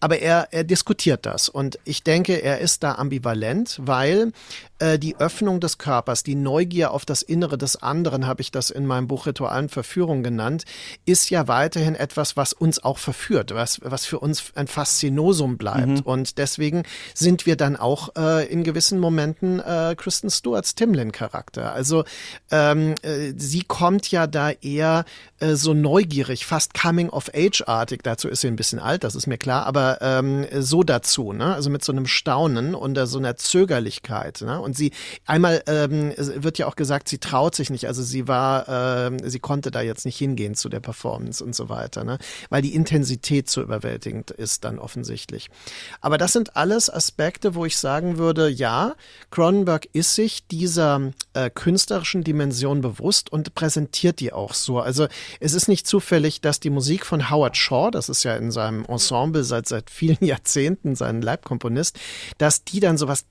Aber 0.00 0.18
er, 0.18 0.48
er 0.50 0.64
diskutiert 0.64 1.26
das 1.26 1.48
und 1.48 1.78
ich 1.84 2.02
denke, 2.02 2.42
er 2.42 2.58
ist 2.58 2.82
da 2.82 2.94
ambivalent, 2.94 3.78
weil 3.82 4.32
äh, 4.78 4.98
die 4.98 5.16
Öffnung 5.18 5.60
des 5.60 5.78
Körpers, 5.78 6.22
die 6.22 6.34
Neugier 6.34 6.90
auf 6.90 7.04
das 7.04 7.22
Innere 7.22 7.56
des 7.56 7.82
anderen, 7.82 8.26
habe 8.26 8.42
ich 8.42 8.50
das 8.50 8.70
in 8.70 8.86
meinem 8.86 9.06
Buch 9.06 9.26
Ritualen 9.26 9.68
Verführung 9.68 10.22
genannt, 10.22 10.64
ist 11.04 11.30
ja 11.30 11.48
weiterhin 11.48 11.94
etwas, 11.94 12.36
was 12.36 12.52
uns 12.52 12.82
auch 12.82 12.98
verführt, 12.98 13.54
was, 13.54 13.80
was 13.82 14.04
für 14.04 14.18
uns 14.18 14.52
ein 14.54 14.66
Faszinosum 14.66 15.56
bleibt. 15.56 15.86
Mhm. 15.86 16.00
Und 16.00 16.38
deswegen 16.38 16.82
sind 17.14 17.46
wir 17.46 17.56
dann 17.56 17.76
auch 17.76 18.10
äh, 18.16 18.46
in 18.46 18.64
gewissen 18.64 18.98
Momenten 18.98 19.60
äh, 19.60 19.94
Kristen 19.96 20.30
Stewarts 20.30 20.74
Timlin-Charakter. 20.74 21.72
Also 21.72 22.04
ähm, 22.50 22.94
äh, 23.02 23.32
sie 23.36 23.62
kommt 23.62 24.10
ja 24.10 24.26
da 24.26 24.50
eher 24.50 25.04
äh, 25.40 25.54
so 25.54 25.74
neugierig, 25.74 26.46
fast 26.46 26.74
Coming-of-Age-artig. 26.74 28.00
Dazu 28.02 28.28
ist 28.28 28.42
sie 28.42 28.48
ein 28.48 28.56
bisschen 28.56 28.78
alt, 28.78 29.04
das 29.04 29.14
ist 29.14 29.26
mir 29.26 29.38
klar, 29.38 29.66
aber 29.66 29.98
ähm, 30.00 30.46
so 30.58 30.82
dazu, 30.82 31.32
ne? 31.32 31.54
Also 31.54 31.70
mit 31.70 31.84
so 31.84 31.92
einem 31.92 32.06
Staunen 32.06 32.74
und 32.74 32.98
so 33.06 33.18
einer 33.18 33.36
Zögerlichkeit. 33.36 34.42
Ne? 34.42 34.65
Und 34.66 34.76
sie, 34.76 34.90
einmal 35.24 35.62
ähm, 35.66 36.12
wird 36.16 36.58
ja 36.58 36.66
auch 36.66 36.76
gesagt, 36.76 37.08
sie 37.08 37.18
traut 37.18 37.54
sich 37.54 37.70
nicht. 37.70 37.86
Also 37.86 38.02
sie 38.02 38.28
war, 38.28 38.68
äh, 38.68 39.30
sie 39.30 39.38
konnte 39.38 39.70
da 39.70 39.80
jetzt 39.80 40.04
nicht 40.04 40.18
hingehen 40.18 40.54
zu 40.54 40.68
der 40.68 40.80
Performance 40.80 41.42
und 41.42 41.54
so 41.54 41.68
weiter, 41.68 42.04
ne? 42.04 42.18
weil 42.50 42.62
die 42.62 42.74
Intensität 42.74 43.48
zu 43.48 43.62
überwältigend 43.62 44.30
ist 44.32 44.64
dann 44.64 44.78
offensichtlich. 44.78 45.48
Aber 46.00 46.18
das 46.18 46.32
sind 46.32 46.56
alles 46.56 46.92
Aspekte, 46.92 47.54
wo 47.54 47.64
ich 47.64 47.78
sagen 47.78 48.18
würde, 48.18 48.48
ja, 48.48 48.94
Cronenberg 49.30 49.86
ist 49.92 50.14
sich 50.14 50.46
dieser 50.48 51.12
äh, 51.32 51.48
künstlerischen 51.48 52.24
Dimension 52.24 52.80
bewusst 52.80 53.30
und 53.32 53.54
präsentiert 53.54 54.20
die 54.20 54.32
auch 54.32 54.54
so. 54.54 54.80
Also 54.80 55.06
es 55.40 55.54
ist 55.54 55.68
nicht 55.68 55.86
zufällig, 55.86 56.40
dass 56.40 56.60
die 56.60 56.70
Musik 56.70 57.06
von 57.06 57.30
Howard 57.30 57.56
Shaw, 57.56 57.90
das 57.90 58.08
ist 58.08 58.24
ja 58.24 58.36
in 58.36 58.50
seinem 58.50 58.84
Ensemble 58.84 59.44
seit 59.44 59.68
seit 59.68 59.90
vielen 59.90 60.18
Jahrzehnten 60.24 60.96
sein 60.96 61.22
Leibkomponist, 61.22 61.98
dass 62.38 62.64
die 62.64 62.80
dann 62.80 62.98
sowas 62.98 63.26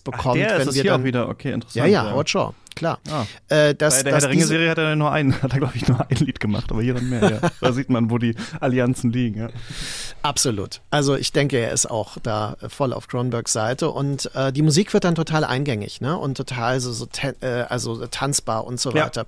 Bekommt. 0.00 0.26
Ach, 0.26 0.46
der 0.48 0.58
wenn 0.58 0.68
ist 0.68 0.74
wir 0.74 0.82
hier 0.82 0.90
dann, 0.92 1.00
auch 1.00 1.04
wieder, 1.04 1.28
okay, 1.28 1.52
interessant. 1.52 1.86
Ja, 1.86 2.04
ja, 2.04 2.12
Howard 2.12 2.30
Shaw, 2.30 2.54
klar. 2.74 2.98
Ah. 3.10 3.24
Äh, 3.48 3.74
das, 3.74 3.98
Bei 3.98 4.02
der 4.04 4.12
Herr 4.12 4.20
der 4.20 4.30
Ringe-Serie 4.30 4.70
hat 4.70 4.78
er 4.78 4.96
nur 4.96 5.10
einen, 5.12 5.32
hat 5.42 5.52
er, 5.52 5.58
glaube 5.58 5.76
ich, 5.76 5.86
nur 5.88 6.00
ein 6.00 6.16
Lied 6.16 6.40
gemacht, 6.40 6.70
aber 6.70 6.82
hier 6.82 6.94
dann 6.94 7.08
mehr, 7.08 7.40
ja. 7.42 7.50
Da 7.60 7.72
sieht 7.72 7.90
man, 7.90 8.10
wo 8.10 8.18
die 8.18 8.34
Allianzen 8.60 9.12
liegen, 9.12 9.40
ja. 9.40 9.48
Absolut. 10.22 10.80
Also 10.90 11.16
ich 11.16 11.32
denke, 11.32 11.58
er 11.58 11.72
ist 11.72 11.90
auch 11.90 12.18
da 12.22 12.56
voll 12.68 12.92
auf 12.92 13.08
Cronenbergs 13.08 13.52
Seite 13.52 13.90
und 13.90 14.30
äh, 14.34 14.52
die 14.52 14.62
Musik 14.62 14.92
wird 14.92 15.04
dann 15.04 15.14
total 15.14 15.44
eingängig, 15.44 16.00
ne? 16.00 16.16
Und 16.16 16.36
total 16.36 16.80
so, 16.80 16.92
so 16.92 17.06
äh, 17.40 17.46
also 17.68 18.06
tanzbar 18.06 18.66
und 18.66 18.80
so 18.80 18.94
weiter. 18.94 19.22
Ja. 19.22 19.26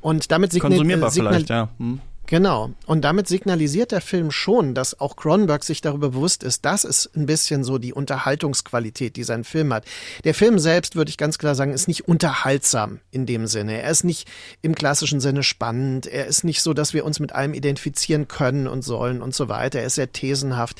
Und 0.00 0.30
damit 0.30 0.52
signal 0.52 0.70
Konsumierbar 0.70 1.10
vielleicht, 1.10 1.50
ja. 1.50 1.68
Hm. 1.78 2.00
Genau. 2.30 2.72
Und 2.84 3.06
damit 3.06 3.26
signalisiert 3.26 3.90
der 3.90 4.02
Film 4.02 4.30
schon, 4.30 4.74
dass 4.74 5.00
auch 5.00 5.16
Cronenberg 5.16 5.64
sich 5.64 5.80
darüber 5.80 6.10
bewusst 6.10 6.42
ist, 6.42 6.66
das 6.66 6.84
ist 6.84 7.16
ein 7.16 7.24
bisschen 7.24 7.64
so 7.64 7.78
die 7.78 7.94
Unterhaltungsqualität, 7.94 9.16
die 9.16 9.24
sein 9.24 9.44
Film 9.44 9.72
hat. 9.72 9.86
Der 10.24 10.34
Film 10.34 10.58
selbst, 10.58 10.94
würde 10.94 11.08
ich 11.08 11.16
ganz 11.16 11.38
klar 11.38 11.54
sagen, 11.54 11.72
ist 11.72 11.88
nicht 11.88 12.06
unterhaltsam 12.06 13.00
in 13.10 13.24
dem 13.24 13.46
Sinne. 13.46 13.80
Er 13.80 13.90
ist 13.90 14.04
nicht 14.04 14.28
im 14.60 14.74
klassischen 14.74 15.20
Sinne 15.20 15.42
spannend. 15.42 16.06
Er 16.06 16.26
ist 16.26 16.44
nicht 16.44 16.60
so, 16.60 16.74
dass 16.74 16.92
wir 16.92 17.06
uns 17.06 17.18
mit 17.18 17.32
allem 17.32 17.54
identifizieren 17.54 18.28
können 18.28 18.68
und 18.68 18.82
sollen 18.82 19.22
und 19.22 19.34
so 19.34 19.48
weiter. 19.48 19.80
Er 19.80 19.86
ist 19.86 19.94
sehr 19.94 20.12
thesenhaft. 20.12 20.76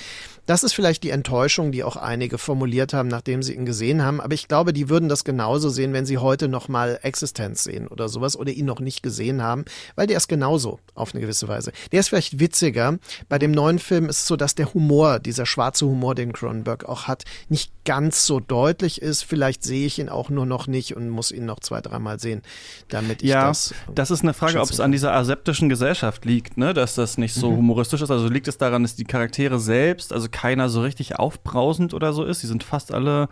Das 0.49 0.63
ist 0.63 0.73
vielleicht 0.73 1.03
die 1.03 1.11
Enttäuschung, 1.11 1.73
die 1.73 1.85
auch 1.85 1.97
einige 1.97 2.39
formuliert 2.39 2.95
haben, 2.95 3.09
nachdem 3.09 3.43
sie 3.43 3.55
ihn 3.55 3.67
gesehen 3.67 4.03
haben. 4.03 4.19
Aber 4.19 4.33
ich 4.33 4.49
glaube, 4.49 4.73
die 4.73 4.89
würden 4.89 5.11
das 5.11 5.25
genauso 5.25 5.69
sehen, 5.69 5.93
wenn 5.93 6.07
sie 6.07 6.17
heute 6.17 6.49
noch 6.49 6.69
mal 6.69 6.99
Existenz 7.03 7.65
sehen 7.65 7.87
oder 7.87 8.09
sowas 8.09 8.35
oder 8.35 8.51
ihn 8.51 8.65
noch 8.65 8.81
nicht 8.81 9.03
gesehen 9.03 9.43
haben, 9.43 9.67
weil 9.95 10.07
der 10.07 10.17
ist 10.17 10.27
genauso 10.27 10.79
auf 10.95 11.13
eine 11.13 11.21
gewisse 11.21 11.38
Weise. 11.47 11.71
Der 11.93 12.01
ist 12.01 12.09
vielleicht 12.09 12.41
witziger. 12.41 12.99
Bei 13.29 13.39
dem 13.39 13.53
neuen 13.53 13.79
Film 13.79 14.09
ist 14.09 14.21
es 14.21 14.27
so, 14.27 14.37
dass 14.37 14.57
der 14.57 14.75
Humor, 14.75 15.21
dieser 15.21 15.47
schwarze 15.47 15.87
Humor, 15.87 16.17
den 16.17 16.33
Cronenberg 16.33 16.87
auch 16.87 17.07
hat, 17.07 17.25
nicht 17.49 17.71
ganz 17.85 18.27
so 18.27 18.41
deutlich 18.41 19.01
ist. 19.01 19.23
Vielleicht 19.23 19.63
sehe 19.63 19.87
ich 19.87 19.99
ihn 19.99 20.09
auch 20.09 20.31
nur 20.31 20.47
noch 20.47 20.67
nicht 20.67 20.97
und 20.97 21.09
muss 21.09 21.31
ihn 21.31 21.45
noch 21.45 21.61
zwei, 21.61 21.81
dreimal 21.81 22.19
sehen, 22.19 22.43
damit 22.89 23.23
ich 23.23 23.31
ja, 23.31 23.47
das. 23.47 23.75
Das 23.95 24.11
ist 24.11 24.23
eine 24.23 24.35
Frage, 24.35 24.61
ob 24.61 24.71
es 24.71 24.81
an 24.81 24.91
dieser 24.91 25.13
aseptischen 25.15 25.69
Gesellschaft 25.69 26.25
liegt, 26.25 26.57
ne, 26.57 26.75
dass 26.75 26.95
das 26.95 27.19
nicht 27.19 27.35
so 27.35 27.51
mhm. 27.51 27.59
humoristisch 27.59 28.03
ist. 28.03 28.11
Also 28.11 28.29
liegt 28.29 28.49
es 28.49 28.59
daran, 28.59 28.83
dass 28.83 28.97
die 28.97 29.05
Charaktere 29.05 29.61
selbst, 29.61 30.13
also 30.13 30.29
keiner 30.31 30.69
so 30.69 30.83
richtig 30.83 31.19
aufbrausend 31.19 31.95
oder 31.95 32.13
so 32.13 32.25
ist. 32.25 32.43
Die 32.43 32.47
sind 32.47 32.65
fast 32.65 32.93
alle 32.93 33.29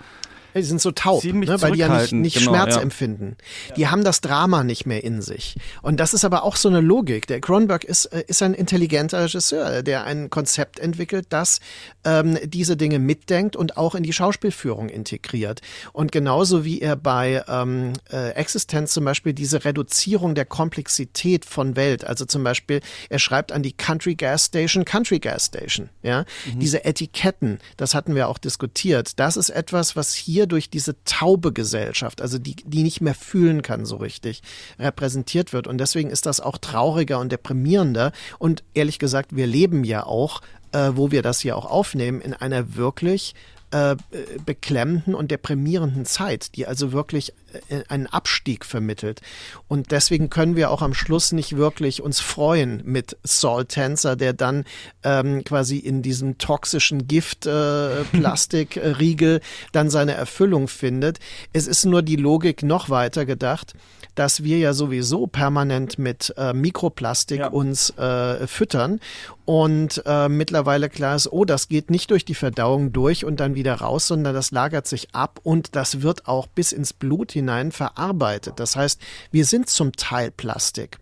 die 0.60 0.66
sind 0.66 0.80
so 0.80 0.90
taub, 0.90 1.22
ne, 1.24 1.60
weil 1.60 1.72
die 1.72 1.78
ja 1.78 2.00
nicht, 2.00 2.12
nicht 2.12 2.38
genau, 2.38 2.52
Schmerz 2.52 2.76
ja. 2.76 2.80
empfinden. 2.80 3.36
Die 3.76 3.88
haben 3.88 4.04
das 4.04 4.20
Drama 4.20 4.64
nicht 4.64 4.86
mehr 4.86 5.04
in 5.04 5.22
sich. 5.22 5.56
Und 5.82 5.98
das 6.00 6.14
ist 6.14 6.24
aber 6.24 6.42
auch 6.44 6.56
so 6.56 6.68
eine 6.68 6.80
Logik. 6.80 7.26
Der 7.26 7.40
Cronenberg 7.40 7.84
ist, 7.84 8.06
äh, 8.06 8.24
ist 8.26 8.42
ein 8.42 8.54
intelligenter 8.54 9.24
Regisseur, 9.24 9.82
der 9.82 10.04
ein 10.04 10.30
Konzept 10.30 10.78
entwickelt, 10.78 11.26
das 11.30 11.60
ähm, 12.04 12.38
diese 12.44 12.76
Dinge 12.76 12.98
mitdenkt 12.98 13.56
und 13.56 13.76
auch 13.76 13.94
in 13.94 14.02
die 14.02 14.12
Schauspielführung 14.12 14.88
integriert. 14.88 15.60
Und 15.92 16.12
genauso 16.12 16.64
wie 16.64 16.80
er 16.80 16.96
bei 16.96 17.44
ähm, 17.48 17.92
äh, 18.10 18.30
Existenz 18.30 18.92
zum 18.92 19.04
Beispiel 19.04 19.32
diese 19.32 19.64
Reduzierung 19.64 20.34
der 20.34 20.44
Komplexität 20.44 21.44
von 21.44 21.76
Welt, 21.76 22.04
also 22.04 22.24
zum 22.24 22.44
Beispiel, 22.44 22.80
er 23.08 23.18
schreibt 23.18 23.52
an 23.52 23.62
die 23.62 23.72
Country 23.72 24.14
Gas 24.14 24.46
Station, 24.46 24.84
Country 24.84 25.18
Gas 25.18 25.46
Station, 25.46 25.90
ja, 26.02 26.24
mhm. 26.46 26.60
diese 26.60 26.84
Etiketten, 26.84 27.58
das 27.76 27.94
hatten 27.94 28.14
wir 28.14 28.28
auch 28.28 28.38
diskutiert. 28.38 29.18
Das 29.18 29.36
ist 29.36 29.50
etwas, 29.50 29.96
was 29.96 30.14
hier 30.14 30.45
durch 30.46 30.70
diese 30.70 31.02
taube 31.04 31.52
Gesellschaft, 31.52 32.22
also 32.22 32.38
die, 32.38 32.56
die 32.56 32.82
nicht 32.82 33.00
mehr 33.00 33.14
fühlen 33.14 33.62
kann 33.62 33.84
so 33.84 33.96
richtig, 33.96 34.42
repräsentiert 34.78 35.52
wird. 35.52 35.66
Und 35.66 35.78
deswegen 35.78 36.10
ist 36.10 36.26
das 36.26 36.40
auch 36.40 36.58
trauriger 36.58 37.18
und 37.18 37.32
deprimierender. 37.32 38.12
Und 38.38 38.64
ehrlich 38.74 38.98
gesagt, 38.98 39.34
wir 39.34 39.46
leben 39.46 39.84
ja 39.84 40.04
auch, 40.04 40.40
äh, 40.72 40.90
wo 40.94 41.10
wir 41.10 41.22
das 41.22 41.40
hier 41.40 41.56
auch 41.56 41.66
aufnehmen, 41.66 42.20
in 42.20 42.34
einer 42.34 42.76
wirklich 42.76 43.34
äh, 43.70 43.96
beklemmenden 44.44 45.14
und 45.14 45.30
deprimierenden 45.30 46.04
Zeit, 46.04 46.56
die 46.56 46.66
also 46.66 46.92
wirklich 46.92 47.32
äh, 47.68 47.82
einen 47.88 48.06
Abstieg 48.06 48.64
vermittelt. 48.64 49.20
Und 49.68 49.90
deswegen 49.90 50.30
können 50.30 50.56
wir 50.56 50.70
auch 50.70 50.80
am 50.82 50.94
Schluss 50.94 51.32
nicht 51.32 51.56
wirklich 51.56 52.00
uns 52.02 52.20
freuen 52.20 52.82
mit 52.84 53.16
Saul 53.22 53.66
Tenser, 53.66 54.16
der 54.16 54.32
dann 54.32 54.64
ähm, 55.02 55.44
quasi 55.44 55.76
in 55.78 56.00
diesem 56.02 56.38
toxischen 56.38 57.06
Gift-Plastikriegel 57.08 59.36
äh, 59.36 59.40
dann 59.72 59.90
seine 59.90 60.14
Erfüllung 60.14 60.68
findet. 60.68 61.18
Es 61.52 61.66
ist 61.66 61.84
nur 61.84 62.02
die 62.02 62.16
Logik 62.16 62.62
noch 62.62 62.88
weiter 62.90 63.26
gedacht 63.26 63.74
dass 64.16 64.42
wir 64.42 64.58
ja 64.58 64.72
sowieso 64.72 65.26
permanent 65.26 65.98
mit 65.98 66.34
äh, 66.36 66.52
Mikroplastik 66.52 67.40
ja. 67.40 67.48
uns 67.48 67.90
äh, 67.90 68.46
füttern 68.46 68.98
und 69.44 70.02
äh, 70.06 70.28
mittlerweile 70.28 70.88
klar 70.88 71.14
ist, 71.14 71.30
oh, 71.30 71.44
das 71.44 71.68
geht 71.68 71.90
nicht 71.90 72.10
durch 72.10 72.24
die 72.24 72.34
Verdauung 72.34 72.92
durch 72.92 73.24
und 73.24 73.38
dann 73.38 73.54
wieder 73.56 73.74
raus, 73.74 74.06
sondern 74.06 74.34
das 74.34 74.52
lagert 74.52 74.86
sich 74.86 75.12
ab 75.12 75.40
und 75.42 75.74
das 75.74 76.02
wird 76.02 76.28
auch 76.28 76.46
bis 76.46 76.70
ins 76.70 76.92
Blut 76.92 77.32
hinein 77.32 77.72
verarbeitet. 77.72 78.60
Das 78.60 78.76
heißt, 78.76 79.00
wir 79.32 79.44
sind 79.44 79.68
zum 79.68 79.90
Teil 79.92 80.30
Plastik 80.30 80.98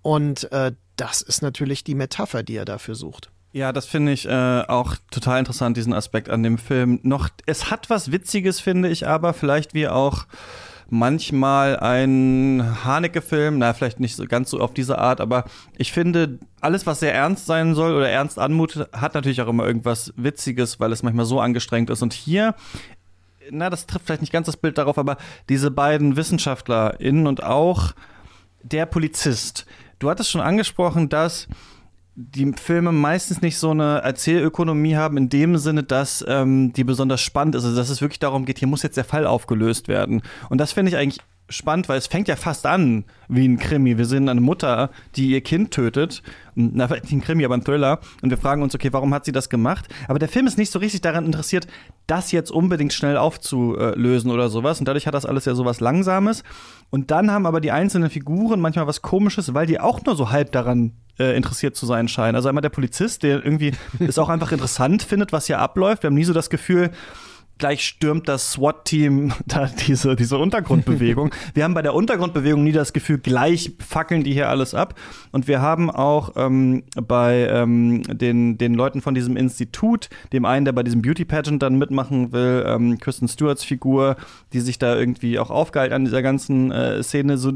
und 0.00 0.50
äh, 0.52 0.72
das 0.96 1.20
ist 1.20 1.42
natürlich 1.42 1.84
die 1.84 1.94
Metapher, 1.94 2.42
die 2.42 2.56
er 2.56 2.64
dafür 2.64 2.94
sucht. 2.94 3.30
Ja, 3.52 3.72
das 3.72 3.86
finde 3.86 4.12
ich 4.12 4.26
äh, 4.26 4.62
auch 4.68 4.96
total 5.10 5.38
interessant, 5.38 5.76
diesen 5.76 5.94
Aspekt 5.94 6.28
an 6.28 6.42
dem 6.42 6.58
Film. 6.58 7.00
Noch, 7.02 7.28
es 7.46 7.70
hat 7.70 7.88
was 7.88 8.12
Witziges, 8.12 8.60
finde 8.60 8.88
ich, 8.88 9.06
aber 9.06 9.32
vielleicht 9.32 9.72
wie 9.72 9.88
auch 9.88 10.26
manchmal 10.88 11.78
ein 11.78 12.84
Haneke-Film, 12.84 13.58
na, 13.58 13.72
vielleicht 13.72 14.00
nicht 14.00 14.16
so 14.16 14.24
ganz 14.26 14.50
so 14.50 14.60
auf 14.60 14.72
diese 14.72 14.98
Art, 14.98 15.20
aber 15.20 15.44
ich 15.76 15.92
finde, 15.92 16.38
alles, 16.60 16.86
was 16.86 17.00
sehr 17.00 17.14
ernst 17.14 17.46
sein 17.46 17.74
soll 17.74 17.94
oder 17.94 18.08
ernst 18.08 18.38
anmutet, 18.38 18.88
hat 18.92 19.14
natürlich 19.14 19.42
auch 19.42 19.48
immer 19.48 19.66
irgendwas 19.66 20.12
Witziges, 20.16 20.78
weil 20.78 20.92
es 20.92 21.02
manchmal 21.02 21.26
so 21.26 21.40
angestrengt 21.40 21.90
ist. 21.90 22.02
Und 22.02 22.12
hier 22.12 22.54
na, 23.50 23.70
das 23.70 23.86
trifft 23.86 24.06
vielleicht 24.06 24.22
nicht 24.22 24.32
ganz 24.32 24.46
das 24.46 24.56
Bild 24.56 24.78
darauf, 24.78 24.98
aber 24.98 25.16
diese 25.48 25.70
beiden 25.70 26.16
WissenschaftlerInnen 26.16 27.26
und 27.26 27.42
auch 27.42 27.92
der 28.62 28.86
Polizist. 28.86 29.66
Du 29.98 30.10
hattest 30.10 30.30
schon 30.30 30.40
angesprochen, 30.40 31.08
dass 31.08 31.48
die 32.16 32.50
Filme 32.52 32.92
meistens 32.92 33.42
nicht 33.42 33.58
so 33.58 33.70
eine 33.70 33.98
Erzählökonomie 33.98 34.96
haben, 34.96 35.18
in 35.18 35.28
dem 35.28 35.58
Sinne, 35.58 35.82
dass 35.82 36.24
ähm, 36.26 36.72
die 36.72 36.82
besonders 36.82 37.20
spannend 37.20 37.54
ist. 37.54 37.64
Also 37.64 37.76
dass 37.76 37.90
es 37.90 38.00
wirklich 38.00 38.18
darum 38.18 38.46
geht, 38.46 38.58
hier 38.58 38.68
muss 38.68 38.82
jetzt 38.82 38.96
der 38.96 39.04
Fall 39.04 39.26
aufgelöst 39.26 39.86
werden. 39.86 40.22
Und 40.48 40.58
das 40.58 40.72
finde 40.72 40.90
ich 40.90 40.96
eigentlich 40.96 41.20
spannend, 41.48 41.88
weil 41.88 41.98
es 41.98 42.06
fängt 42.06 42.28
ja 42.28 42.36
fast 42.36 42.66
an 42.66 43.04
wie 43.28 43.46
ein 43.46 43.58
Krimi. 43.58 43.98
Wir 43.98 44.04
sehen 44.04 44.28
eine 44.28 44.40
Mutter, 44.40 44.90
die 45.14 45.30
ihr 45.30 45.40
Kind 45.40 45.70
tötet. 45.70 46.22
Na, 46.54 46.86
nicht 46.86 47.12
ein 47.12 47.20
Krimi, 47.20 47.44
aber 47.44 47.54
ein 47.54 47.64
Thriller. 47.64 48.00
Und 48.22 48.30
wir 48.30 48.38
fragen 48.38 48.62
uns, 48.62 48.74
okay, 48.74 48.92
warum 48.92 49.14
hat 49.14 49.24
sie 49.24 49.32
das 49.32 49.48
gemacht? 49.48 49.86
Aber 50.08 50.18
der 50.18 50.28
Film 50.28 50.46
ist 50.46 50.58
nicht 50.58 50.72
so 50.72 50.78
richtig 50.78 51.02
daran 51.02 51.24
interessiert, 51.26 51.66
das 52.06 52.32
jetzt 52.32 52.50
unbedingt 52.50 52.92
schnell 52.92 53.16
aufzulösen 53.16 54.30
oder 54.30 54.48
sowas. 54.48 54.80
Und 54.80 54.88
dadurch 54.88 55.06
hat 55.06 55.14
das 55.14 55.26
alles 55.26 55.44
ja 55.44 55.54
sowas 55.54 55.80
Langsames. 55.80 56.42
Und 56.90 57.10
dann 57.10 57.30
haben 57.30 57.46
aber 57.46 57.60
die 57.60 57.72
einzelnen 57.72 58.10
Figuren 58.10 58.60
manchmal 58.60 58.86
was 58.86 59.02
Komisches, 59.02 59.54
weil 59.54 59.66
die 59.66 59.80
auch 59.80 60.04
nur 60.04 60.16
so 60.16 60.30
halb 60.30 60.52
daran 60.52 60.92
äh, 61.18 61.36
interessiert 61.36 61.76
zu 61.76 61.86
sein 61.86 62.08
scheinen. 62.08 62.36
Also 62.36 62.48
einmal 62.48 62.62
der 62.62 62.70
Polizist, 62.70 63.22
der 63.22 63.44
irgendwie 63.44 63.72
es 64.00 64.18
auch 64.18 64.28
einfach 64.28 64.52
interessant 64.52 65.02
findet, 65.04 65.32
was 65.32 65.46
hier 65.46 65.58
abläuft. 65.58 66.02
Wir 66.02 66.08
haben 66.08 66.14
nie 66.14 66.24
so 66.24 66.32
das 66.32 66.50
Gefühl, 66.50 66.90
gleich 67.58 67.84
stürmt 67.84 68.28
das 68.28 68.52
SWAT-Team 68.52 69.32
da 69.46 69.66
diese, 69.66 70.16
diese 70.16 70.38
Untergrundbewegung. 70.38 71.32
wir 71.54 71.64
haben 71.64 71.74
bei 71.74 71.82
der 71.82 71.94
Untergrundbewegung 71.94 72.64
nie 72.64 72.72
das 72.72 72.92
Gefühl, 72.92 73.18
gleich 73.18 73.72
fackeln 73.78 74.24
die 74.24 74.32
hier 74.32 74.48
alles 74.48 74.74
ab. 74.74 74.94
Und 75.32 75.48
wir 75.48 75.60
haben 75.60 75.90
auch 75.90 76.32
ähm, 76.36 76.84
bei 76.94 77.48
ähm, 77.50 78.02
den, 78.04 78.58
den 78.58 78.74
Leuten 78.74 79.00
von 79.00 79.14
diesem 79.14 79.36
Institut, 79.36 80.08
dem 80.32 80.44
einen, 80.44 80.64
der 80.64 80.72
bei 80.72 80.82
diesem 80.82 81.02
Beauty 81.02 81.24
Pageant 81.24 81.62
dann 81.62 81.76
mitmachen 81.76 82.32
will, 82.32 82.64
ähm, 82.66 82.98
Kristen 82.98 83.28
Stewarts 83.28 83.64
Figur, 83.64 84.16
die 84.52 84.60
sich 84.60 84.78
da 84.78 84.96
irgendwie 84.96 85.38
auch 85.38 85.50
aufgeilt 85.50 85.92
an 85.92 86.04
dieser 86.04 86.22
ganzen 86.22 86.70
äh, 86.72 87.02
Szene, 87.02 87.38
so 87.38 87.52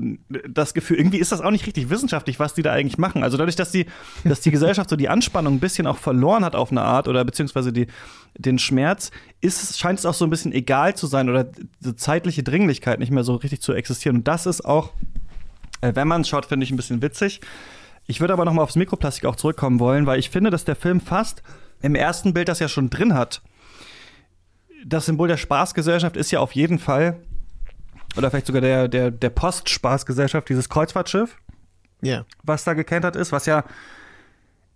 das 0.48 0.74
Gefühl, 0.74 0.98
irgendwie 0.98 1.18
ist 1.18 1.32
das 1.32 1.40
auch 1.40 1.50
nicht 1.50 1.66
richtig 1.66 1.90
wissenschaftlich, 1.90 2.38
was 2.38 2.54
die 2.54 2.62
da 2.62 2.72
eigentlich 2.72 2.98
machen. 2.98 3.22
Also 3.22 3.36
dadurch, 3.36 3.56
dass 3.56 3.70
die, 3.70 3.86
dass 4.24 4.40
die 4.40 4.50
Gesellschaft 4.50 4.90
so 4.90 4.96
die 4.96 5.08
Anspannung 5.08 5.54
ein 5.54 5.60
bisschen 5.60 5.86
auch 5.86 5.98
verloren 5.98 6.44
hat 6.44 6.54
auf 6.54 6.70
eine 6.70 6.82
Art 6.82 7.08
oder 7.08 7.24
beziehungsweise 7.24 7.72
die, 7.72 7.86
den 8.36 8.58
Schmerz, 8.58 9.10
ist, 9.40 9.78
scheint 9.78 9.98
es 9.98 10.06
auch 10.06 10.14
so 10.14 10.24
ein 10.24 10.30
bisschen 10.30 10.52
egal 10.52 10.94
zu 10.94 11.06
sein 11.06 11.28
oder 11.28 11.44
die 11.44 11.96
zeitliche 11.96 12.42
Dringlichkeit 12.42 12.98
nicht 12.98 13.10
mehr 13.10 13.24
so 13.24 13.34
richtig 13.34 13.60
zu 13.60 13.72
existieren. 13.72 14.16
Und 14.16 14.28
das 14.28 14.46
ist 14.46 14.64
auch, 14.64 14.92
äh, 15.80 15.94
wenn 15.94 16.08
man 16.08 16.22
es 16.22 16.28
schaut, 16.28 16.46
finde 16.46 16.64
ich 16.64 16.70
ein 16.70 16.76
bisschen 16.76 17.02
witzig. 17.02 17.40
Ich 18.06 18.20
würde 18.20 18.32
aber 18.32 18.44
noch 18.44 18.52
mal 18.52 18.62
aufs 18.62 18.76
Mikroplastik 18.76 19.24
auch 19.26 19.36
zurückkommen 19.36 19.78
wollen, 19.78 20.06
weil 20.06 20.18
ich 20.18 20.30
finde, 20.30 20.50
dass 20.50 20.64
der 20.64 20.76
Film 20.76 21.00
fast 21.00 21.42
im 21.82 21.94
ersten 21.94 22.34
Bild 22.34 22.48
das 22.48 22.58
ja 22.58 22.68
schon 22.68 22.90
drin 22.90 23.14
hat. 23.14 23.42
Das 24.84 25.06
Symbol 25.06 25.28
der 25.28 25.36
Spaßgesellschaft 25.36 26.16
ist 26.16 26.30
ja 26.30 26.40
auf 26.40 26.52
jeden 26.52 26.78
Fall, 26.78 27.20
oder 28.16 28.30
vielleicht 28.30 28.46
sogar 28.46 28.62
der, 28.62 28.88
der, 28.88 29.10
der 29.10 29.30
Postspaßgesellschaft, 29.30 30.48
dieses 30.48 30.68
Kreuzfahrtschiff, 30.68 31.36
yeah. 32.02 32.24
was 32.42 32.64
da 32.64 32.74
gekentert 32.74 33.16
ist, 33.16 33.32
was 33.32 33.46
ja 33.46 33.64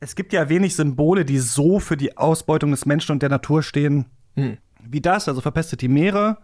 es 0.04 0.16
gibt 0.16 0.34
ja 0.34 0.50
wenig 0.50 0.76
Symbole, 0.76 1.24
die 1.24 1.38
so 1.38 1.80
für 1.80 1.96
die 1.96 2.18
Ausbeutung 2.18 2.70
des 2.72 2.84
Menschen 2.84 3.12
und 3.12 3.22
der 3.22 3.30
Natur 3.30 3.62
stehen 3.62 4.04
hm. 4.36 4.58
wie 4.82 5.00
das. 5.00 5.28
Also 5.28 5.40
verpestet 5.40 5.80
die 5.80 5.88
Meere. 5.88 6.36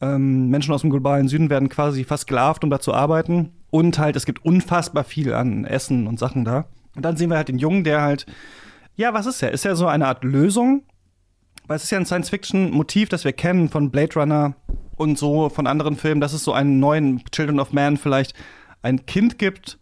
Ähm, 0.00 0.50
Menschen 0.50 0.72
aus 0.72 0.82
dem 0.82 0.90
globalen 0.90 1.26
Süden 1.26 1.50
werden 1.50 1.68
quasi 1.68 2.04
versklavt, 2.04 2.62
um 2.62 2.70
da 2.70 2.78
zu 2.78 2.94
arbeiten. 2.94 3.50
Und 3.70 3.98
halt, 3.98 4.14
es 4.14 4.24
gibt 4.24 4.44
unfassbar 4.44 5.02
viel 5.02 5.34
an 5.34 5.64
Essen 5.64 6.06
und 6.06 6.20
Sachen 6.20 6.44
da. 6.44 6.66
Und 6.94 7.04
dann 7.04 7.16
sehen 7.16 7.28
wir 7.30 7.38
halt 7.38 7.48
den 7.48 7.58
Jungen, 7.58 7.82
der 7.82 8.02
halt, 8.02 8.24
ja, 8.94 9.12
was 9.12 9.26
ist 9.26 9.42
er? 9.42 9.50
Ist 9.50 9.66
er 9.66 9.74
so 9.74 9.88
eine 9.88 10.06
Art 10.06 10.22
Lösung? 10.22 10.84
Weil 11.66 11.76
es 11.76 11.84
ist 11.84 11.90
ja 11.90 11.98
ein 11.98 12.06
Science-Fiction-Motiv, 12.06 13.08
das 13.08 13.24
wir 13.24 13.32
kennen 13.32 13.68
von 13.68 13.90
Blade 13.90 14.14
Runner 14.14 14.54
und 14.94 15.18
so 15.18 15.48
von 15.48 15.66
anderen 15.66 15.96
Filmen, 15.96 16.20
dass 16.20 16.34
es 16.34 16.44
so 16.44 16.52
einen 16.52 16.78
neuen 16.78 17.24
Children 17.32 17.58
of 17.58 17.72
Man 17.72 17.96
vielleicht 17.96 18.34
ein 18.80 19.06
Kind 19.06 19.40
gibt, 19.40 19.80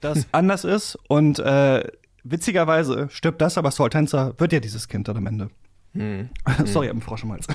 das 0.00 0.18
hm. 0.18 0.24
anders 0.32 0.64
ist 0.64 0.98
und 1.08 1.40
äh, 1.40 1.84
witzigerweise 2.24 3.08
stirbt 3.10 3.40
das, 3.40 3.56
aber 3.58 3.70
Saul 3.70 3.90
Tenser 3.90 4.34
wird 4.38 4.52
ja 4.52 4.60
dieses 4.60 4.88
Kind 4.88 5.08
dann 5.08 5.16
am 5.16 5.26
Ende. 5.26 5.50
Hm. 5.92 6.28
Sorry, 6.64 6.90
ein 6.90 7.00
Frosch 7.00 7.22
im 7.22 7.32
Hals. 7.32 7.46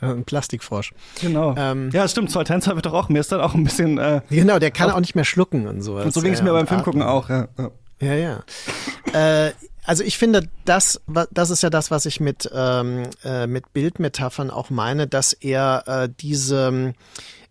Ein 0.00 0.24
Plastikfrosch. 0.24 0.92
Genau. 1.20 1.54
Ähm, 1.58 1.90
ja, 1.92 2.06
stimmt. 2.06 2.30
Saul 2.30 2.44
Tenser 2.44 2.76
wird 2.76 2.86
doch 2.86 2.92
auch, 2.92 3.08
mir 3.08 3.18
ist 3.18 3.32
dann 3.32 3.40
auch 3.40 3.54
ein 3.54 3.64
bisschen. 3.64 3.98
Äh, 3.98 4.20
genau, 4.30 4.58
der 4.58 4.70
kann 4.70 4.90
auch, 4.90 4.96
auch 4.96 5.00
nicht 5.00 5.16
mehr 5.16 5.24
schlucken 5.24 5.66
und 5.66 5.82
sowas. 5.82 6.04
Und 6.04 6.14
so 6.14 6.20
ging 6.20 6.32
es 6.32 6.42
mir 6.42 6.52
beim 6.52 6.66
Film 6.66 6.82
gucken 6.82 7.02
auch, 7.02 7.28
ja. 7.28 7.48
Ja, 8.00 8.14
ja. 8.14 8.42
ja. 9.12 9.46
äh, 9.46 9.52
also 9.84 10.04
ich 10.04 10.18
finde, 10.18 10.48
das, 10.64 11.00
das 11.32 11.50
ist 11.50 11.62
ja 11.62 11.70
das, 11.70 11.90
was 11.90 12.06
ich 12.06 12.20
mit, 12.20 12.48
ähm, 12.54 13.04
äh, 13.24 13.46
mit 13.46 13.72
Bildmetaphern 13.72 14.50
auch 14.50 14.70
meine, 14.70 15.06
dass 15.06 15.32
er 15.32 15.84
äh, 15.86 16.08
diese 16.20 16.94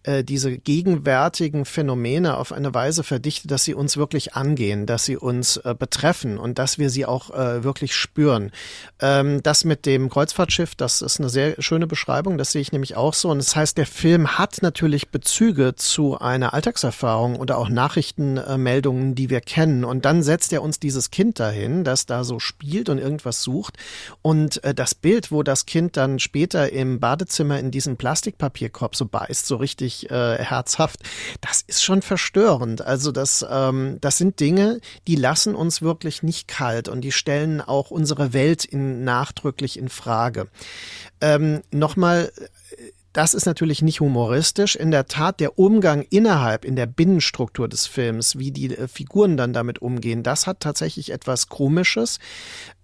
äh, 0.09 0.23
diese 0.23 0.57
gegenwärtigen 0.57 1.65
Phänomene 1.65 2.37
auf 2.37 2.51
eine 2.51 2.73
Weise 2.73 3.03
verdichtet, 3.03 3.51
dass 3.51 3.63
sie 3.63 3.75
uns 3.75 3.95
wirklich 3.95 4.33
angehen, 4.33 4.87
dass 4.87 5.05
sie 5.05 5.17
uns 5.17 5.57
äh, 5.57 5.75
betreffen 5.77 6.39
und 6.39 6.57
dass 6.57 6.79
wir 6.79 6.89
sie 6.89 7.05
auch 7.05 7.29
äh, 7.29 7.63
wirklich 7.63 7.93
spüren. 7.93 8.51
Ähm, 8.99 9.43
das 9.43 9.65
mit 9.65 9.85
dem 9.85 10.09
Kreuzfahrtschiff, 10.09 10.73
das 10.73 11.03
ist 11.03 11.19
eine 11.19 11.29
sehr 11.29 11.61
schöne 11.61 11.85
Beschreibung, 11.85 12.39
das 12.39 12.51
sehe 12.51 12.61
ich 12.61 12.71
nämlich 12.71 12.95
auch 12.97 13.13
so. 13.13 13.29
Und 13.29 13.37
das 13.37 13.55
heißt, 13.55 13.77
der 13.77 13.85
Film 13.85 14.39
hat 14.39 14.63
natürlich 14.63 15.09
Bezüge 15.09 15.75
zu 15.75 16.17
einer 16.17 16.55
Alltagserfahrung 16.55 17.35
oder 17.35 17.59
auch 17.59 17.69
Nachrichtenmeldungen, 17.69 19.13
die 19.13 19.29
wir 19.29 19.41
kennen. 19.41 19.85
Und 19.85 20.05
dann 20.05 20.23
setzt 20.23 20.51
er 20.53 20.63
uns 20.63 20.79
dieses 20.79 21.11
Kind 21.11 21.39
dahin, 21.39 21.83
das 21.83 22.07
da 22.07 22.23
so 22.23 22.39
spielt 22.39 22.89
und 22.89 22.97
irgendwas 22.97 23.43
sucht. 23.43 23.77
Und 24.23 24.63
äh, 24.63 24.73
das 24.73 24.95
Bild, 24.95 25.31
wo 25.31 25.43
das 25.43 25.67
Kind 25.67 25.97
dann 25.97 26.17
später 26.17 26.71
im 26.71 26.99
Badezimmer 26.99 27.59
in 27.59 27.69
diesen 27.69 27.97
Plastikpapierkorb 27.97 28.95
so 28.95 29.05
beißt, 29.05 29.45
so 29.45 29.57
richtig 29.57 29.98
äh, 30.05 30.37
herzhaft. 30.37 30.99
Das 31.41 31.61
ist 31.61 31.83
schon 31.83 32.01
verstörend. 32.01 32.81
Also 32.81 33.11
das, 33.11 33.45
ähm, 33.49 33.97
das 34.01 34.17
sind 34.17 34.39
Dinge, 34.39 34.79
die 35.07 35.15
lassen 35.15 35.55
uns 35.55 35.81
wirklich 35.81 36.23
nicht 36.23 36.47
kalt 36.47 36.87
und 36.87 37.01
die 37.01 37.11
stellen 37.11 37.61
auch 37.61 37.91
unsere 37.91 38.33
Welt 38.33 38.65
in, 38.65 39.03
nachdrücklich 39.03 39.77
in 39.77 39.89
Frage. 39.89 40.47
Ähm, 41.21 41.61
Nochmal 41.71 42.31
das 43.13 43.33
ist 43.33 43.45
natürlich 43.45 43.81
nicht 43.81 44.01
humoristisch. 44.01 44.75
In 44.75 44.91
der 44.91 45.07
Tat, 45.07 45.39
der 45.39 45.57
Umgang 45.57 46.05
innerhalb, 46.09 46.65
in 46.65 46.75
der 46.75 46.85
Binnenstruktur 46.85 47.67
des 47.67 47.87
Films, 47.87 48.37
wie 48.37 48.51
die 48.51 48.75
äh, 48.75 48.87
Figuren 48.87 49.37
dann 49.37 49.53
damit 49.53 49.81
umgehen, 49.81 50.23
das 50.23 50.47
hat 50.47 50.59
tatsächlich 50.59 51.11
etwas 51.11 51.49
Komisches 51.49 52.19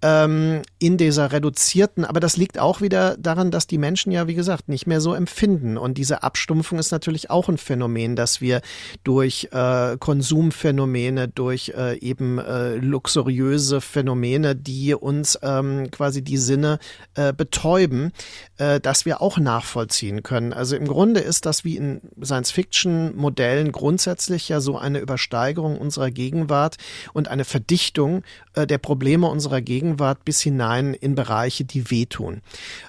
ähm, 0.01 0.61
in 0.80 0.97
dieser 0.97 1.32
reduzierten, 1.32 2.05
aber 2.05 2.19
das 2.19 2.38
liegt 2.38 2.59
auch 2.59 2.82
wieder 2.82 3.17
daran, 3.17 3.49
dass 3.51 3.67
die 3.67 3.78
Menschen 3.78 4.11
ja, 4.11 4.28
wie 4.28 4.36
gesagt, 4.36 4.69
nicht 4.69 4.88
mehr 4.88 5.01
so 5.01 5.13
empfinden. 5.13 5.78
Und 5.78 5.97
diese 5.97 6.23
Abstumpfung 6.23 6.80
ist 6.80 6.91
natürlich 6.91 7.30
auch 7.30 7.49
ein 7.49 7.57
Phänomen, 7.57 8.15
dass 8.15 8.41
wir 8.41 8.61
durch 9.03 9.49
äh, 9.51 9.97
Konsumphänomene, 9.97 11.28
durch 11.28 11.73
äh, 11.76 11.97
eben 11.99 12.39
äh, 12.39 12.76
luxuriöse 12.76 13.82
Phänomene, 13.82 14.55
die 14.55 14.93
uns 14.93 15.39
ähm, 15.41 15.89
quasi 15.91 16.21
die 16.21 16.38
Sinne 16.38 16.80
äh, 17.15 17.34
betäuben, 17.34 18.11
äh, 18.57 18.80
dass 18.80 19.05
wir 19.05 19.21
auch 19.21 19.38
nachvollziehen 19.38 20.14
können. 20.24 20.53
Also 20.53 20.76
im 20.76 20.88
Grunde 20.88 21.20
ist 21.20 21.45
das 21.45 21.63
wie 21.63 21.78
in 21.78 22.01
Science-Fiction-Modellen 22.24 23.72
grundsätzlich 23.72 24.49
ja 24.49 24.59
so 24.59 24.78
eine 24.78 24.99
Übersteigerung 24.99 25.78
unserer 25.78 26.11
Gegenwart 26.11 26.78
und 27.13 27.28
eine 27.28 27.45
Verdichtung 27.45 28.24
äh, 28.53 28.68
der 28.68 28.78
Probleme 28.78 29.28
unserer 29.28 29.61
Gegenwart 29.61 30.26
bis 30.26 30.41
hinein 30.41 30.93
in 30.93 31.16
Bereiche, 31.16 31.66
die 31.66 31.91
wehtun. 31.91 32.41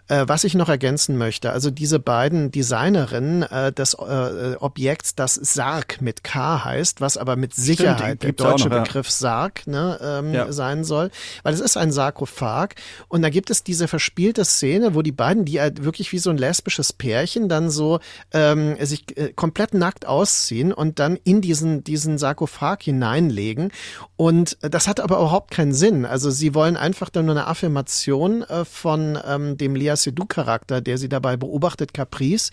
Äh, 0.08 0.24
was 0.26 0.44
ich 0.44 0.54
noch 0.54 0.68
ergänzen 0.68 1.16
möchte, 1.16 1.50
also 1.50 1.70
diese 1.70 1.98
beiden 1.98 2.50
Designerinnen 2.50 3.42
äh, 3.42 3.72
des 3.72 3.94
äh, 3.94 4.56
Objekts, 4.60 5.14
das 5.14 5.34
Sarg 5.34 6.00
mit 6.00 6.24
K 6.24 6.64
heißt, 6.64 7.00
was 7.00 7.16
aber 7.16 7.36
mit 7.36 7.54
Sicherheit 7.54 8.18
Stimmt, 8.18 8.22
der 8.22 8.32
deutsche 8.32 8.68
noch, 8.68 8.76
ja. 8.76 8.82
Begriff 8.82 9.10
Sarg 9.10 9.66
ne, 9.66 9.98
ähm, 10.02 10.32
ja. 10.32 10.52
sein 10.52 10.84
soll, 10.84 11.10
weil 11.42 11.54
es 11.54 11.60
ist 11.60 11.76
ein 11.76 11.92
Sarkophag 11.92 12.74
und 13.08 13.22
da 13.22 13.30
gibt 13.30 13.50
es 13.50 13.64
diese 13.64 13.88
verspielte 13.88 14.44
Szene, 14.44 14.94
wo 14.94 15.02
die 15.02 15.12
beiden, 15.12 15.44
die 15.44 15.60
halt 15.60 15.84
wirklich 15.84 16.12
wie 16.12 16.18
so 16.18 16.30
ein 16.30 16.38
lesbisches 16.38 16.92
Pärchen 16.92 17.15
dann 17.48 17.70
so 17.70 18.00
ähm, 18.32 18.76
sich 18.84 19.16
äh, 19.16 19.32
komplett 19.32 19.74
nackt 19.74 20.06
ausziehen 20.06 20.72
und 20.72 20.98
dann 20.98 21.16
in 21.24 21.40
diesen, 21.40 21.84
diesen 21.84 22.18
Sarkophag 22.18 22.78
hineinlegen 22.82 23.72
und 24.16 24.58
das 24.60 24.88
hat 24.88 25.00
aber 25.00 25.16
überhaupt 25.16 25.50
keinen 25.50 25.74
Sinn. 25.74 26.04
Also 26.04 26.30
sie 26.30 26.54
wollen 26.54 26.76
einfach 26.76 27.10
dann 27.10 27.26
nur 27.26 27.34
eine 27.34 27.46
Affirmation 27.46 28.42
äh, 28.42 28.64
von 28.64 29.18
ähm, 29.26 29.56
dem 29.56 29.74
Lea 29.74 29.94
Seydoux-Charakter, 29.96 30.80
der 30.80 30.98
sie 30.98 31.08
dabei 31.08 31.36
beobachtet, 31.36 31.94
Caprice 31.94 32.50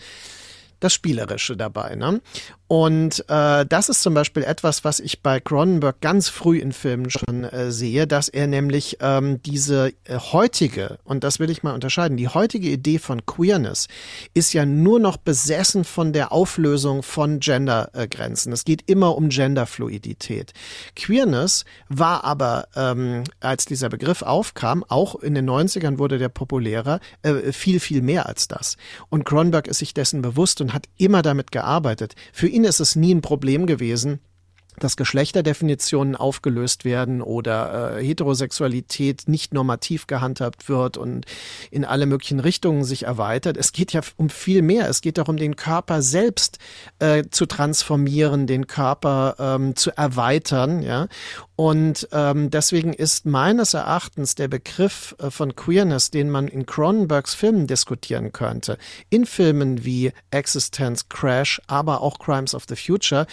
das 0.83 0.93
Spielerische 0.93 1.55
dabei. 1.55 1.95
Ne? 1.95 2.21
Und 2.73 3.23
äh, 3.29 3.67
das 3.67 3.87
ist 3.87 4.01
zum 4.01 4.15
Beispiel 4.15 4.41
etwas, 4.43 4.83
was 4.83 4.99
ich 4.99 5.21
bei 5.21 5.39
Cronenberg 5.39 6.01
ganz 6.01 6.27
früh 6.27 6.57
in 6.57 6.71
Filmen 6.71 7.11
schon 7.11 7.43
äh, 7.43 7.71
sehe, 7.71 8.07
dass 8.07 8.29
er 8.29 8.47
nämlich 8.47 8.97
ähm, 8.99 9.39
diese 9.43 9.93
äh, 10.05 10.17
heutige, 10.17 10.97
und 11.03 11.23
das 11.23 11.37
will 11.37 11.51
ich 11.51 11.61
mal 11.61 11.75
unterscheiden, 11.75 12.17
die 12.17 12.29
heutige 12.29 12.69
Idee 12.69 12.97
von 12.97 13.27
Queerness 13.27 13.89
ist 14.33 14.53
ja 14.53 14.65
nur 14.65 14.99
noch 14.99 15.17
besessen 15.17 15.83
von 15.83 16.13
der 16.13 16.31
Auflösung 16.31 17.03
von 17.03 17.39
Gendergrenzen. 17.39 18.51
es 18.51 18.65
geht 18.65 18.89
immer 18.89 19.17
um 19.17 19.29
Genderfluidität. 19.29 20.53
Queerness 20.95 21.65
war 21.89 22.23
aber, 22.23 22.69
ähm, 22.75 23.23
als 23.39 23.65
dieser 23.65 23.89
Begriff 23.89 24.23
aufkam, 24.23 24.83
auch 24.87 25.13
in 25.13 25.35
den 25.35 25.47
90ern 25.47 25.99
wurde 25.99 26.17
der 26.17 26.29
populärer, 26.29 27.01
äh, 27.21 27.51
viel, 27.51 27.79
viel 27.79 28.01
mehr 28.01 28.25
als 28.25 28.47
das. 28.47 28.77
Und 29.09 29.25
Cronenberg 29.25 29.67
ist 29.67 29.77
sich 29.77 29.93
dessen 29.93 30.23
bewusst 30.23 30.59
und 30.59 30.73
hat 30.73 30.87
immer 30.97 31.21
damit 31.21 31.51
gearbeitet. 31.51 32.15
Für 32.31 32.47
ihn 32.47 32.62
ist 32.63 32.79
es 32.79 32.95
nie 32.95 33.13
ein 33.13 33.21
Problem 33.21 33.65
gewesen, 33.65 34.19
dass 34.79 34.97
Geschlechterdefinitionen 34.97 36.15
aufgelöst 36.15 36.85
werden 36.85 37.21
oder 37.21 37.97
äh, 37.97 38.03
Heterosexualität 38.03 39.23
nicht 39.27 39.53
normativ 39.53 40.07
gehandhabt 40.07 40.69
wird 40.69 40.97
und 40.97 41.25
in 41.71 41.85
alle 41.85 42.05
möglichen 42.05 42.39
Richtungen 42.39 42.83
sich 42.83 43.03
erweitert. 43.03 43.57
Es 43.57 43.71
geht 43.71 43.93
ja 43.93 44.01
um 44.17 44.29
viel 44.29 44.61
mehr. 44.61 44.89
Es 44.89 45.01
geht 45.01 45.17
darum, 45.17 45.37
den 45.37 45.55
Körper 45.55 46.01
selbst 46.01 46.59
äh, 46.99 47.23
zu 47.29 47.45
transformieren, 47.45 48.47
den 48.47 48.67
Körper 48.67 49.35
ähm, 49.39 49.75
zu 49.75 49.91
erweitern. 49.95 50.81
Ja? 50.81 51.07
Und 51.55 52.07
ähm, 52.11 52.49
deswegen 52.49 52.93
ist 52.93 53.25
meines 53.25 53.73
Erachtens 53.73 54.35
der 54.35 54.47
Begriff 54.47 55.15
äh, 55.19 55.29
von 55.29 55.55
Queerness, 55.55 56.09
den 56.09 56.29
man 56.29 56.47
in 56.47 56.65
Cronenbergs 56.65 57.35
Filmen 57.35 57.67
diskutieren 57.67 58.31
könnte, 58.31 58.77
in 59.09 59.25
Filmen 59.25 59.85
wie 59.85 60.11
Existence, 60.31 61.09
Crash, 61.09 61.61
aber 61.67 62.01
auch 62.01 62.17
Crimes 62.17 62.55
of 62.55 62.63
the 62.67 62.75
Future 62.75 63.27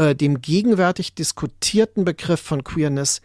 äh, 0.00 0.14
dem 0.16 0.40
gegenwärtig 0.40 1.14
diskutierten 1.14 2.06
Begriff 2.06 2.40
von 2.40 2.64
Queerness 2.64 3.20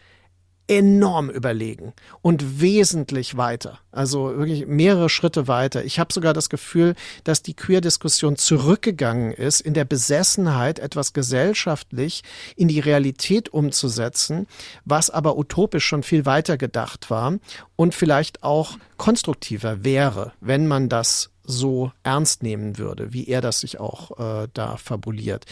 enorm 0.67 1.29
überlegen 1.29 1.93
und 2.21 2.59
wesentlich 2.59 3.37
weiter. 3.37 3.79
Also 3.91 4.35
wirklich 4.35 4.65
mehrere 4.65 5.07
Schritte 5.07 5.47
weiter. 5.47 5.85
Ich 5.85 5.99
habe 5.99 6.11
sogar 6.11 6.33
das 6.33 6.49
Gefühl, 6.49 6.95
dass 7.23 7.43
die 7.43 7.53
Queer-Diskussion 7.53 8.35
zurückgegangen 8.35 9.31
ist 9.31 9.61
in 9.61 9.73
der 9.73 9.85
Besessenheit, 9.85 10.79
etwas 10.79 11.13
gesellschaftlich 11.13 12.23
in 12.57 12.67
die 12.67 12.81
Realität 12.81 13.53
umzusetzen, 13.53 14.47
was 14.83 15.09
aber 15.09 15.37
utopisch 15.37 15.85
schon 15.85 16.03
viel 16.03 16.25
weiter 16.25 16.57
gedacht 16.57 17.09
war 17.09 17.37
und 17.77 17.95
vielleicht 17.95 18.43
auch 18.43 18.77
konstruktiver 18.97 19.85
wäre, 19.85 20.33
wenn 20.41 20.67
man 20.67 20.89
das 20.89 21.29
so 21.47 21.91
ernst 22.03 22.43
nehmen 22.43 22.77
würde, 22.77 23.13
wie 23.13 23.27
er 23.27 23.41
das 23.41 23.59
sich 23.59 23.79
auch 23.79 24.19
äh, 24.19 24.47
da 24.53 24.77
fabuliert. 24.77 25.45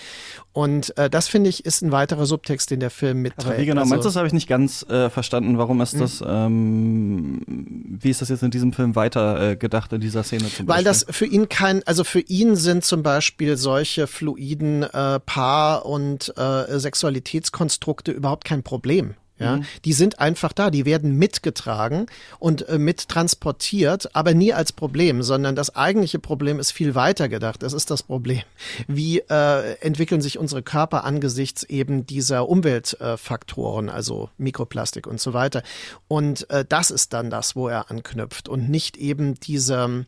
Und 0.51 0.97
äh, 0.97 1.09
das 1.09 1.27
finde 1.27 1.49
ich 1.49 1.65
ist 1.65 1.81
ein 1.81 1.91
weiterer 1.91 2.25
Subtext, 2.25 2.71
den 2.71 2.79
der 2.79 2.89
Film 2.89 3.21
mitträgt. 3.21 3.47
Aber 3.47 3.57
wie 3.57 3.65
genau 3.65 3.81
also, 3.81 3.89
meinst 3.89 4.05
du 4.05 4.09
das? 4.09 4.15
Habe 4.15 4.27
ich 4.27 4.33
nicht 4.33 4.47
ganz 4.47 4.83
äh, 4.89 5.09
verstanden. 5.09 5.57
Warum 5.57 5.81
ist 5.81 5.93
hm? 5.93 5.99
das? 5.99 6.23
Ähm, 6.25 7.41
wie 7.47 8.09
ist 8.09 8.21
das 8.21 8.29
jetzt 8.29 8.43
in 8.43 8.51
diesem 8.51 8.73
Film 8.73 8.95
weiter 8.95 9.51
äh, 9.51 9.55
gedacht 9.55 9.93
in 9.93 10.01
dieser 10.01 10.23
Szene 10.23 10.49
zum 10.49 10.67
Weil 10.67 10.83
das 10.83 11.05
für 11.09 11.25
ihn 11.25 11.49
kein, 11.49 11.83
also 11.85 12.03
für 12.03 12.21
ihn 12.21 12.55
sind 12.55 12.83
zum 12.83 13.03
Beispiel 13.03 13.57
solche 13.57 14.07
fluiden 14.07 14.83
äh, 14.83 15.19
Paar- 15.19 15.85
und 15.85 16.33
äh, 16.37 16.79
Sexualitätskonstrukte 16.79 18.11
überhaupt 18.11 18.45
kein 18.45 18.63
Problem. 18.63 19.15
Ja, 19.39 19.57
mhm. 19.57 19.65
die 19.83 19.93
sind 19.93 20.19
einfach 20.19 20.53
da, 20.53 20.69
die 20.69 20.85
werden 20.85 21.17
mitgetragen 21.17 22.05
und 22.37 22.67
äh, 22.69 22.77
mittransportiert, 22.77 24.15
aber 24.15 24.35
nie 24.35 24.53
als 24.53 24.71
Problem, 24.71 25.23
sondern 25.23 25.55
das 25.55 25.75
eigentliche 25.75 26.19
Problem 26.19 26.59
ist 26.59 26.71
viel 26.71 26.93
weiter 26.93 27.29
gedacht. 27.29 27.63
Das 27.63 27.73
ist 27.73 27.89
das 27.89 28.03
Problem. 28.03 28.43
Wie 28.87 29.19
äh, 29.19 29.73
entwickeln 29.79 30.21
sich 30.21 30.37
unsere 30.37 30.61
Körper 30.61 31.03
angesichts 31.03 31.63
eben 31.63 32.05
dieser 32.05 32.47
Umweltfaktoren, 32.47 33.89
also 33.89 34.29
Mikroplastik 34.37 35.07
und 35.07 35.19
so 35.19 35.33
weiter. 35.33 35.63
Und 36.07 36.47
äh, 36.51 36.63
das 36.67 36.91
ist 36.91 37.13
dann 37.13 37.31
das, 37.31 37.55
wo 37.55 37.67
er 37.67 37.89
anknüpft 37.89 38.47
und 38.47 38.69
nicht 38.69 38.97
eben 38.97 39.33
diese, 39.39 40.05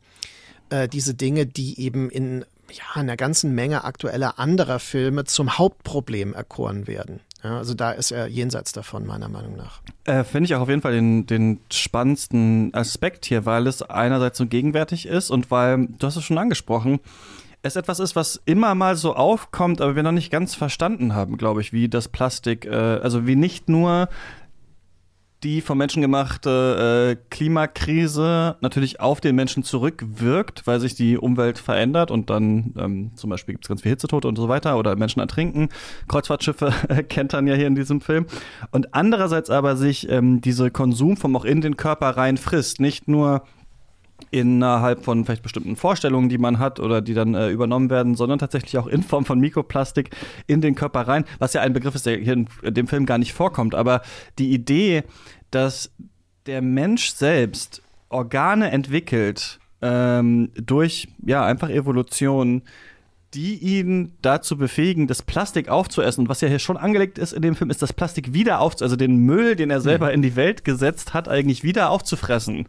äh, 0.70 0.88
diese 0.88 1.16
Dinge, 1.16 1.48
die 1.48 1.80
eben 1.82 2.12
in 2.12 2.46
ja, 2.72 2.84
einer 2.94 3.18
ganzen 3.18 3.56
Menge 3.56 3.86
aktueller 3.86 4.38
anderer 4.38 4.80
Filme 4.80 5.24
zum 5.26 5.58
Hauptproblem 5.58 6.34
erkoren 6.34 6.86
werden. 6.86 7.22
Ja, 7.46 7.60
also 7.60 7.76
da 7.76 7.92
ist 7.92 8.10
er 8.10 8.26
jenseits 8.26 8.72
davon, 8.72 9.06
meiner 9.06 9.30
Meinung 9.30 9.56
nach. 9.56 9.80
Äh, 10.06 10.24
Finde 10.24 10.46
ich 10.46 10.56
auch 10.56 10.62
auf 10.62 10.70
jeden 10.70 10.82
Fall 10.82 10.94
den, 10.94 11.28
den 11.28 11.60
spannendsten 11.72 12.74
Aspekt 12.74 13.24
hier, 13.26 13.46
weil 13.46 13.68
es 13.68 13.84
einerseits 13.84 14.40
so 14.40 14.48
gegenwärtig 14.48 15.06
ist 15.06 15.30
und 15.30 15.52
weil, 15.52 15.86
du 15.86 16.08
hast 16.08 16.16
es 16.16 16.24
schon 16.24 16.40
angesprochen, 16.40 17.00
es 17.62 17.76
etwas 17.76 18.00
ist, 18.00 18.16
was 18.16 18.42
immer 18.46 18.74
mal 18.74 18.96
so 18.96 19.16
aufkommt, 19.16 19.80
aber 19.80 19.96
wir 19.96 20.02
noch 20.02 20.12
nicht 20.12 20.32
ganz 20.32 20.56
verstanden 20.56 21.14
haben, 21.14 21.38
glaube 21.38 21.62
ich, 21.62 21.72
wie 21.72 21.88
das 21.88 22.08
Plastik, 22.08 22.66
äh, 22.66 22.70
also 22.70 23.28
wie 23.28 23.36
nicht 23.36 23.70
nur 23.70 24.10
die 25.44 25.62
vom 25.62 25.78
Menschen 25.78 26.02
gemachte 26.02 27.18
äh, 27.18 27.24
Klimakrise 27.30 28.56
natürlich 28.62 29.00
auf 29.00 29.22
den 29.22 29.36
Menschen 29.36 29.64
zurückwirkt, 29.64 30.66
weil 30.66 30.80
sich 30.80 30.96
die 30.96 31.18
Umwelt 31.18 31.60
verändert 31.60 32.10
und 32.10 32.30
dann 32.30 32.74
ähm, 32.78 33.12
zum 33.16 33.30
Beispiel 33.30 33.54
gibt 33.54 33.66
es 33.66 33.70
ganz 33.70 33.82
viel 33.82 33.92
Hitzetote 33.92 34.28
und 34.28 34.38
so 34.38 34.50
weiter 34.50 34.78
oder 34.78 34.96
Menschen 34.96 35.20
ertrinken. 35.20 35.70
Kreuzfahrtschiffe 36.08 36.74
kennt 37.10 37.34
man 37.34 37.48
ja 37.48 37.56
hier 37.56 37.68
in 37.68 37.76
diesem 37.76 38.02
Film. 38.02 38.26
Und 38.72 38.94
andererseits 38.96 39.50
aber 39.50 39.76
sich 39.76 40.10
ähm, 40.10 40.42
diese 40.42 40.72
Konsumform 40.72 41.36
auch 41.36 41.46
in 41.46 41.62
den 41.62 41.78
Körper 41.78 42.10
rein 42.12 42.38
frisst. 42.38 42.80
Nicht 42.80 43.08
nur 43.08 43.44
innerhalb 44.32 45.04
von 45.04 45.26
vielleicht 45.26 45.44
bestimmten 45.44 45.76
Vorstellungen, 45.76 46.30
die 46.30 46.38
man 46.38 46.60
hat 46.60 46.80
oder 46.80 47.02
die 47.02 47.14
dann 47.14 47.36
äh, 47.36 47.50
übernommen 47.50 47.90
werden, 47.90 48.16
sondern 48.16 48.40
tatsächlich 48.40 48.78
auch 48.78 48.88
in 48.88 49.04
Form 49.04 49.26
von 49.26 49.40
Mikroplastik 49.40 50.10
in 50.48 50.62
den 50.62 50.76
Körper 50.76 51.02
rein, 51.02 51.26
was 51.40 51.54
ja 51.54 51.62
ein 51.62 51.74
Begriff 51.74 51.96
ist, 51.96 52.06
der 52.06 52.18
hier 52.18 52.34
in 52.34 52.48
dem 52.74 52.88
Film 52.88 53.06
gar 53.06 53.18
nicht 53.18 53.34
vorkommt. 53.34 53.76
Aber 53.76 54.02
die 54.40 54.52
Idee, 54.52 55.04
dass 55.52 55.92
der 56.46 56.62
Mensch 56.62 57.10
selbst 57.10 57.82
Organe 58.10 58.72
entwickelt 58.72 59.60
ähm, 59.82 60.52
durch 60.56 61.08
ja 61.26 61.46
einfach 61.46 61.70
Evolution, 61.70 62.64
die 63.36 63.58
ihn 63.58 64.14
dazu 64.22 64.58
befähigen, 64.58 65.08
das 65.08 65.22
Plastik 65.22 65.68
aufzuessen. 65.68 66.22
Und 66.22 66.30
was 66.30 66.42
ja 66.42 66.48
hier 66.48 66.60
schon 66.60 66.78
angelegt 66.78 67.18
ist 67.18 67.34
in 67.34 67.42
dem 67.42 67.56
Film, 67.56 67.70
ist 67.70 67.82
das 67.82 67.92
Plastik 67.92 68.34
wieder 68.34 68.62
aufzuessen, 68.62 68.86
also 68.86 68.96
den 68.96 69.18
Müll, 69.18 69.56
den 69.56 69.70
er 69.70 69.82
selber 69.82 70.08
mhm. 70.08 70.14
in 70.14 70.22
die 70.22 70.36
Welt 70.36 70.64
gesetzt 70.64 71.14
hat, 71.14 71.28
eigentlich 71.28 71.64
wieder 71.64 71.90
aufzufressen. 71.90 72.68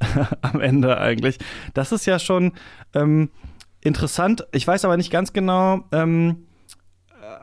Am 0.42 0.60
Ende 0.60 0.98
eigentlich. 0.98 1.38
Das 1.72 1.92
ist 1.92 2.04
ja 2.06 2.18
schon 2.18 2.52
ähm, 2.94 3.30
interessant. 3.80 4.46
Ich 4.52 4.66
weiß 4.66 4.84
aber 4.84 4.96
nicht 4.96 5.12
ganz 5.12 5.32
genau, 5.32 5.84
ähm, 5.92 6.48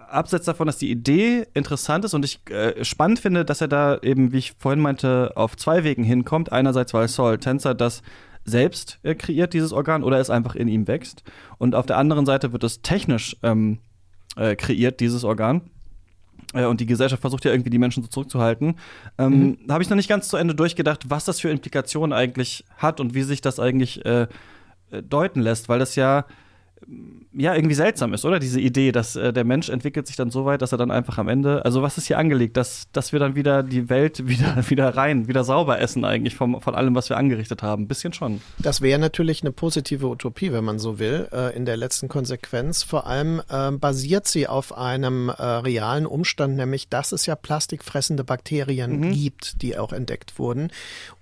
abseits 0.10 0.46
davon, 0.46 0.68
dass 0.68 0.78
die 0.78 0.92
Idee 0.92 1.48
interessant 1.54 2.06
ist 2.06 2.14
und 2.14 2.26
ich 2.26 2.40
äh, 2.50 2.84
spannend 2.84 3.20
finde, 3.20 3.46
dass 3.46 3.62
er 3.62 3.68
da 3.68 3.98
eben, 4.02 4.32
wie 4.32 4.40
ich 4.40 4.54
vorhin 4.60 4.82
meinte, 4.82 5.32
auf 5.36 5.56
zwei 5.56 5.84
Wegen 5.84 6.04
hinkommt. 6.04 6.52
Einerseits, 6.52 6.94
weil 6.94 7.08
Saul 7.08 7.38
Tänzer 7.38 7.74
das 7.74 8.02
selbst 8.46 9.00
äh, 9.04 9.16
kreiert, 9.16 9.54
dieses 9.54 9.74
Organ, 9.74 10.04
oder 10.04 10.20
es 10.20 10.30
einfach 10.30 10.56
in 10.56 10.68
ihm 10.68 10.88
wächst. 10.88 11.24
Und 11.58 11.76
auf 11.76 11.86
der 11.86 11.98
anderen 11.98 12.26
Seite 12.26 12.54
wird 12.54 12.64
es 12.64 12.82
technisch 12.82 13.36
ähm, 13.44 13.80
äh, 14.38 14.56
kreiert, 14.56 15.00
dieses 15.00 15.24
Organ. 15.24 15.62
Äh, 16.54 16.66
und 16.66 16.80
die 16.80 16.86
Gesellschaft 16.86 17.22
versucht 17.22 17.44
ja 17.46 17.52
irgendwie 17.52 17.72
die 17.72 17.80
Menschen 17.80 18.04
so 18.04 18.10
zurückzuhalten. 18.10 18.76
Ähm, 19.18 19.58
mhm. 19.66 19.72
Habe 19.72 19.84
ich 19.84 19.90
noch 19.90 19.98
nicht 19.98 20.10
ganz 20.10 20.28
zu 20.30 20.38
Ende 20.38 20.56
durchgedacht, 20.56 21.10
was 21.10 21.26
das 21.26 21.40
für 21.40 21.50
Implikationen 21.50 22.14
eigentlich 22.14 22.64
hat 22.78 23.00
und 23.00 23.14
wie 23.14 23.24
sich 23.24 23.42
das 23.42 23.60
eigentlich 23.60 24.06
äh, 24.06 24.28
äh 24.92 25.02
deuten 25.02 25.42
lässt, 25.42 25.68
weil 25.68 25.80
das 25.80 25.96
ja 25.96 26.26
ja 27.34 27.54
irgendwie 27.54 27.76
seltsam 27.76 28.14
ist, 28.14 28.26
oder? 28.26 28.40
Diese 28.40 28.60
Idee, 28.60 28.92
dass 28.92 29.16
äh, 29.16 29.34
der 29.34 29.44
Mensch 29.44 29.70
entwickelt 29.70 30.08
sich 30.08 30.16
dann 30.16 30.30
so 30.30 30.46
weit, 30.46 30.62
dass 30.62 30.72
er 30.72 30.78
dann 30.78 30.92
einfach 30.92 31.18
am 31.18 31.28
Ende, 31.28 31.66
also 31.66 31.82
was 31.82 31.98
ist 31.98 32.08
hier 32.08 32.18
angelegt, 32.18 32.56
dass, 32.58 32.88
dass 32.94 33.12
wir 33.12 33.20
dann 33.20 33.36
wieder 33.36 33.64
die 33.64 33.90
Welt 33.90 34.28
wieder, 34.28 34.70
wieder 34.70 34.96
rein, 34.96 35.28
wieder 35.28 35.44
sauber 35.44 35.80
essen 35.80 36.06
eigentlich 36.06 36.36
vom, 36.36 36.62
von 36.62 36.76
allem, 36.76 36.96
was 36.96 37.10
wir 37.10 37.18
angerichtet 37.18 37.64
haben. 37.64 37.84
Ein 37.84 37.88
bisschen 37.88 38.14
schon. 38.14 38.42
Das 38.60 38.82
wäre 38.82 39.00
natürlich 39.00 39.42
eine 39.42 39.52
positive 39.52 40.08
Utopie, 40.08 40.52
wenn 40.52 40.64
man 40.64 40.80
so 40.80 41.00
will, 41.00 41.28
äh, 41.32 41.56
in 41.56 41.66
der 41.66 41.78
letzten 41.78 42.08
Konsequenz. 42.08 42.84
Vor 42.84 43.08
allem 43.08 43.42
äh, 43.50 43.72
basiert 43.72 44.28
sie 44.28 44.48
auf 44.48 44.78
einem 44.78 45.30
äh, 45.30 45.44
realen 45.44 46.06
Umstand, 46.06 46.56
nämlich 46.56 46.90
dass 46.90 47.12
es 47.12 47.26
ja 47.26 47.36
plastikfressende 47.36 48.24
Bakterien 48.24 49.00
mhm. 49.00 49.12
gibt, 49.12 49.62
die 49.62 49.78
auch 49.78 49.92
entdeckt 49.92 50.40
wurden. 50.40 50.72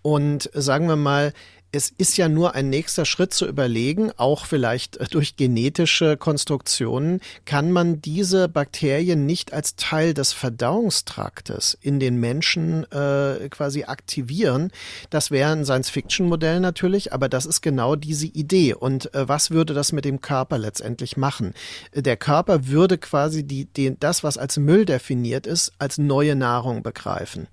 Und 0.01 0.49
sagen 0.53 0.87
wir 0.87 0.97
mal, 0.97 1.33
es 1.73 1.91
ist 1.97 2.17
ja 2.17 2.29
nur 2.29 2.53
ein 2.53 2.69
nächster 2.69 3.03
Schritt 3.03 3.33
zu 3.33 3.47
überlegen, 3.47 4.11
auch 4.17 4.45
vielleicht 4.45 4.97
äh, 4.97 5.07
durch 5.09 5.35
genetische 5.37 6.17
Konstruktionen, 6.17 7.19
kann 7.45 7.71
man 7.71 7.99
diese 7.99 8.47
Bakterien 8.47 9.25
nicht 9.25 9.53
als 9.53 9.75
Teil 9.75 10.13
des 10.13 10.33
Verdauungstraktes 10.33 11.75
in 11.81 11.99
den 11.99 12.19
Menschen 12.19 12.83
äh, 12.91 13.49
quasi 13.49 13.85
aktivieren. 13.85 14.71
Das 15.09 15.31
wäre 15.31 15.51
ein 15.51 15.65
Science-Fiction-Modell 15.65 16.59
natürlich, 16.59 17.11
aber 17.11 17.27
das 17.27 17.47
ist 17.47 17.61
genau 17.61 17.95
diese 17.95 18.27
Idee. 18.27 18.75
Und 18.75 19.13
äh, 19.15 19.27
was 19.27 19.49
würde 19.49 19.73
das 19.73 19.91
mit 19.91 20.05
dem 20.05 20.21
Körper 20.21 20.59
letztendlich 20.59 21.17
machen? 21.17 21.55
Der 21.95 22.17
Körper 22.17 22.67
würde 22.67 22.99
quasi 22.99 23.43
die, 23.43 23.65
die, 23.65 23.99
das, 23.99 24.23
was 24.23 24.37
als 24.37 24.57
Müll 24.57 24.85
definiert 24.85 25.47
ist, 25.47 25.73
als 25.79 25.97
neue 25.97 26.35
Nahrung 26.35 26.83
begreifen 26.83 27.47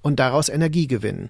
und 0.00 0.18
daraus 0.18 0.48
Energie 0.48 0.86
gewinnen. 0.86 1.28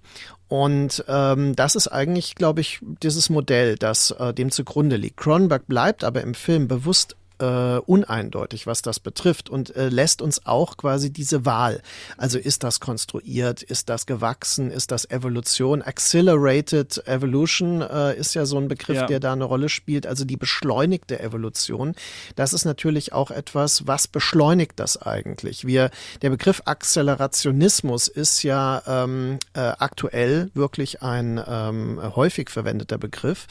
Und 0.49 1.05
ähm, 1.09 1.57
das 1.57 1.75
ist 1.75 1.89
eigentlich, 1.89 2.37
glaube 2.37 2.61
ich, 2.61 2.79
dieses 3.03 3.31
Modell, 3.31 3.77
das 3.77 4.13
äh, 4.13 4.33
dem 4.33 4.51
zugrunde 4.51 4.97
liegt. 4.97 5.17
Cronenberg 5.17 5.67
bleibt 5.67 6.05
aber 6.05 6.21
im 6.23 6.35
Film 6.35 6.69
bewusst 6.69 7.17
äh, 7.39 7.79
uneindeutig, 7.79 8.67
was 8.67 8.83
das 8.83 9.01
betrifft 9.01 9.51
und 9.51 9.75
äh, 9.77 9.89
lässt 9.89 10.23
uns 10.23 10.47
auch 10.47 10.77
quasi 10.77 11.13
diese 11.13 11.45
Wahl. 11.45 11.83
Also 12.17 12.39
ist 12.39 12.65
das 12.65 12.81
konstruiert, 12.81 13.63
ist 13.63 13.89
das 13.89 14.07
gewachsen, 14.07 14.71
ist 14.71 14.91
das 14.91 15.11
Evolution? 15.11 15.83
Accelerated 15.83 17.07
Evolution 17.07 17.83
äh, 17.83 18.17
ist 18.17 18.35
ja 18.35 18.47
so 18.47 18.59
ein 18.59 18.69
Begriff, 18.69 18.97
ja. 18.97 19.07
der 19.07 19.21
da 19.21 19.33
eine 19.33 19.45
Rolle 19.45 19.69
spielt, 19.69 20.07
also 20.07 20.25
die 20.25 20.37
beschleunigte 20.37 21.21
Evolution. 21.21 21.95
Das 22.35 22.53
ist 22.53 22.65
natürlich 22.65 23.13
auch 23.13 23.31
etwas, 23.31 23.87
was 23.87 24.09
beschleunigt 24.09 24.73
das 24.77 25.01
eigentlich? 25.01 25.67
Wir, 25.67 25.91
der 26.23 26.31
Begriff 26.31 26.63
Accelerationismus 26.65 28.09
ist 28.09 28.43
ja 28.43 28.83
ähm, 28.87 29.39
äh, 29.55 29.61
aktuell 29.61 30.51
wirklich 30.55 31.03
ein 31.03 31.43
ähm, 31.47 32.01
häufig 32.17 32.51
verwendeter 32.51 32.99
Begriff 32.99 33.47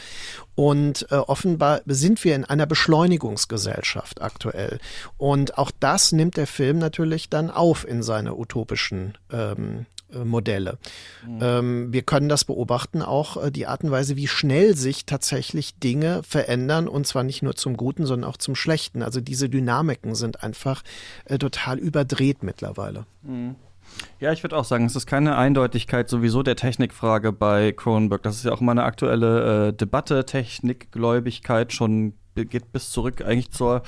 und 0.55 1.07
äh, 1.11 1.15
offenbar 1.15 1.81
sind 1.85 2.23
wir 2.23 2.35
in 2.35 2.45
einer 2.45 2.65
Beschleunigungsgesellschaft 2.65 4.21
aktuell. 4.21 4.79
Und 5.17 5.57
auch 5.57 5.71
das 5.79 6.11
nimmt 6.11 6.37
der 6.37 6.47
Film 6.47 6.79
natürlich 6.79 7.29
dann 7.29 7.49
auf 7.49 7.87
in 7.87 8.01
seine 8.03 8.35
utopischen 8.37 9.17
ähm, 9.31 9.85
äh, 10.13 10.23
Modelle. 10.23 10.77
Mhm. 11.27 11.39
Ähm, 11.41 11.93
wir 11.93 12.03
können 12.03 12.29
das 12.29 12.45
beobachten, 12.45 13.01
auch 13.01 13.43
äh, 13.43 13.51
die 13.51 13.67
Art 13.67 13.83
und 13.83 13.91
Weise, 13.91 14.15
wie 14.15 14.27
schnell 14.27 14.75
sich 14.75 15.05
tatsächlich 15.05 15.77
Dinge 15.79 16.23
verändern 16.23 16.87
und 16.87 17.05
zwar 17.05 17.23
nicht 17.23 17.41
nur 17.41 17.55
zum 17.55 17.75
Guten, 17.75 18.05
sondern 18.05 18.29
auch 18.29 18.37
zum 18.37 18.55
Schlechten. 18.55 19.03
Also 19.03 19.19
diese 19.19 19.49
Dynamiken 19.49 20.15
sind 20.15 20.41
einfach 20.43 20.83
äh, 21.25 21.37
total 21.37 21.79
überdreht 21.79 22.43
mittlerweile. 22.43 23.05
Mhm. 23.23 23.55
Ja, 24.19 24.31
ich 24.31 24.43
würde 24.43 24.57
auch 24.57 24.65
sagen, 24.65 24.85
es 24.85 24.95
ist 24.95 25.05
keine 25.05 25.37
Eindeutigkeit 25.37 26.09
sowieso 26.09 26.43
der 26.43 26.55
Technikfrage 26.55 27.31
bei 27.31 27.71
Cronenberg. 27.71 28.23
Das 28.23 28.35
ist 28.35 28.45
ja 28.45 28.51
auch 28.51 28.61
mal 28.61 28.71
eine 28.71 28.83
aktuelle 28.83 29.67
äh, 29.67 29.73
Debatte. 29.73 30.25
Technikgläubigkeit 30.25 31.73
schon 31.73 32.13
geht 32.35 32.71
bis 32.71 32.91
zurück 32.91 33.21
eigentlich 33.21 33.51
zur 33.51 33.83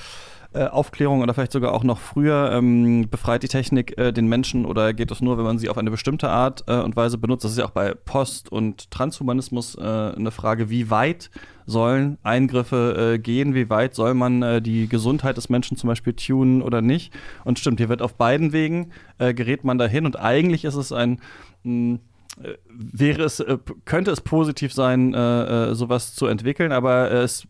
äh, 0.54 0.66
Aufklärung 0.66 1.22
oder 1.22 1.34
vielleicht 1.34 1.52
sogar 1.52 1.74
auch 1.74 1.84
noch 1.84 2.00
früher. 2.00 2.52
Ähm, 2.54 3.10
befreit 3.10 3.44
die 3.44 3.48
Technik 3.48 3.98
äh, 3.98 4.12
den 4.12 4.28
Menschen 4.28 4.66
oder 4.66 4.94
geht 4.94 5.12
das 5.12 5.22
nur, 5.22 5.38
wenn 5.38 5.46
man 5.46 5.60
sie 5.60 5.70
auf 5.70 5.78
eine 5.78 5.92
bestimmte 5.92 6.30
Art 6.30 6.64
äh, 6.68 6.78
und 6.78 6.96
Weise 6.96 7.18
benutzt? 7.18 7.44
Das 7.44 7.52
ist 7.52 7.58
ja 7.58 7.66
auch 7.66 7.72
bei 7.72 7.94
Post- 7.94 8.52
und 8.52 8.90
Transhumanismus 8.92 9.76
äh, 9.76 9.82
eine 9.82 10.32
Frage, 10.32 10.70
wie 10.70 10.90
weit 10.90 11.30
sollen 11.68 12.18
Eingriffe 12.24 13.14
äh, 13.16 13.20
gehen, 13.20 13.54
wie 13.54 13.70
weit 13.70 13.94
soll 13.94 14.16
man 14.16 14.42
äh, 14.42 14.62
die 14.62 14.88
Gesundheit 14.88 15.38
des 15.38 15.50
Menschen 15.50 15.78
zum 15.78 15.90
Beispiel 15.90 16.14
tunen 16.14 16.64
oder 16.64 16.82
nicht. 16.82 17.14
Und 17.44 17.60
stimmt, 17.60 17.80
hier 17.80 17.90
wird 17.90 18.02
auf 18.02 18.16
beiden 18.16 18.54
Wegen 18.54 18.92
äh, 19.20 19.34
gerät 19.36 19.64
man 19.64 19.78
dahin 19.78 20.06
und 20.06 20.18
eigentlich 20.18 20.66
ist 20.66 20.76
es 20.76 20.92
ein 20.92 21.20
mh, 21.64 22.00
äh, 22.42 22.54
wäre 22.70 23.24
es, 23.24 23.40
äh, 23.40 23.58
könnte 23.86 24.12
es 24.12 24.22
positiv 24.22 24.74
sein, 24.74 25.14
äh, 25.14 25.76
sowas 25.76 26.16
zu 26.16 26.28
entwickeln, 26.28 26.72
aber 26.72 27.12
es 27.12 27.48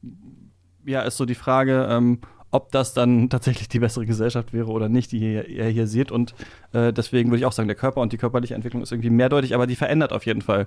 ja, 0.85 1.01
ist 1.01 1.17
so 1.17 1.25
die 1.25 1.35
Frage, 1.35 1.87
ähm, 1.89 2.19
ob 2.49 2.71
das 2.71 2.93
dann 2.93 3.29
tatsächlich 3.29 3.67
die 3.69 3.79
bessere 3.79 4.05
Gesellschaft 4.05 4.53
wäre 4.53 4.71
oder 4.71 4.89
nicht, 4.89 5.11
die 5.11 5.19
ihr 5.19 5.43
hier, 5.43 5.65
hier 5.65 5.87
seht. 5.87 6.11
Und 6.11 6.33
äh, 6.73 6.93
deswegen 6.93 7.29
würde 7.29 7.39
ich 7.39 7.45
auch 7.45 7.51
sagen, 7.51 7.67
der 7.67 7.75
Körper 7.75 8.01
und 8.01 8.13
die 8.13 8.17
körperliche 8.17 8.55
Entwicklung 8.55 8.81
ist 8.81 8.91
irgendwie 8.91 9.09
mehrdeutig, 9.09 9.53
aber 9.53 9.67
die 9.67 9.75
verändert 9.75 10.13
auf 10.13 10.25
jeden 10.25 10.41
Fall 10.41 10.65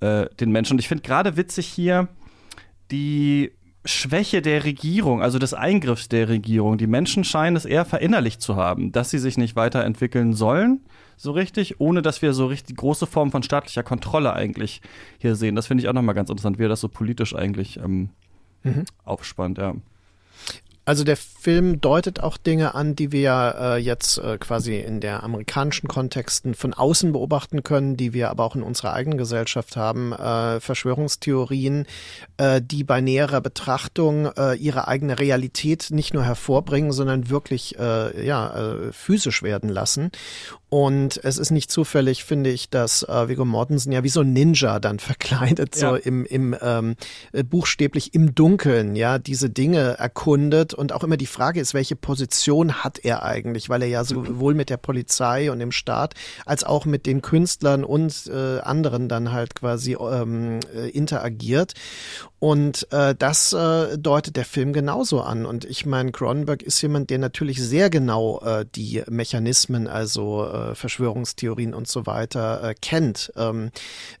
äh, 0.00 0.26
den 0.40 0.50
Menschen. 0.50 0.74
Und 0.74 0.78
ich 0.78 0.88
finde 0.88 1.02
gerade 1.02 1.36
witzig 1.36 1.66
hier 1.66 2.08
die 2.90 3.52
Schwäche 3.84 4.42
der 4.42 4.64
Regierung, 4.64 5.22
also 5.22 5.38
des 5.38 5.54
Eingriffs 5.54 6.08
der 6.08 6.28
Regierung. 6.28 6.76
Die 6.76 6.86
Menschen 6.86 7.24
scheinen 7.24 7.56
es 7.56 7.64
eher 7.64 7.86
verinnerlicht 7.86 8.42
zu 8.42 8.56
haben, 8.56 8.92
dass 8.92 9.10
sie 9.10 9.18
sich 9.18 9.38
nicht 9.38 9.56
weiterentwickeln 9.56 10.34
sollen, 10.34 10.80
so 11.16 11.32
richtig, 11.32 11.80
ohne 11.80 12.02
dass 12.02 12.20
wir 12.20 12.34
so 12.34 12.46
richtig 12.46 12.76
große 12.76 13.06
Formen 13.06 13.30
von 13.30 13.42
staatlicher 13.42 13.82
Kontrolle 13.82 14.34
eigentlich 14.34 14.82
hier 15.18 15.34
sehen. 15.34 15.56
Das 15.56 15.66
finde 15.66 15.82
ich 15.82 15.88
auch 15.88 15.94
nochmal 15.94 16.14
ganz 16.14 16.28
interessant, 16.28 16.58
wie 16.58 16.64
er 16.64 16.68
das 16.68 16.80
so 16.80 16.88
politisch 16.88 17.34
eigentlich 17.34 17.78
ähm, 17.78 18.10
mhm. 18.62 18.84
aufspannt, 19.04 19.58
ja. 19.58 19.74
Also 20.90 21.04
der 21.04 21.16
Film 21.16 21.80
deutet 21.80 22.18
auch 22.18 22.36
Dinge 22.36 22.74
an, 22.74 22.96
die 22.96 23.12
wir 23.12 23.54
äh, 23.60 23.76
jetzt 23.76 24.18
äh, 24.18 24.38
quasi 24.38 24.76
in 24.80 24.98
der 24.98 25.22
amerikanischen 25.22 25.86
Kontexten 25.86 26.52
von 26.56 26.74
außen 26.74 27.12
beobachten 27.12 27.62
können, 27.62 27.96
die 27.96 28.12
wir 28.12 28.28
aber 28.28 28.42
auch 28.42 28.56
in 28.56 28.64
unserer 28.64 28.92
eigenen 28.94 29.16
Gesellschaft 29.16 29.76
haben. 29.76 30.12
Äh, 30.12 30.58
Verschwörungstheorien, 30.58 31.86
äh, 32.38 32.60
die 32.60 32.82
bei 32.82 33.00
näherer 33.00 33.40
Betrachtung 33.40 34.32
äh, 34.36 34.54
ihre 34.54 34.88
eigene 34.88 35.20
Realität 35.20 35.90
nicht 35.92 36.12
nur 36.12 36.24
hervorbringen, 36.24 36.90
sondern 36.90 37.30
wirklich 37.30 37.78
äh, 37.78 38.26
ja, 38.26 38.52
äh, 38.52 38.92
physisch 38.92 39.44
werden 39.44 39.70
lassen. 39.70 40.10
Und 40.70 41.20
es 41.24 41.36
ist 41.36 41.50
nicht 41.50 41.68
zufällig, 41.68 42.24
finde 42.24 42.48
ich, 42.48 42.70
dass 42.70 43.02
äh, 43.02 43.28
Viggo 43.28 43.44
Mortensen 43.44 43.90
ja 43.90 44.04
wie 44.04 44.08
so 44.08 44.20
ein 44.20 44.32
Ninja 44.32 44.78
dann 44.78 44.98
verkleidet, 45.00 45.74
ja. 45.76 45.90
so 45.90 45.96
im, 45.96 46.24
im 46.24 46.56
ähm, 46.62 46.94
äh, 47.32 47.42
buchstäblich 47.42 48.14
im 48.14 48.36
Dunkeln, 48.36 48.94
ja, 48.94 49.18
diese 49.18 49.50
Dinge 49.50 49.98
erkundet 49.98 50.72
und 50.72 50.92
auch 50.92 51.02
immer 51.02 51.16
die 51.16 51.26
Frage 51.26 51.60
ist, 51.60 51.74
welche 51.74 51.96
Position 51.96 52.84
hat 52.84 53.00
er 53.00 53.24
eigentlich, 53.24 53.68
weil 53.68 53.82
er 53.82 53.88
ja 53.88 54.04
sowohl 54.04 54.54
mit 54.54 54.70
der 54.70 54.76
Polizei 54.76 55.50
und 55.50 55.58
dem 55.58 55.72
Staat 55.72 56.14
als 56.46 56.62
auch 56.62 56.86
mit 56.86 57.04
den 57.04 57.20
Künstlern 57.20 57.82
und 57.82 58.30
äh, 58.32 58.60
anderen 58.60 59.08
dann 59.08 59.32
halt 59.32 59.56
quasi 59.56 59.96
ähm, 60.00 60.60
äh, 60.72 60.88
interagiert. 60.90 61.74
Und 62.38 62.90
äh, 62.90 63.14
das 63.14 63.52
äh, 63.52 63.98
deutet 63.98 64.36
der 64.36 64.46
Film 64.46 64.72
genauso 64.72 65.20
an. 65.20 65.44
Und 65.44 65.66
ich 65.66 65.84
meine, 65.84 66.10
Cronenberg 66.10 66.62
ist 66.62 66.80
jemand, 66.80 67.10
der 67.10 67.18
natürlich 67.18 67.62
sehr 67.62 67.90
genau 67.90 68.40
äh, 68.40 68.64
die 68.74 69.02
Mechanismen, 69.10 69.86
also 69.86 70.46
äh, 70.60 70.74
Verschwörungstheorien 70.74 71.74
und 71.74 71.88
so 71.88 72.06
weiter 72.06 72.62
äh, 72.62 72.74
kennt, 72.80 73.32
ähm, 73.36 73.70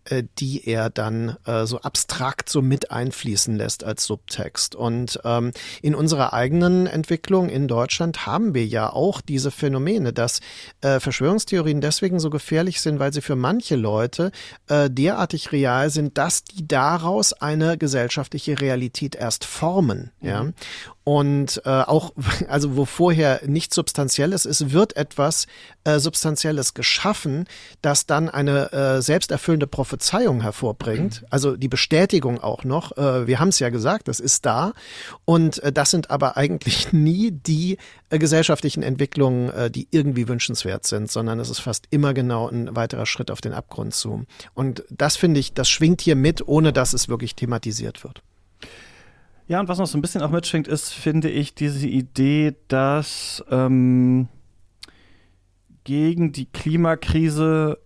äh, 0.04 0.22
die 0.38 0.66
er 0.66 0.90
dann 0.90 1.36
äh, 1.44 1.66
so 1.66 1.80
abstrakt 1.80 2.48
so 2.48 2.62
mit 2.62 2.90
einfließen 2.90 3.56
lässt 3.56 3.84
als 3.84 4.04
Subtext. 4.04 4.74
Und 4.74 5.20
ähm, 5.24 5.52
in 5.82 5.94
unserer 5.94 6.32
eigenen 6.32 6.86
Entwicklung 6.86 7.48
in 7.48 7.68
Deutschland 7.68 8.26
haben 8.26 8.54
wir 8.54 8.66
ja 8.66 8.92
auch 8.92 9.20
diese 9.20 9.50
Phänomene, 9.50 10.12
dass 10.12 10.40
äh, 10.80 11.00
Verschwörungstheorien 11.00 11.80
deswegen 11.80 12.20
so 12.20 12.30
gefährlich 12.30 12.80
sind, 12.80 12.98
weil 12.98 13.12
sie 13.12 13.20
für 13.20 13.36
manche 13.36 13.76
Leute 13.76 14.30
äh, 14.68 14.90
derartig 14.90 15.52
real 15.52 15.90
sind, 15.90 16.18
dass 16.18 16.44
die 16.44 16.66
daraus 16.66 17.32
eine 17.32 17.78
Gesellschaft 17.78 18.30
gesellschaftliche 18.30 18.60
Realität 18.60 19.14
erst 19.14 19.44
formen. 19.44 20.10
Ja. 20.20 20.44
Mhm. 20.44 20.54
Und 21.02 21.62
äh, 21.64 21.70
auch, 21.70 22.12
also 22.48 22.76
wo 22.76 22.84
vorher 22.84 23.40
nichts 23.46 23.74
Substanzielles 23.74 24.44
ist, 24.44 24.72
wird 24.72 24.96
etwas 24.96 25.46
äh, 25.84 25.98
Substanzielles 25.98 26.74
geschaffen, 26.74 27.46
das 27.80 28.06
dann 28.06 28.28
eine 28.28 28.72
äh, 28.72 29.02
selbsterfüllende 29.02 29.66
Prophezeiung 29.66 30.42
hervorbringt. 30.42 31.22
Mhm. 31.22 31.26
Also 31.30 31.56
die 31.56 31.68
Bestätigung 31.68 32.40
auch 32.40 32.64
noch. 32.64 32.96
Äh, 32.96 33.26
wir 33.26 33.40
haben 33.40 33.48
es 33.48 33.58
ja 33.58 33.70
gesagt, 33.70 34.08
das 34.08 34.20
ist 34.20 34.44
da. 34.44 34.72
Und 35.24 35.62
äh, 35.62 35.72
das 35.72 35.90
sind 35.90 36.10
aber 36.10 36.36
eigentlich 36.36 36.92
nie 36.92 37.30
die 37.30 37.78
äh, 38.10 38.18
gesellschaftlichen 38.18 38.82
Entwicklungen, 38.82 39.50
äh, 39.50 39.70
die 39.70 39.88
irgendwie 39.90 40.28
wünschenswert 40.28 40.86
sind, 40.86 41.10
sondern 41.10 41.40
es 41.40 41.48
ist 41.48 41.60
fast 41.60 41.86
immer 41.90 42.12
genau 42.12 42.48
ein 42.48 42.76
weiterer 42.76 43.06
Schritt 43.06 43.30
auf 43.30 43.40
den 43.40 43.54
Abgrund 43.54 43.94
zu. 43.94 44.26
Und 44.52 44.84
das 44.90 45.16
finde 45.16 45.40
ich, 45.40 45.54
das 45.54 45.70
schwingt 45.70 46.02
hier 46.02 46.16
mit, 46.16 46.46
ohne 46.46 46.72
dass 46.72 46.92
es 46.92 47.08
wirklich 47.08 47.34
thematisiert 47.34 48.04
wird. 48.04 48.22
Ja, 49.50 49.58
und 49.58 49.66
was 49.66 49.78
noch 49.78 49.88
so 49.88 49.98
ein 49.98 50.00
bisschen 50.00 50.22
auch 50.22 50.30
mitschwingt, 50.30 50.68
ist, 50.68 50.92
finde 50.92 51.28
ich, 51.28 51.56
diese 51.56 51.88
Idee, 51.88 52.54
dass 52.68 53.44
ähm, 53.50 54.28
gegen 55.82 56.30
die 56.30 56.46
Klimakrise 56.46 57.80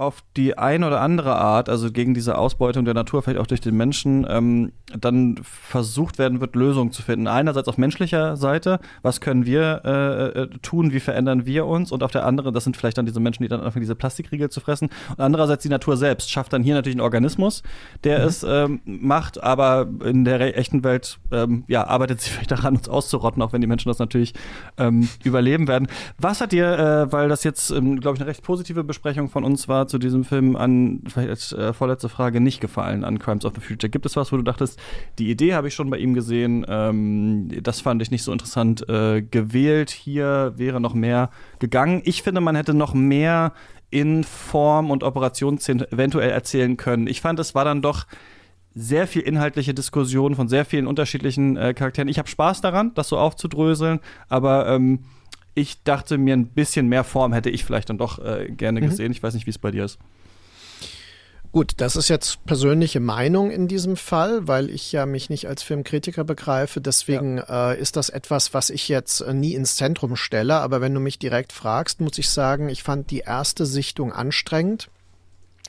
auf 0.00 0.24
die 0.34 0.56
eine 0.56 0.86
oder 0.86 1.02
andere 1.02 1.36
Art, 1.36 1.68
also 1.68 1.92
gegen 1.92 2.14
diese 2.14 2.38
Ausbeutung 2.38 2.86
der 2.86 2.94
Natur, 2.94 3.22
vielleicht 3.22 3.38
auch 3.38 3.46
durch 3.46 3.60
den 3.60 3.76
Menschen, 3.76 4.26
ähm, 4.28 4.72
dann 4.98 5.38
versucht 5.42 6.18
werden 6.18 6.40
wird, 6.40 6.56
Lösungen 6.56 6.90
zu 6.90 7.02
finden. 7.02 7.26
Einerseits 7.26 7.68
auf 7.68 7.76
menschlicher 7.76 8.36
Seite, 8.38 8.80
was 9.02 9.20
können 9.20 9.44
wir 9.44 9.82
äh, 9.84 10.40
äh, 10.40 10.48
tun, 10.62 10.92
wie 10.92 11.00
verändern 11.00 11.44
wir 11.44 11.66
uns? 11.66 11.92
Und 11.92 12.02
auf 12.02 12.10
der 12.10 12.24
anderen, 12.24 12.54
das 12.54 12.64
sind 12.64 12.78
vielleicht 12.78 12.96
dann 12.96 13.04
diese 13.04 13.20
Menschen, 13.20 13.42
die 13.42 13.50
dann 13.50 13.60
anfangen, 13.60 13.82
diese 13.82 13.94
Plastikriegel 13.94 14.48
zu 14.48 14.60
fressen. 14.60 14.88
Und 15.10 15.20
andererseits 15.20 15.64
die 15.64 15.68
Natur 15.68 15.98
selbst 15.98 16.30
schafft 16.30 16.54
dann 16.54 16.62
hier 16.62 16.74
natürlich 16.74 16.96
einen 16.96 17.02
Organismus, 17.02 17.62
der 18.02 18.20
mhm. 18.20 18.24
es 18.24 18.42
ähm, 18.48 18.80
macht, 18.86 19.42
aber 19.42 19.86
in 20.02 20.24
der 20.24 20.56
echten 20.56 20.82
Welt 20.82 21.18
ähm, 21.30 21.64
ja, 21.68 21.86
arbeitet 21.86 22.22
sie 22.22 22.30
vielleicht 22.30 22.52
daran, 22.52 22.74
uns 22.74 22.88
auszurotten, 22.88 23.42
auch 23.42 23.52
wenn 23.52 23.60
die 23.60 23.66
Menschen 23.66 23.90
das 23.90 23.98
natürlich 23.98 24.32
ähm, 24.78 25.10
überleben 25.24 25.68
werden. 25.68 25.88
Was 26.16 26.40
hat 26.40 26.52
dir, 26.52 26.78
äh, 26.78 27.12
weil 27.12 27.28
das 27.28 27.44
jetzt, 27.44 27.70
ähm, 27.70 28.00
glaube 28.00 28.16
ich, 28.16 28.22
eine 28.22 28.30
recht 28.30 28.42
positive 28.42 28.82
Besprechung 28.82 29.28
von 29.28 29.44
uns 29.44 29.68
war, 29.68 29.89
zu 29.90 29.98
diesem 29.98 30.24
Film 30.24 30.56
an, 30.56 31.02
vielleicht 31.06 31.28
als 31.28 31.52
äh, 31.52 31.72
vorletzte 31.72 32.08
Frage, 32.08 32.40
nicht 32.40 32.60
gefallen 32.60 33.04
an 33.04 33.18
Crimes 33.18 33.44
of 33.44 33.52
the 33.54 33.60
Future? 33.60 33.90
Gibt 33.90 34.06
es 34.06 34.16
was, 34.16 34.32
wo 34.32 34.36
du 34.36 34.42
dachtest, 34.42 34.78
die 35.18 35.30
Idee 35.30 35.54
habe 35.54 35.68
ich 35.68 35.74
schon 35.74 35.90
bei 35.90 35.98
ihm 35.98 36.14
gesehen, 36.14 36.64
ähm, 36.68 37.48
das 37.62 37.80
fand 37.80 38.00
ich 38.00 38.10
nicht 38.10 38.22
so 38.22 38.32
interessant 38.32 38.88
äh, 38.88 39.22
gewählt, 39.22 39.90
hier 39.90 40.54
wäre 40.56 40.80
noch 40.80 40.94
mehr 40.94 41.30
gegangen. 41.58 42.00
Ich 42.04 42.22
finde, 42.22 42.40
man 42.40 42.56
hätte 42.56 42.72
noch 42.72 42.94
mehr 42.94 43.52
in 43.90 44.24
Form 44.24 44.90
und 44.90 45.02
Operationsszenen 45.02 45.90
eventuell 45.92 46.30
erzählen 46.30 46.76
können. 46.76 47.06
Ich 47.06 47.20
fand, 47.20 47.38
es 47.40 47.54
war 47.54 47.64
dann 47.64 47.82
doch 47.82 48.06
sehr 48.74 49.06
viel 49.06 49.22
inhaltliche 49.22 49.74
Diskussion 49.74 50.36
von 50.36 50.48
sehr 50.48 50.64
vielen 50.64 50.86
unterschiedlichen 50.86 51.56
äh, 51.56 51.74
Charakteren. 51.74 52.08
Ich 52.08 52.18
habe 52.18 52.28
Spaß 52.28 52.60
daran, 52.60 52.94
das 52.94 53.08
so 53.08 53.18
aufzudröseln, 53.18 54.00
aber 54.28 54.68
ähm, 54.68 55.00
ich 55.54 55.82
dachte 55.82 56.18
mir, 56.18 56.34
ein 56.34 56.46
bisschen 56.46 56.88
mehr 56.88 57.04
Form 57.04 57.32
hätte 57.32 57.50
ich 57.50 57.64
vielleicht 57.64 57.90
dann 57.90 57.98
doch 57.98 58.18
äh, 58.18 58.50
gerne 58.50 58.80
mhm. 58.80 58.86
gesehen. 58.88 59.12
Ich 59.12 59.22
weiß 59.22 59.34
nicht, 59.34 59.46
wie 59.46 59.50
es 59.50 59.58
bei 59.58 59.70
dir 59.70 59.84
ist. 59.84 59.98
Gut, 61.52 61.72
das 61.78 61.96
ist 61.96 62.08
jetzt 62.08 62.44
persönliche 62.44 63.00
Meinung 63.00 63.50
in 63.50 63.66
diesem 63.66 63.96
Fall, 63.96 64.46
weil 64.46 64.70
ich 64.70 64.92
ja 64.92 65.04
mich 65.04 65.30
nicht 65.30 65.48
als 65.48 65.64
Filmkritiker 65.64 66.22
begreife. 66.22 66.80
Deswegen 66.80 67.38
ja. 67.38 67.72
äh, 67.72 67.80
ist 67.80 67.96
das 67.96 68.08
etwas, 68.08 68.54
was 68.54 68.70
ich 68.70 68.88
jetzt 68.88 69.20
äh, 69.20 69.34
nie 69.34 69.54
ins 69.54 69.74
Zentrum 69.74 70.14
stelle. 70.14 70.60
Aber 70.60 70.80
wenn 70.80 70.94
du 70.94 71.00
mich 71.00 71.18
direkt 71.18 71.52
fragst, 71.52 72.00
muss 72.00 72.18
ich 72.18 72.30
sagen, 72.30 72.68
ich 72.68 72.84
fand 72.84 73.10
die 73.10 73.20
erste 73.20 73.66
Sichtung 73.66 74.12
anstrengend. 74.12 74.90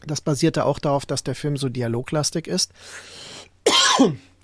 Das 0.06 0.22
basierte 0.22 0.66
auch 0.66 0.78
darauf, 0.78 1.08
dass 1.08 1.24
der 1.24 1.36
Film 1.36 1.58
so 1.58 1.68
dialoglastig 1.68 2.48
ist. 2.48 2.72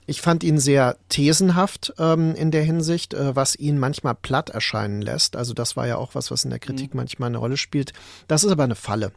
Ich 0.09 0.21
fand 0.21 0.43
ihn 0.45 0.57
sehr 0.57 0.95
thesenhaft 1.09 1.93
ähm, 1.99 2.33
in 2.33 2.49
der 2.49 2.63
Hinsicht, 2.63 3.13
äh, 3.13 3.35
was 3.35 3.55
ihn 3.57 3.77
manchmal 3.77 4.15
platt 4.15 4.49
erscheinen 4.49 5.01
lässt. 5.01 5.35
Also 5.35 5.53
das 5.53 5.75
war 5.75 5.85
ja 5.85 5.97
auch 5.97 6.15
was, 6.15 6.31
was 6.31 6.45
in 6.45 6.49
der 6.49 6.59
Kritik 6.59 6.93
mhm. 6.93 7.01
manchmal 7.01 7.27
eine 7.27 7.37
Rolle 7.37 7.57
spielt. 7.57 7.91
Das 8.29 8.45
ist 8.45 8.51
aber 8.51 8.63
eine 8.63 8.75
Falle. 8.75 9.11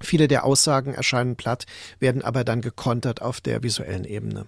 Viele 0.00 0.28
der 0.28 0.44
Aussagen 0.44 0.94
erscheinen 0.94 1.34
platt, 1.34 1.66
werden 1.98 2.22
aber 2.22 2.44
dann 2.44 2.60
gekontert 2.60 3.20
auf 3.20 3.40
der 3.40 3.64
visuellen 3.64 4.04
Ebene. 4.04 4.46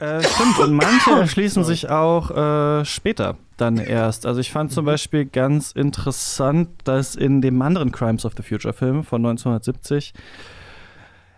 Äh, 0.00 0.22
stimmt, 0.24 0.58
und 0.58 0.74
manche 0.74 1.10
erschließen 1.20 1.62
sich 1.62 1.88
auch 1.88 2.30
äh, 2.30 2.84
später 2.84 3.36
dann 3.56 3.76
erst. 3.76 4.26
Also 4.26 4.40
ich 4.40 4.50
fand 4.50 4.72
zum 4.72 4.84
mhm. 4.84 4.86
Beispiel 4.86 5.26
ganz 5.26 5.70
interessant, 5.70 6.70
dass 6.82 7.14
in 7.14 7.40
dem 7.40 7.62
anderen 7.62 7.92
Crimes 7.92 8.24
of 8.24 8.32
the 8.36 8.42
Future 8.42 8.74
Film 8.74 9.04
von 9.04 9.24
1970 9.24 10.12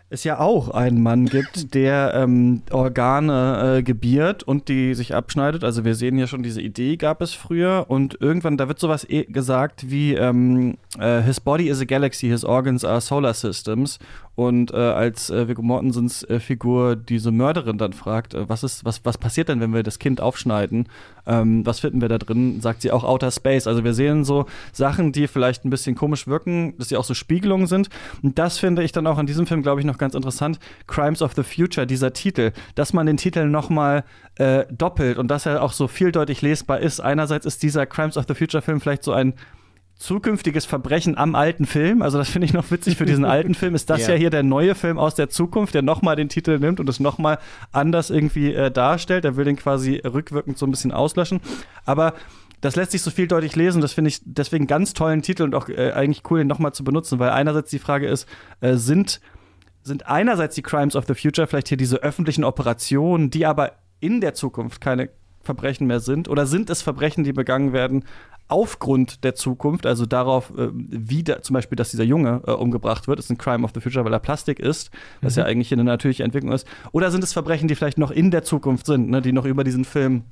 es 0.08 0.22
ja 0.22 0.38
auch 0.38 0.68
einen 0.68 1.02
Mann 1.02 1.26
gibt, 1.26 1.74
der 1.74 2.12
ähm, 2.14 2.62
Organe 2.70 3.78
äh, 3.78 3.82
gebiert 3.82 4.44
und 4.44 4.68
die 4.68 4.94
sich 4.94 5.14
abschneidet. 5.14 5.64
Also 5.64 5.84
wir 5.84 5.96
sehen 5.96 6.16
ja 6.16 6.28
schon, 6.28 6.44
diese 6.44 6.62
Idee 6.62 6.96
gab 6.96 7.20
es 7.20 7.34
früher 7.34 7.86
und 7.88 8.20
irgendwann, 8.20 8.56
da 8.56 8.68
wird 8.68 8.78
sowas 8.78 9.08
eh 9.08 9.24
gesagt 9.24 9.90
wie 9.90 10.14
ähm, 10.14 10.78
äh, 10.98 11.22
His 11.22 11.40
body 11.40 11.68
is 11.68 11.80
a 11.80 11.84
galaxy, 11.84 12.28
his 12.28 12.44
organs 12.44 12.84
are 12.84 13.00
solar 13.00 13.34
systems. 13.34 13.98
Und 14.36 14.70
äh, 14.70 14.76
als 14.76 15.30
äh, 15.30 15.48
Viggo 15.48 15.62
Mortensens 15.62 16.22
äh, 16.24 16.40
Figur 16.40 16.94
diese 16.94 17.32
Mörderin 17.32 17.78
dann 17.78 17.94
fragt, 17.94 18.34
äh, 18.34 18.48
was 18.48 18.62
ist, 18.62 18.84
was, 18.84 19.04
was 19.04 19.18
passiert 19.18 19.48
denn, 19.48 19.60
wenn 19.60 19.72
wir 19.72 19.82
das 19.82 19.98
Kind 19.98 20.20
aufschneiden? 20.20 20.88
Ähm, 21.26 21.64
was 21.66 21.80
finden 21.80 22.00
wir 22.00 22.08
da 22.08 22.18
drin? 22.18 22.60
Sagt 22.60 22.82
sie 22.82 22.90
auch 22.90 23.04
Outer 23.04 23.30
Space. 23.30 23.66
Also 23.66 23.84
wir 23.84 23.94
sehen 23.94 24.24
so 24.24 24.46
Sachen, 24.72 25.12
die 25.12 25.26
vielleicht 25.26 25.64
ein 25.64 25.70
bisschen 25.70 25.94
komisch 25.94 26.26
wirken, 26.26 26.74
dass 26.78 26.88
sie 26.88 26.96
auch 26.96 27.04
so 27.04 27.14
Spiegelungen 27.14 27.66
sind. 27.66 27.88
Und 28.22 28.38
das 28.38 28.58
finde 28.58 28.82
ich 28.82 28.92
dann 28.92 29.06
auch 29.06 29.18
in 29.18 29.26
diesem 29.26 29.46
Film, 29.46 29.62
glaube 29.62 29.80
ich, 29.80 29.86
noch 29.86 29.98
ganz 29.98 30.14
interessant. 30.14 30.58
Crimes 30.86 31.22
of 31.22 31.34
the 31.34 31.42
Future, 31.42 31.86
dieser 31.86 32.12
Titel, 32.12 32.52
dass 32.74 32.92
man 32.92 33.06
den 33.06 33.16
Titel 33.16 33.46
nochmal 33.46 34.04
äh, 34.36 34.64
doppelt 34.70 35.18
und 35.18 35.28
dass 35.28 35.46
er 35.46 35.62
auch 35.62 35.72
so 35.72 35.88
vieldeutig 35.88 36.42
lesbar 36.42 36.80
ist. 36.80 37.00
Einerseits 37.00 37.46
ist 37.46 37.62
dieser 37.62 37.86
Crimes 37.86 38.16
of 38.16 38.26
the 38.28 38.34
Future 38.34 38.62
Film 38.62 38.80
vielleicht 38.80 39.02
so 39.02 39.12
ein 39.12 39.34
zukünftiges 39.98 40.66
Verbrechen 40.66 41.16
am 41.16 41.34
alten 41.34 41.64
Film. 41.64 42.02
Also 42.02 42.18
das 42.18 42.28
finde 42.28 42.44
ich 42.44 42.52
noch 42.52 42.70
witzig 42.70 42.96
für 42.96 43.06
diesen 43.06 43.24
alten 43.24 43.54
Film. 43.54 43.74
Ist 43.74 43.88
das 43.88 44.02
ja. 44.06 44.12
ja 44.12 44.18
hier 44.18 44.30
der 44.30 44.42
neue 44.42 44.74
Film 44.74 44.98
aus 44.98 45.14
der 45.14 45.28
Zukunft, 45.28 45.74
der 45.74 45.82
nochmal 45.82 46.16
den 46.16 46.28
Titel 46.28 46.58
nimmt 46.58 46.80
und 46.80 46.88
es 46.88 47.00
nochmal 47.00 47.38
anders 47.72 48.10
irgendwie 48.10 48.52
äh, 48.52 48.70
darstellt. 48.70 49.24
Er 49.24 49.36
will 49.36 49.44
den 49.44 49.56
quasi 49.56 49.96
rückwirkend 50.04 50.58
so 50.58 50.66
ein 50.66 50.70
bisschen 50.70 50.92
auslöschen. 50.92 51.40
Aber 51.84 52.14
das 52.60 52.76
lässt 52.76 52.92
sich 52.92 53.02
so 53.02 53.10
vieldeutig 53.10 53.56
lesen. 53.56 53.80
Das 53.80 53.94
finde 53.94 54.08
ich 54.08 54.20
deswegen 54.24 54.66
ganz 54.66 54.92
tollen 54.92 55.22
Titel 55.22 55.44
und 55.44 55.54
auch 55.54 55.68
äh, 55.68 55.92
eigentlich 55.92 56.22
cool, 56.30 56.38
den 56.38 56.48
nochmal 56.48 56.72
zu 56.72 56.84
benutzen, 56.84 57.18
weil 57.18 57.30
einerseits 57.30 57.70
die 57.70 57.78
Frage 57.78 58.06
ist, 58.06 58.28
äh, 58.60 58.74
sind, 58.74 59.20
sind 59.82 60.06
einerseits 60.06 60.54
die 60.54 60.62
Crimes 60.62 60.94
of 60.94 61.06
the 61.06 61.14
Future 61.14 61.46
vielleicht 61.46 61.68
hier 61.68 61.76
diese 61.76 62.02
öffentlichen 62.02 62.44
Operationen, 62.44 63.30
die 63.30 63.46
aber 63.46 63.72
in 64.00 64.20
der 64.20 64.34
Zukunft 64.34 64.80
keine 64.80 65.08
Verbrechen 65.46 65.86
mehr 65.86 66.00
sind? 66.00 66.28
Oder 66.28 66.44
sind 66.44 66.68
es 66.68 66.82
Verbrechen, 66.82 67.24
die 67.24 67.32
begangen 67.32 67.72
werden 67.72 68.04
aufgrund 68.48 69.24
der 69.24 69.34
Zukunft, 69.34 69.86
also 69.86 70.06
darauf, 70.06 70.50
äh, 70.56 70.68
wie 70.72 71.24
da, 71.24 71.42
zum 71.42 71.54
Beispiel, 71.54 71.76
dass 71.76 71.90
dieser 71.90 72.04
Junge 72.04 72.42
äh, 72.46 72.52
umgebracht 72.52 73.08
wird, 73.08 73.18
ist 73.18 73.30
ein 73.30 73.38
Crime 73.38 73.64
of 73.64 73.72
the 73.74 73.80
Future, 73.80 74.04
weil 74.04 74.12
er 74.12 74.20
Plastik 74.20 74.60
ist, 74.60 74.90
was 75.20 75.34
mhm. 75.34 75.40
ja 75.40 75.46
eigentlich 75.46 75.72
eine 75.72 75.84
natürliche 75.84 76.22
Entwicklung 76.22 76.52
ist. 76.52 76.66
Oder 76.92 77.10
sind 77.10 77.24
es 77.24 77.32
Verbrechen, 77.32 77.68
die 77.68 77.74
vielleicht 77.74 77.98
noch 77.98 78.10
in 78.10 78.30
der 78.30 78.44
Zukunft 78.44 78.86
sind, 78.86 79.10
ne, 79.10 79.20
die 79.20 79.32
noch 79.32 79.44
über 79.46 79.64
diesen 79.64 79.84
Film 79.84 80.24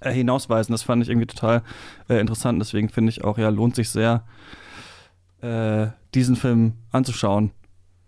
äh, 0.00 0.12
hinausweisen? 0.12 0.72
Das 0.72 0.82
fand 0.82 1.02
ich 1.02 1.10
irgendwie 1.10 1.26
total 1.26 1.62
äh, 2.08 2.18
interessant. 2.20 2.58
Deswegen 2.60 2.88
finde 2.88 3.10
ich 3.10 3.22
auch, 3.22 3.36
ja, 3.36 3.50
lohnt 3.50 3.74
sich 3.74 3.90
sehr, 3.90 4.24
äh, 5.42 5.88
diesen 6.14 6.36
Film 6.36 6.74
anzuschauen. 6.90 7.50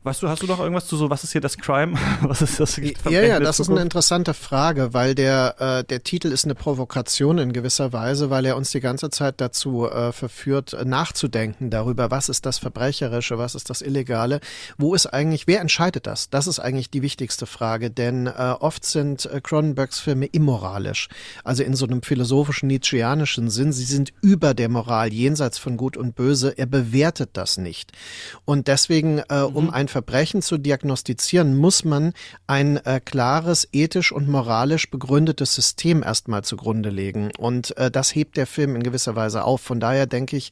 Weißt 0.05 0.23
du, 0.23 0.29
hast 0.29 0.43
du 0.43 0.47
noch 0.47 0.61
irgendwas 0.61 0.87
zu 0.87 0.99
so, 0.99 1.09
was 1.09 1.25
ist 1.25 1.33
hier 1.33 1.41
das 1.41 1.57
Crime? 1.57 1.95
Was 2.21 2.43
ist 2.43 2.61
das? 2.61 2.77
Ja, 2.77 3.23
ja, 3.23 3.41
das 3.41 3.59
ist 3.59 3.71
eine 3.71 3.81
interessante 3.81 4.35
Frage, 4.35 4.93
weil 4.93 5.15
der, 5.15 5.55
äh, 5.59 5.85
der 5.85 6.03
Titel 6.03 6.29
ist 6.29 6.45
eine 6.45 6.55
Provokation 6.55 7.39
in 7.39 7.55
gewisser 7.55 7.95
Weise, 7.95 8.29
weil 8.29 8.45
er 8.45 8.57
uns 8.57 8.71
die 8.71 8.81
ganze 8.81 9.09
Zeit 9.09 9.41
dazu 9.41 9.89
äh, 9.89 10.13
verführt, 10.13 10.77
nachzudenken 10.85 11.71
darüber, 11.71 12.11
was 12.11 12.29
ist 12.29 12.45
das 12.45 12.59
Verbrecherische, 12.59 13.39
was 13.39 13.55
ist 13.55 13.71
das 13.71 13.81
Illegale, 13.81 14.41
wo 14.77 14.95
ist 14.95 15.07
eigentlich, 15.07 15.47
wer 15.47 15.63
entscheidet 15.63 16.07
das? 16.07 16.29
Das 16.29 16.49
ist 16.49 16.59
eigentlich 16.59 16.91
die 16.91 17.01
wichtigste 17.01 17.47
Frage, 17.47 17.91
denn 17.91 18.27
äh, 18.27 18.55
oft 18.61 18.85
sind 18.85 19.25
äh, 19.25 19.41
Cronenbergs 19.41 20.01
Filme 20.01 20.27
immoralisch, 20.27 21.09
also 21.45 21.63
in 21.63 21.75
so 21.75 21.87
einem 21.87 22.03
philosophischen, 22.03 22.67
nietzscheanischen 22.67 23.49
Sinn, 23.49 23.73
sie 23.73 23.85
sind 23.85 24.13
über 24.21 24.53
der 24.53 24.69
Moral, 24.69 25.15
jenseits 25.15 25.57
von 25.57 25.79
Gut 25.79 25.97
und 25.97 26.15
Böse, 26.15 26.59
er 26.59 26.67
bewertet 26.67 27.31
das 27.33 27.57
nicht. 27.57 27.93
Und 28.45 28.69
deswegen, 28.69 29.23
äh, 29.31 29.41
um 29.41 29.65
mhm. 29.65 29.71
ein 29.71 29.89
Verbrechen 29.95 30.43
zu 30.43 30.59
diagnostizieren, 30.59 31.57
muss 31.57 31.85
man 31.85 32.15
ein 32.49 32.79
äh, 32.79 32.99
klares, 32.99 33.69
ethisch 33.73 34.11
und 34.11 34.29
moralisch 34.29 34.91
begründetes 34.91 35.55
System 35.55 36.03
erstmal 36.03 36.43
zugrunde 36.43 36.91
legen. 36.91 37.31
Und 37.39 37.77
äh, 37.77 37.93
das 37.93 38.13
hebt 38.13 38.37
der 38.37 38.49
Film 38.49 38.75
in 38.75 38.83
gewisser 38.83 39.15
Weise 39.15 39.45
auf. 39.45 39.61
Von 39.61 39.79
daher 39.79 40.09
denke 40.09 40.37
ich, 40.37 40.51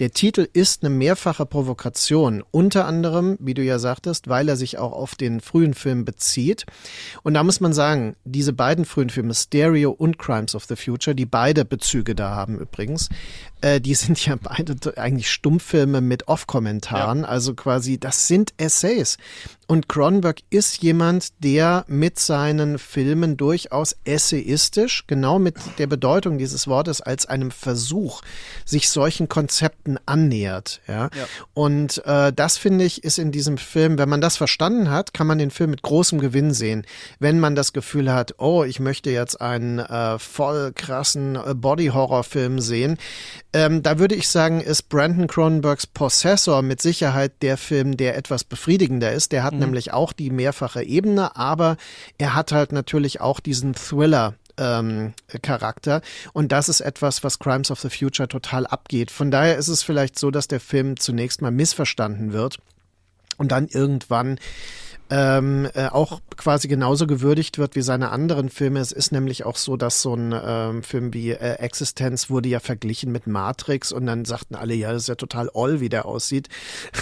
der 0.00 0.10
Titel 0.10 0.46
ist 0.52 0.84
eine 0.84 0.94
mehrfache 0.94 1.46
Provokation. 1.46 2.44
Unter 2.50 2.84
anderem, 2.84 3.38
wie 3.40 3.54
du 3.54 3.62
ja 3.62 3.78
sagtest, 3.78 4.28
weil 4.28 4.50
er 4.50 4.56
sich 4.56 4.76
auch 4.76 4.92
auf 4.92 5.14
den 5.14 5.40
frühen 5.40 5.72
Film 5.72 6.04
bezieht. 6.04 6.66
Und 7.22 7.32
da 7.32 7.42
muss 7.42 7.60
man 7.60 7.72
sagen, 7.72 8.16
diese 8.26 8.52
beiden 8.52 8.84
frühen 8.84 9.08
Filme, 9.08 9.32
Stereo 9.32 9.92
und 9.92 10.18
Crimes 10.18 10.54
of 10.54 10.66
the 10.66 10.76
Future, 10.76 11.14
die 11.14 11.24
beide 11.24 11.64
Bezüge 11.64 12.14
da 12.14 12.34
haben 12.34 12.58
übrigens, 12.58 13.08
äh, 13.64 13.80
die 13.80 13.94
sind 13.94 14.24
ja 14.26 14.36
beide 14.36 14.76
eigentlich 14.98 15.30
Stummfilme 15.30 16.02
mit 16.02 16.28
Off-Kommentaren. 16.28 17.20
Ja. 17.20 17.28
Also 17.28 17.54
quasi, 17.54 17.98
das 17.98 18.28
sind 18.28 18.52
Essays. 18.74 19.16
Und 19.66 19.88
Cronenberg 19.88 20.40
ist 20.50 20.82
jemand, 20.82 21.28
der 21.42 21.84
mit 21.88 22.18
seinen 22.18 22.78
Filmen 22.78 23.36
durchaus 23.36 23.96
essayistisch, 24.04 25.04
genau 25.06 25.38
mit 25.38 25.56
der 25.78 25.86
Bedeutung 25.86 26.38
dieses 26.38 26.66
Wortes, 26.68 27.00
als 27.00 27.26
einem 27.26 27.50
Versuch, 27.50 28.22
sich 28.64 28.88
solchen 28.88 29.28
Konzepten 29.28 29.98
annähert. 30.06 30.80
Ja? 30.86 31.04
ja. 31.04 31.26
Und 31.54 32.04
äh, 32.06 32.32
das 32.32 32.58
finde 32.58 32.84
ich 32.84 33.04
ist 33.04 33.18
in 33.18 33.32
diesem 33.32 33.58
Film, 33.58 33.98
wenn 33.98 34.08
man 34.08 34.20
das 34.20 34.36
verstanden 34.36 34.90
hat, 34.90 35.14
kann 35.14 35.26
man 35.26 35.38
den 35.38 35.50
Film 35.50 35.70
mit 35.70 35.82
großem 35.82 36.20
Gewinn 36.20 36.52
sehen. 36.52 36.86
Wenn 37.18 37.40
man 37.40 37.54
das 37.54 37.72
Gefühl 37.72 38.12
hat, 38.12 38.34
oh, 38.38 38.64
ich 38.64 38.80
möchte 38.80 39.10
jetzt 39.10 39.40
einen 39.40 39.78
äh, 39.78 40.18
voll 40.18 40.72
krassen 40.74 41.36
äh, 41.36 41.54
Body-Horror-Film 41.54 42.60
sehen, 42.60 42.98
ähm, 43.52 43.82
da 43.82 43.98
würde 43.98 44.14
ich 44.14 44.28
sagen, 44.28 44.60
ist 44.60 44.88
Brandon 44.88 45.26
Cronenbergs 45.26 45.86
Possessor 45.86 46.62
mit 46.62 46.82
Sicherheit 46.82 47.42
der 47.42 47.56
Film, 47.56 47.96
der 47.96 48.16
etwas 48.16 48.44
befriedigender 48.44 49.12
ist. 49.12 49.32
Der 49.32 49.42
hat 49.42 49.53
mhm. 49.54 49.60
nämlich 49.60 49.92
auch 49.92 50.12
die 50.12 50.30
mehrfache 50.30 50.82
Ebene, 50.82 51.36
aber 51.36 51.76
er 52.18 52.34
hat 52.34 52.52
halt 52.52 52.72
natürlich 52.72 53.20
auch 53.20 53.40
diesen 53.40 53.74
Thriller 53.74 54.34
ähm, 54.56 55.14
Charakter. 55.42 56.00
Und 56.32 56.52
das 56.52 56.68
ist 56.68 56.80
etwas, 56.80 57.24
was 57.24 57.38
Crimes 57.38 57.70
of 57.70 57.80
the 57.80 57.90
Future 57.90 58.28
total 58.28 58.66
abgeht. 58.66 59.10
Von 59.10 59.30
daher 59.30 59.56
ist 59.56 59.68
es 59.68 59.82
vielleicht 59.82 60.18
so, 60.18 60.30
dass 60.30 60.48
der 60.48 60.60
Film 60.60 60.96
zunächst 60.96 61.42
mal 61.42 61.50
missverstanden 61.50 62.32
wird 62.32 62.58
und 63.36 63.52
dann 63.52 63.68
irgendwann 63.68 64.38
ähm, 65.10 65.68
äh, 65.74 65.88
auch 65.88 66.20
quasi 66.36 66.66
genauso 66.66 67.06
gewürdigt 67.06 67.58
wird 67.58 67.76
wie 67.76 67.82
seine 67.82 68.10
anderen 68.10 68.48
Filme. 68.48 68.80
Es 68.80 68.90
ist 68.90 69.12
nämlich 69.12 69.44
auch 69.44 69.56
so, 69.56 69.76
dass 69.76 70.00
so 70.00 70.14
ein 70.14 70.34
ähm, 70.44 70.82
Film 70.82 71.12
wie 71.12 71.30
äh, 71.30 71.54
Existenz 71.56 72.30
wurde 72.30 72.48
ja 72.48 72.58
verglichen 72.58 73.12
mit 73.12 73.26
Matrix 73.26 73.92
und 73.92 74.06
dann 74.06 74.24
sagten 74.24 74.54
alle, 74.54 74.74
ja, 74.74 74.92
das 74.92 75.02
ist 75.02 75.08
ja 75.08 75.14
total 75.14 75.50
all, 75.54 75.80
wie 75.80 75.90
der 75.90 76.06
aussieht. 76.06 76.48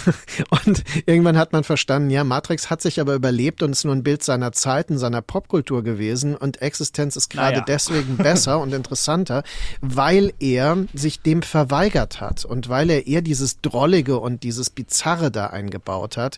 und 0.65 0.83
irgendwann 1.05 1.37
hat 1.37 1.53
man 1.53 1.63
verstanden, 1.63 2.09
ja, 2.09 2.23
Matrix 2.23 2.69
hat 2.69 2.81
sich 2.81 2.99
aber 2.99 3.15
überlebt 3.15 3.63
und 3.63 3.71
ist 3.71 3.85
nur 3.85 3.95
ein 3.95 4.03
Bild 4.03 4.23
seiner 4.23 4.51
Zeit 4.51 4.91
und 4.91 4.97
seiner 4.97 5.21
Popkultur 5.21 5.83
gewesen 5.83 6.35
und 6.35 6.61
Existenz 6.61 7.15
ist 7.15 7.29
gerade 7.29 7.59
naja. 7.59 7.65
deswegen 7.67 8.17
besser 8.17 8.59
und 8.59 8.73
interessanter, 8.73 9.43
weil 9.81 10.33
er 10.39 10.77
sich 10.93 11.21
dem 11.21 11.41
verweigert 11.41 12.19
hat 12.19 12.43
und 12.43 12.67
weil 12.67 12.89
er 12.89 13.07
eher 13.07 13.21
dieses 13.21 13.61
Drollige 13.61 14.19
und 14.19 14.43
dieses 14.43 14.69
Bizarre 14.69 15.31
da 15.31 15.47
eingebaut 15.47 16.17
hat. 16.17 16.37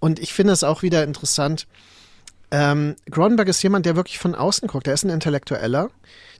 Und 0.00 0.18
ich 0.18 0.34
finde 0.34 0.52
es 0.52 0.64
auch 0.64 0.82
wieder 0.82 0.95
interessant. 1.04 1.66
Ähm, 2.50 2.96
Cronenberg 3.10 3.48
ist 3.48 3.62
jemand, 3.62 3.86
der 3.86 3.96
wirklich 3.96 4.18
von 4.18 4.34
außen 4.34 4.68
guckt. 4.68 4.86
Er 4.86 4.94
ist 4.94 5.04
ein 5.04 5.10
Intellektueller, 5.10 5.90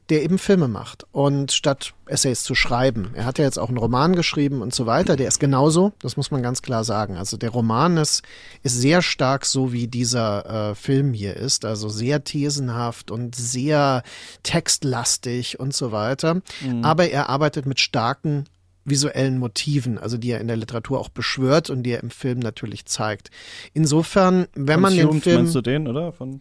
der 0.08 0.22
eben 0.22 0.38
Filme 0.38 0.68
macht. 0.68 1.04
Und 1.10 1.50
statt 1.50 1.94
Essays 2.06 2.44
zu 2.44 2.54
schreiben, 2.54 3.10
er 3.14 3.24
hat 3.24 3.38
ja 3.38 3.44
jetzt 3.44 3.58
auch 3.58 3.68
einen 3.68 3.78
Roman 3.78 4.14
geschrieben 4.14 4.62
und 4.62 4.72
so 4.72 4.86
weiter, 4.86 5.16
der 5.16 5.26
ist 5.26 5.40
genauso, 5.40 5.92
das 5.98 6.16
muss 6.16 6.30
man 6.30 6.42
ganz 6.42 6.62
klar 6.62 6.84
sagen. 6.84 7.16
Also 7.16 7.36
der 7.36 7.50
Roman 7.50 7.96
ist, 7.96 8.22
ist 8.62 8.80
sehr 8.80 9.02
stark 9.02 9.44
so, 9.44 9.72
wie 9.72 9.88
dieser 9.88 10.70
äh, 10.70 10.74
Film 10.76 11.12
hier 11.12 11.36
ist. 11.36 11.64
Also 11.64 11.88
sehr 11.88 12.22
thesenhaft 12.22 13.10
und 13.10 13.34
sehr 13.34 14.04
textlastig 14.44 15.58
und 15.58 15.74
so 15.74 15.90
weiter. 15.90 16.36
Mhm. 16.60 16.84
Aber 16.84 17.08
er 17.10 17.28
arbeitet 17.28 17.66
mit 17.66 17.80
starken 17.80 18.44
visuellen 18.86 19.38
Motiven, 19.38 19.98
also 19.98 20.16
die 20.16 20.30
er 20.30 20.40
in 20.40 20.48
der 20.48 20.56
Literatur 20.56 20.98
auch 20.98 21.08
beschwört 21.08 21.68
und 21.68 21.82
die 21.82 21.90
er 21.90 22.02
im 22.02 22.10
Film 22.10 22.38
natürlich 22.38 22.86
zeigt. 22.86 23.30
Insofern, 23.74 24.46
wenn 24.54 24.80
man 24.80 24.96
den 24.96 25.20
Film 25.20 25.42
meinst 25.42 25.54
du 25.54 25.60
den, 25.60 25.88
oder? 25.88 26.12
Von 26.12 26.40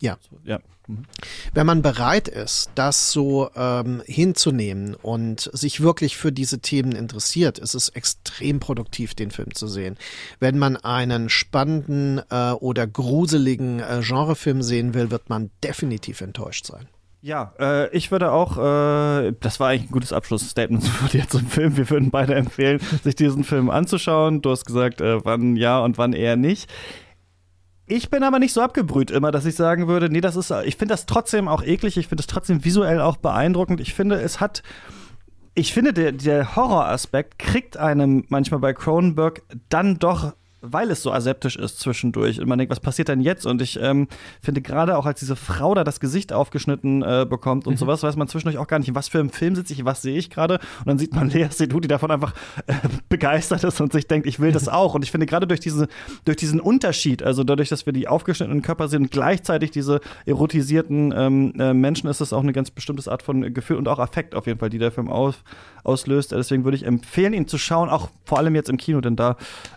ja. 0.00 0.16
ja. 0.44 0.60
Mhm. 0.86 1.04
Wenn 1.54 1.66
man 1.66 1.82
bereit 1.82 2.28
ist, 2.28 2.70
das 2.74 3.12
so 3.12 3.50
ähm, 3.54 4.02
hinzunehmen 4.06 4.94
und 4.94 5.50
sich 5.52 5.80
wirklich 5.80 6.16
für 6.16 6.32
diese 6.32 6.60
Themen 6.60 6.92
interessiert, 6.92 7.58
ist 7.58 7.74
es 7.74 7.88
extrem 7.90 8.60
produktiv, 8.60 9.14
den 9.14 9.30
Film 9.30 9.54
zu 9.54 9.66
sehen. 9.66 9.96
Wenn 10.40 10.58
man 10.58 10.76
einen 10.76 11.28
spannenden 11.28 12.20
äh, 12.30 12.52
oder 12.52 12.86
gruseligen 12.86 13.80
äh, 13.80 14.00
Genrefilm 14.02 14.62
sehen 14.62 14.94
will, 14.94 15.10
wird 15.10 15.28
man 15.28 15.50
definitiv 15.62 16.20
enttäuscht 16.20 16.66
sein. 16.66 16.88
Ja, 17.20 17.52
äh, 17.58 17.90
ich 17.96 18.12
würde 18.12 18.30
auch, 18.30 18.58
äh, 18.58 19.32
das 19.40 19.58
war 19.58 19.68
eigentlich 19.68 19.90
ein 19.90 19.92
gutes 19.92 20.12
Abschlussstatement 20.12 20.84
für 20.86 21.16
jetzt 21.16 21.34
im 21.34 21.46
Film. 21.46 21.76
Wir 21.76 21.90
würden 21.90 22.10
beide 22.10 22.34
empfehlen, 22.34 22.80
sich 23.02 23.16
diesen 23.16 23.44
Film 23.44 23.70
anzuschauen. 23.70 24.40
Du 24.40 24.50
hast 24.50 24.64
gesagt, 24.64 25.00
äh, 25.00 25.24
wann 25.24 25.56
ja 25.56 25.80
und 25.80 25.98
wann 25.98 26.12
eher 26.12 26.36
nicht. 26.36 26.70
Ich 27.86 28.10
bin 28.10 28.22
aber 28.22 28.38
nicht 28.38 28.52
so 28.52 28.60
abgebrüht 28.60 29.10
immer, 29.10 29.32
dass 29.32 29.46
ich 29.46 29.54
sagen 29.54 29.88
würde, 29.88 30.10
nee, 30.10 30.20
das 30.20 30.36
ist, 30.36 30.52
ich 30.64 30.76
finde 30.76 30.92
das 30.92 31.06
trotzdem 31.06 31.48
auch 31.48 31.62
eklig, 31.62 31.96
ich 31.96 32.06
finde 32.06 32.20
es 32.20 32.26
trotzdem 32.26 32.64
visuell 32.64 33.00
auch 33.00 33.16
beeindruckend. 33.16 33.80
Ich 33.80 33.94
finde, 33.94 34.16
es 34.16 34.40
hat, 34.40 34.62
ich 35.54 35.72
finde, 35.72 35.94
der, 35.94 36.12
der 36.12 36.54
Horroraspekt 36.54 37.38
kriegt 37.38 37.78
einem 37.78 38.26
manchmal 38.28 38.60
bei 38.60 38.74
Cronenberg 38.74 39.42
dann 39.70 39.98
doch 39.98 40.34
weil 40.60 40.90
es 40.90 41.02
so 41.02 41.12
aseptisch 41.12 41.56
ist 41.56 41.78
zwischendurch. 41.78 42.40
Und 42.40 42.48
man 42.48 42.58
denkt, 42.58 42.70
was 42.70 42.80
passiert 42.80 43.08
denn 43.08 43.20
jetzt? 43.20 43.46
Und 43.46 43.62
ich 43.62 43.78
ähm, 43.80 44.08
finde 44.42 44.60
gerade 44.60 44.96
auch, 44.96 45.06
als 45.06 45.20
diese 45.20 45.36
Frau 45.36 45.74
da 45.74 45.84
das 45.84 46.00
Gesicht 46.00 46.32
aufgeschnitten 46.32 47.02
äh, 47.02 47.26
bekommt 47.28 47.66
und 47.66 47.74
mhm. 47.74 47.78
sowas, 47.78 48.02
weiß 48.02 48.16
man 48.16 48.28
zwischendurch 48.28 48.58
auch 48.58 48.66
gar 48.66 48.78
nicht, 48.78 48.88
in 48.88 48.94
was 48.94 49.08
für 49.08 49.20
einem 49.20 49.30
Film 49.30 49.54
sitze 49.54 49.72
ich, 49.72 49.84
was 49.84 50.02
sehe 50.02 50.16
ich 50.18 50.30
gerade. 50.30 50.54
Und 50.80 50.86
dann 50.86 50.98
sieht 50.98 51.14
man 51.14 51.30
Lea 51.30 51.46
Seydoux, 51.50 51.80
die 51.80 51.88
davon 51.88 52.10
einfach 52.10 52.34
äh, 52.66 52.74
begeistert 53.08 53.62
ist 53.64 53.80
und 53.80 53.92
sich 53.92 54.06
denkt, 54.06 54.26
ich 54.26 54.40
will 54.40 54.52
das 54.52 54.68
auch. 54.68 54.94
Und 54.94 55.04
ich 55.04 55.10
finde 55.10 55.26
gerade 55.26 55.46
durch, 55.46 55.60
diese, 55.60 55.88
durch 56.24 56.36
diesen 56.36 56.60
Unterschied, 56.60 57.22
also 57.22 57.44
dadurch, 57.44 57.68
dass 57.68 57.86
wir 57.86 57.92
die 57.92 58.08
aufgeschnittenen 58.08 58.62
Körper 58.62 58.88
sehen 58.88 59.02
und 59.02 59.10
gleichzeitig 59.10 59.70
diese 59.70 60.00
erotisierten 60.26 61.14
ähm, 61.16 61.52
äh, 61.58 61.72
Menschen, 61.72 62.08
ist 62.08 62.20
das 62.20 62.32
auch 62.32 62.42
eine 62.42 62.52
ganz 62.52 62.70
bestimmte 62.70 63.08
Art 63.10 63.22
von 63.22 63.54
Gefühl 63.54 63.76
und 63.76 63.86
auch 63.86 64.00
Affekt 64.00 64.34
auf 64.34 64.46
jeden 64.46 64.58
Fall, 64.58 64.70
die 64.70 64.78
der 64.78 64.90
Film 64.90 65.08
aus, 65.08 65.36
auslöst. 65.84 66.32
Deswegen 66.32 66.64
würde 66.64 66.76
ich 66.76 66.84
empfehlen, 66.84 67.32
ihn 67.32 67.46
zu 67.46 67.58
schauen, 67.58 67.88
auch 67.88 68.08
vor 68.24 68.38
allem 68.38 68.56
jetzt 68.56 68.68
im 68.68 68.76
Kino, 68.76 69.00
denn 69.00 69.14
da 69.14 69.36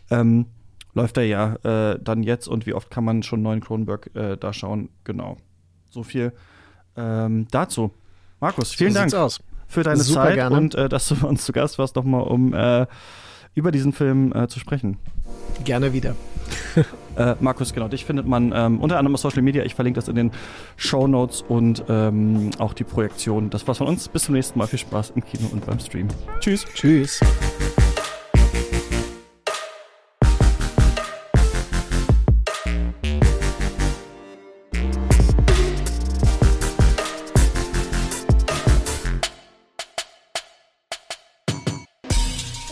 ähm, 0.10 0.48
läuft 0.94 1.18
er 1.18 1.24
ja 1.24 1.56
äh, 1.64 2.00
dann 2.02 2.24
jetzt 2.24 2.48
und 2.48 2.66
wie 2.66 2.74
oft 2.74 2.90
kann 2.90 3.04
man 3.04 3.24
schon 3.24 3.42
neuen 3.42 3.62
Kronenberg 3.62 4.10
äh, 4.16 4.38
da 4.38 4.54
schauen? 4.54 4.90
Genau. 5.04 5.38
So 5.90 6.04
viel 6.04 6.34
ähm, 6.96 7.48
dazu. 7.52 7.92
Markus, 8.40 8.74
vielen 8.74 8.94
so 8.94 9.00
Dank 9.00 9.14
aus. 9.14 9.40
für 9.68 9.84
deine 9.84 10.02
Super 10.02 10.26
Zeit 10.26 10.36
gerne. 10.36 10.58
und 10.58 10.76
äh, 10.76 10.90
dass 10.90 11.08
du 11.08 11.16
bei 11.16 11.28
uns 11.28 11.46
zu 11.46 11.52
Gast 11.52 11.78
warst, 11.78 11.96
nochmal 11.96 12.24
um 12.24 12.54
äh, 12.54 12.88
über 13.54 13.72
diesen 13.72 13.94
Film 13.94 14.34
äh, 14.34 14.48
zu 14.48 14.60
sprechen. 14.60 14.98
Gerne 15.64 15.94
wieder. 15.94 16.16
Äh, 17.18 17.36
Markus, 17.42 17.74
genau, 17.74 17.90
dich 17.90 18.06
findet 18.06 18.26
man 18.26 18.54
ähm, 18.56 18.80
unter 18.80 18.98
anderem 18.98 19.16
auf 19.16 19.20
Social 19.20 19.42
Media. 19.42 19.66
Ich 19.66 19.76
verlinke 19.76 20.00
das 20.00 20.08
in 20.08 20.16
den 20.16 20.32
Show 20.78 21.08
Notes 21.08 21.42
und 21.42 21.84
ähm, 21.90 22.52
auch 22.58 22.74
die 22.74 22.86
Projektion. 22.86 23.50
Das 23.50 23.68
war's 23.68 23.80
von 23.80 23.88
uns. 23.88 24.08
Bis 24.08 24.24
zum 24.24 24.36
nächsten 24.36 24.58
Mal. 24.58 24.68
Viel 24.68 24.80
Spaß 24.80 25.12
im 25.16 25.26
Kino 25.26 25.50
und 25.52 25.66
beim 25.66 25.78
Stream. 25.82 26.08
Tschüss. 26.40 26.66
Tschüss. 26.74 27.20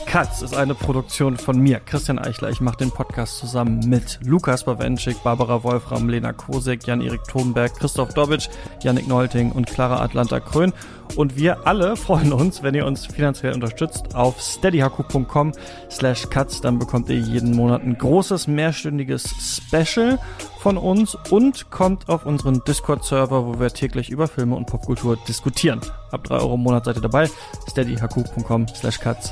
Katz 0.10 0.42
ist 0.42 0.58
eine 0.58 0.74
Produktion 0.74 1.38
von 1.38 1.60
mir, 1.60 1.80
Christian 1.80 2.18
Eichler. 2.18 2.50
Ich 2.50 2.62
mache 2.62 2.78
den 2.78 2.90
Podcast 2.90 3.38
zusammen 3.38 3.88
mit 3.88 4.18
Lukas 4.24 4.64
Bawenschik, 4.64 5.22
Barbara 5.22 5.64
Wolfram, 5.64 6.10
Lena 6.10 6.34
Kosek, 6.34 6.88
Jan-Erik 6.88 7.24
Thunberg, 7.26 7.76
Christoph 7.76 8.16
Dobitsch, 8.16 8.50
Yannick 8.82 9.08
Neulting 9.08 9.52
und 9.52 9.68
Clara 9.68 10.02
Atlanta 10.02 10.40
Krön. 10.40 10.74
Und 11.16 11.38
wir 11.38 11.68
alle 11.68 11.96
freuen 11.96 12.34
uns, 12.34 12.64
wenn 12.64 12.74
ihr 12.74 12.88
uns 12.88 13.06
finanziell 13.06 13.54
unterstützt 13.54 14.16
auf 14.16 14.42
steadyhaku.com 14.42 15.52
slash 15.92 16.28
cuts. 16.32 16.60
Dann 16.60 16.80
bekommt 16.80 17.08
ihr 17.10 17.20
jeden 17.20 17.56
Monat 17.56 17.84
ein 17.84 17.96
großes, 17.96 18.48
mehrstündiges 18.48 19.30
Special 19.40 20.18
von 20.58 20.80
uns 20.80 21.16
und 21.30 21.70
kommt 21.70 22.10
auf 22.10 22.26
unseren 22.26 22.64
Discord-Server, 22.64 23.46
wo 23.46 23.60
wir 23.60 23.70
täglich 23.70 24.10
über 24.10 24.28
Filme 24.28 24.56
und 24.56 24.66
Popkultur 24.66 25.18
diskutieren. 25.28 25.82
Ab 26.10 26.24
drei 26.24 26.38
Euro 26.38 26.56
im 26.56 26.62
Monat 26.62 26.86
seid 26.86 26.96
ihr 26.96 27.04
dabei. 27.04 27.30
steadyhaku.com 27.70 28.68
slash 28.70 29.00
cuts 29.00 29.32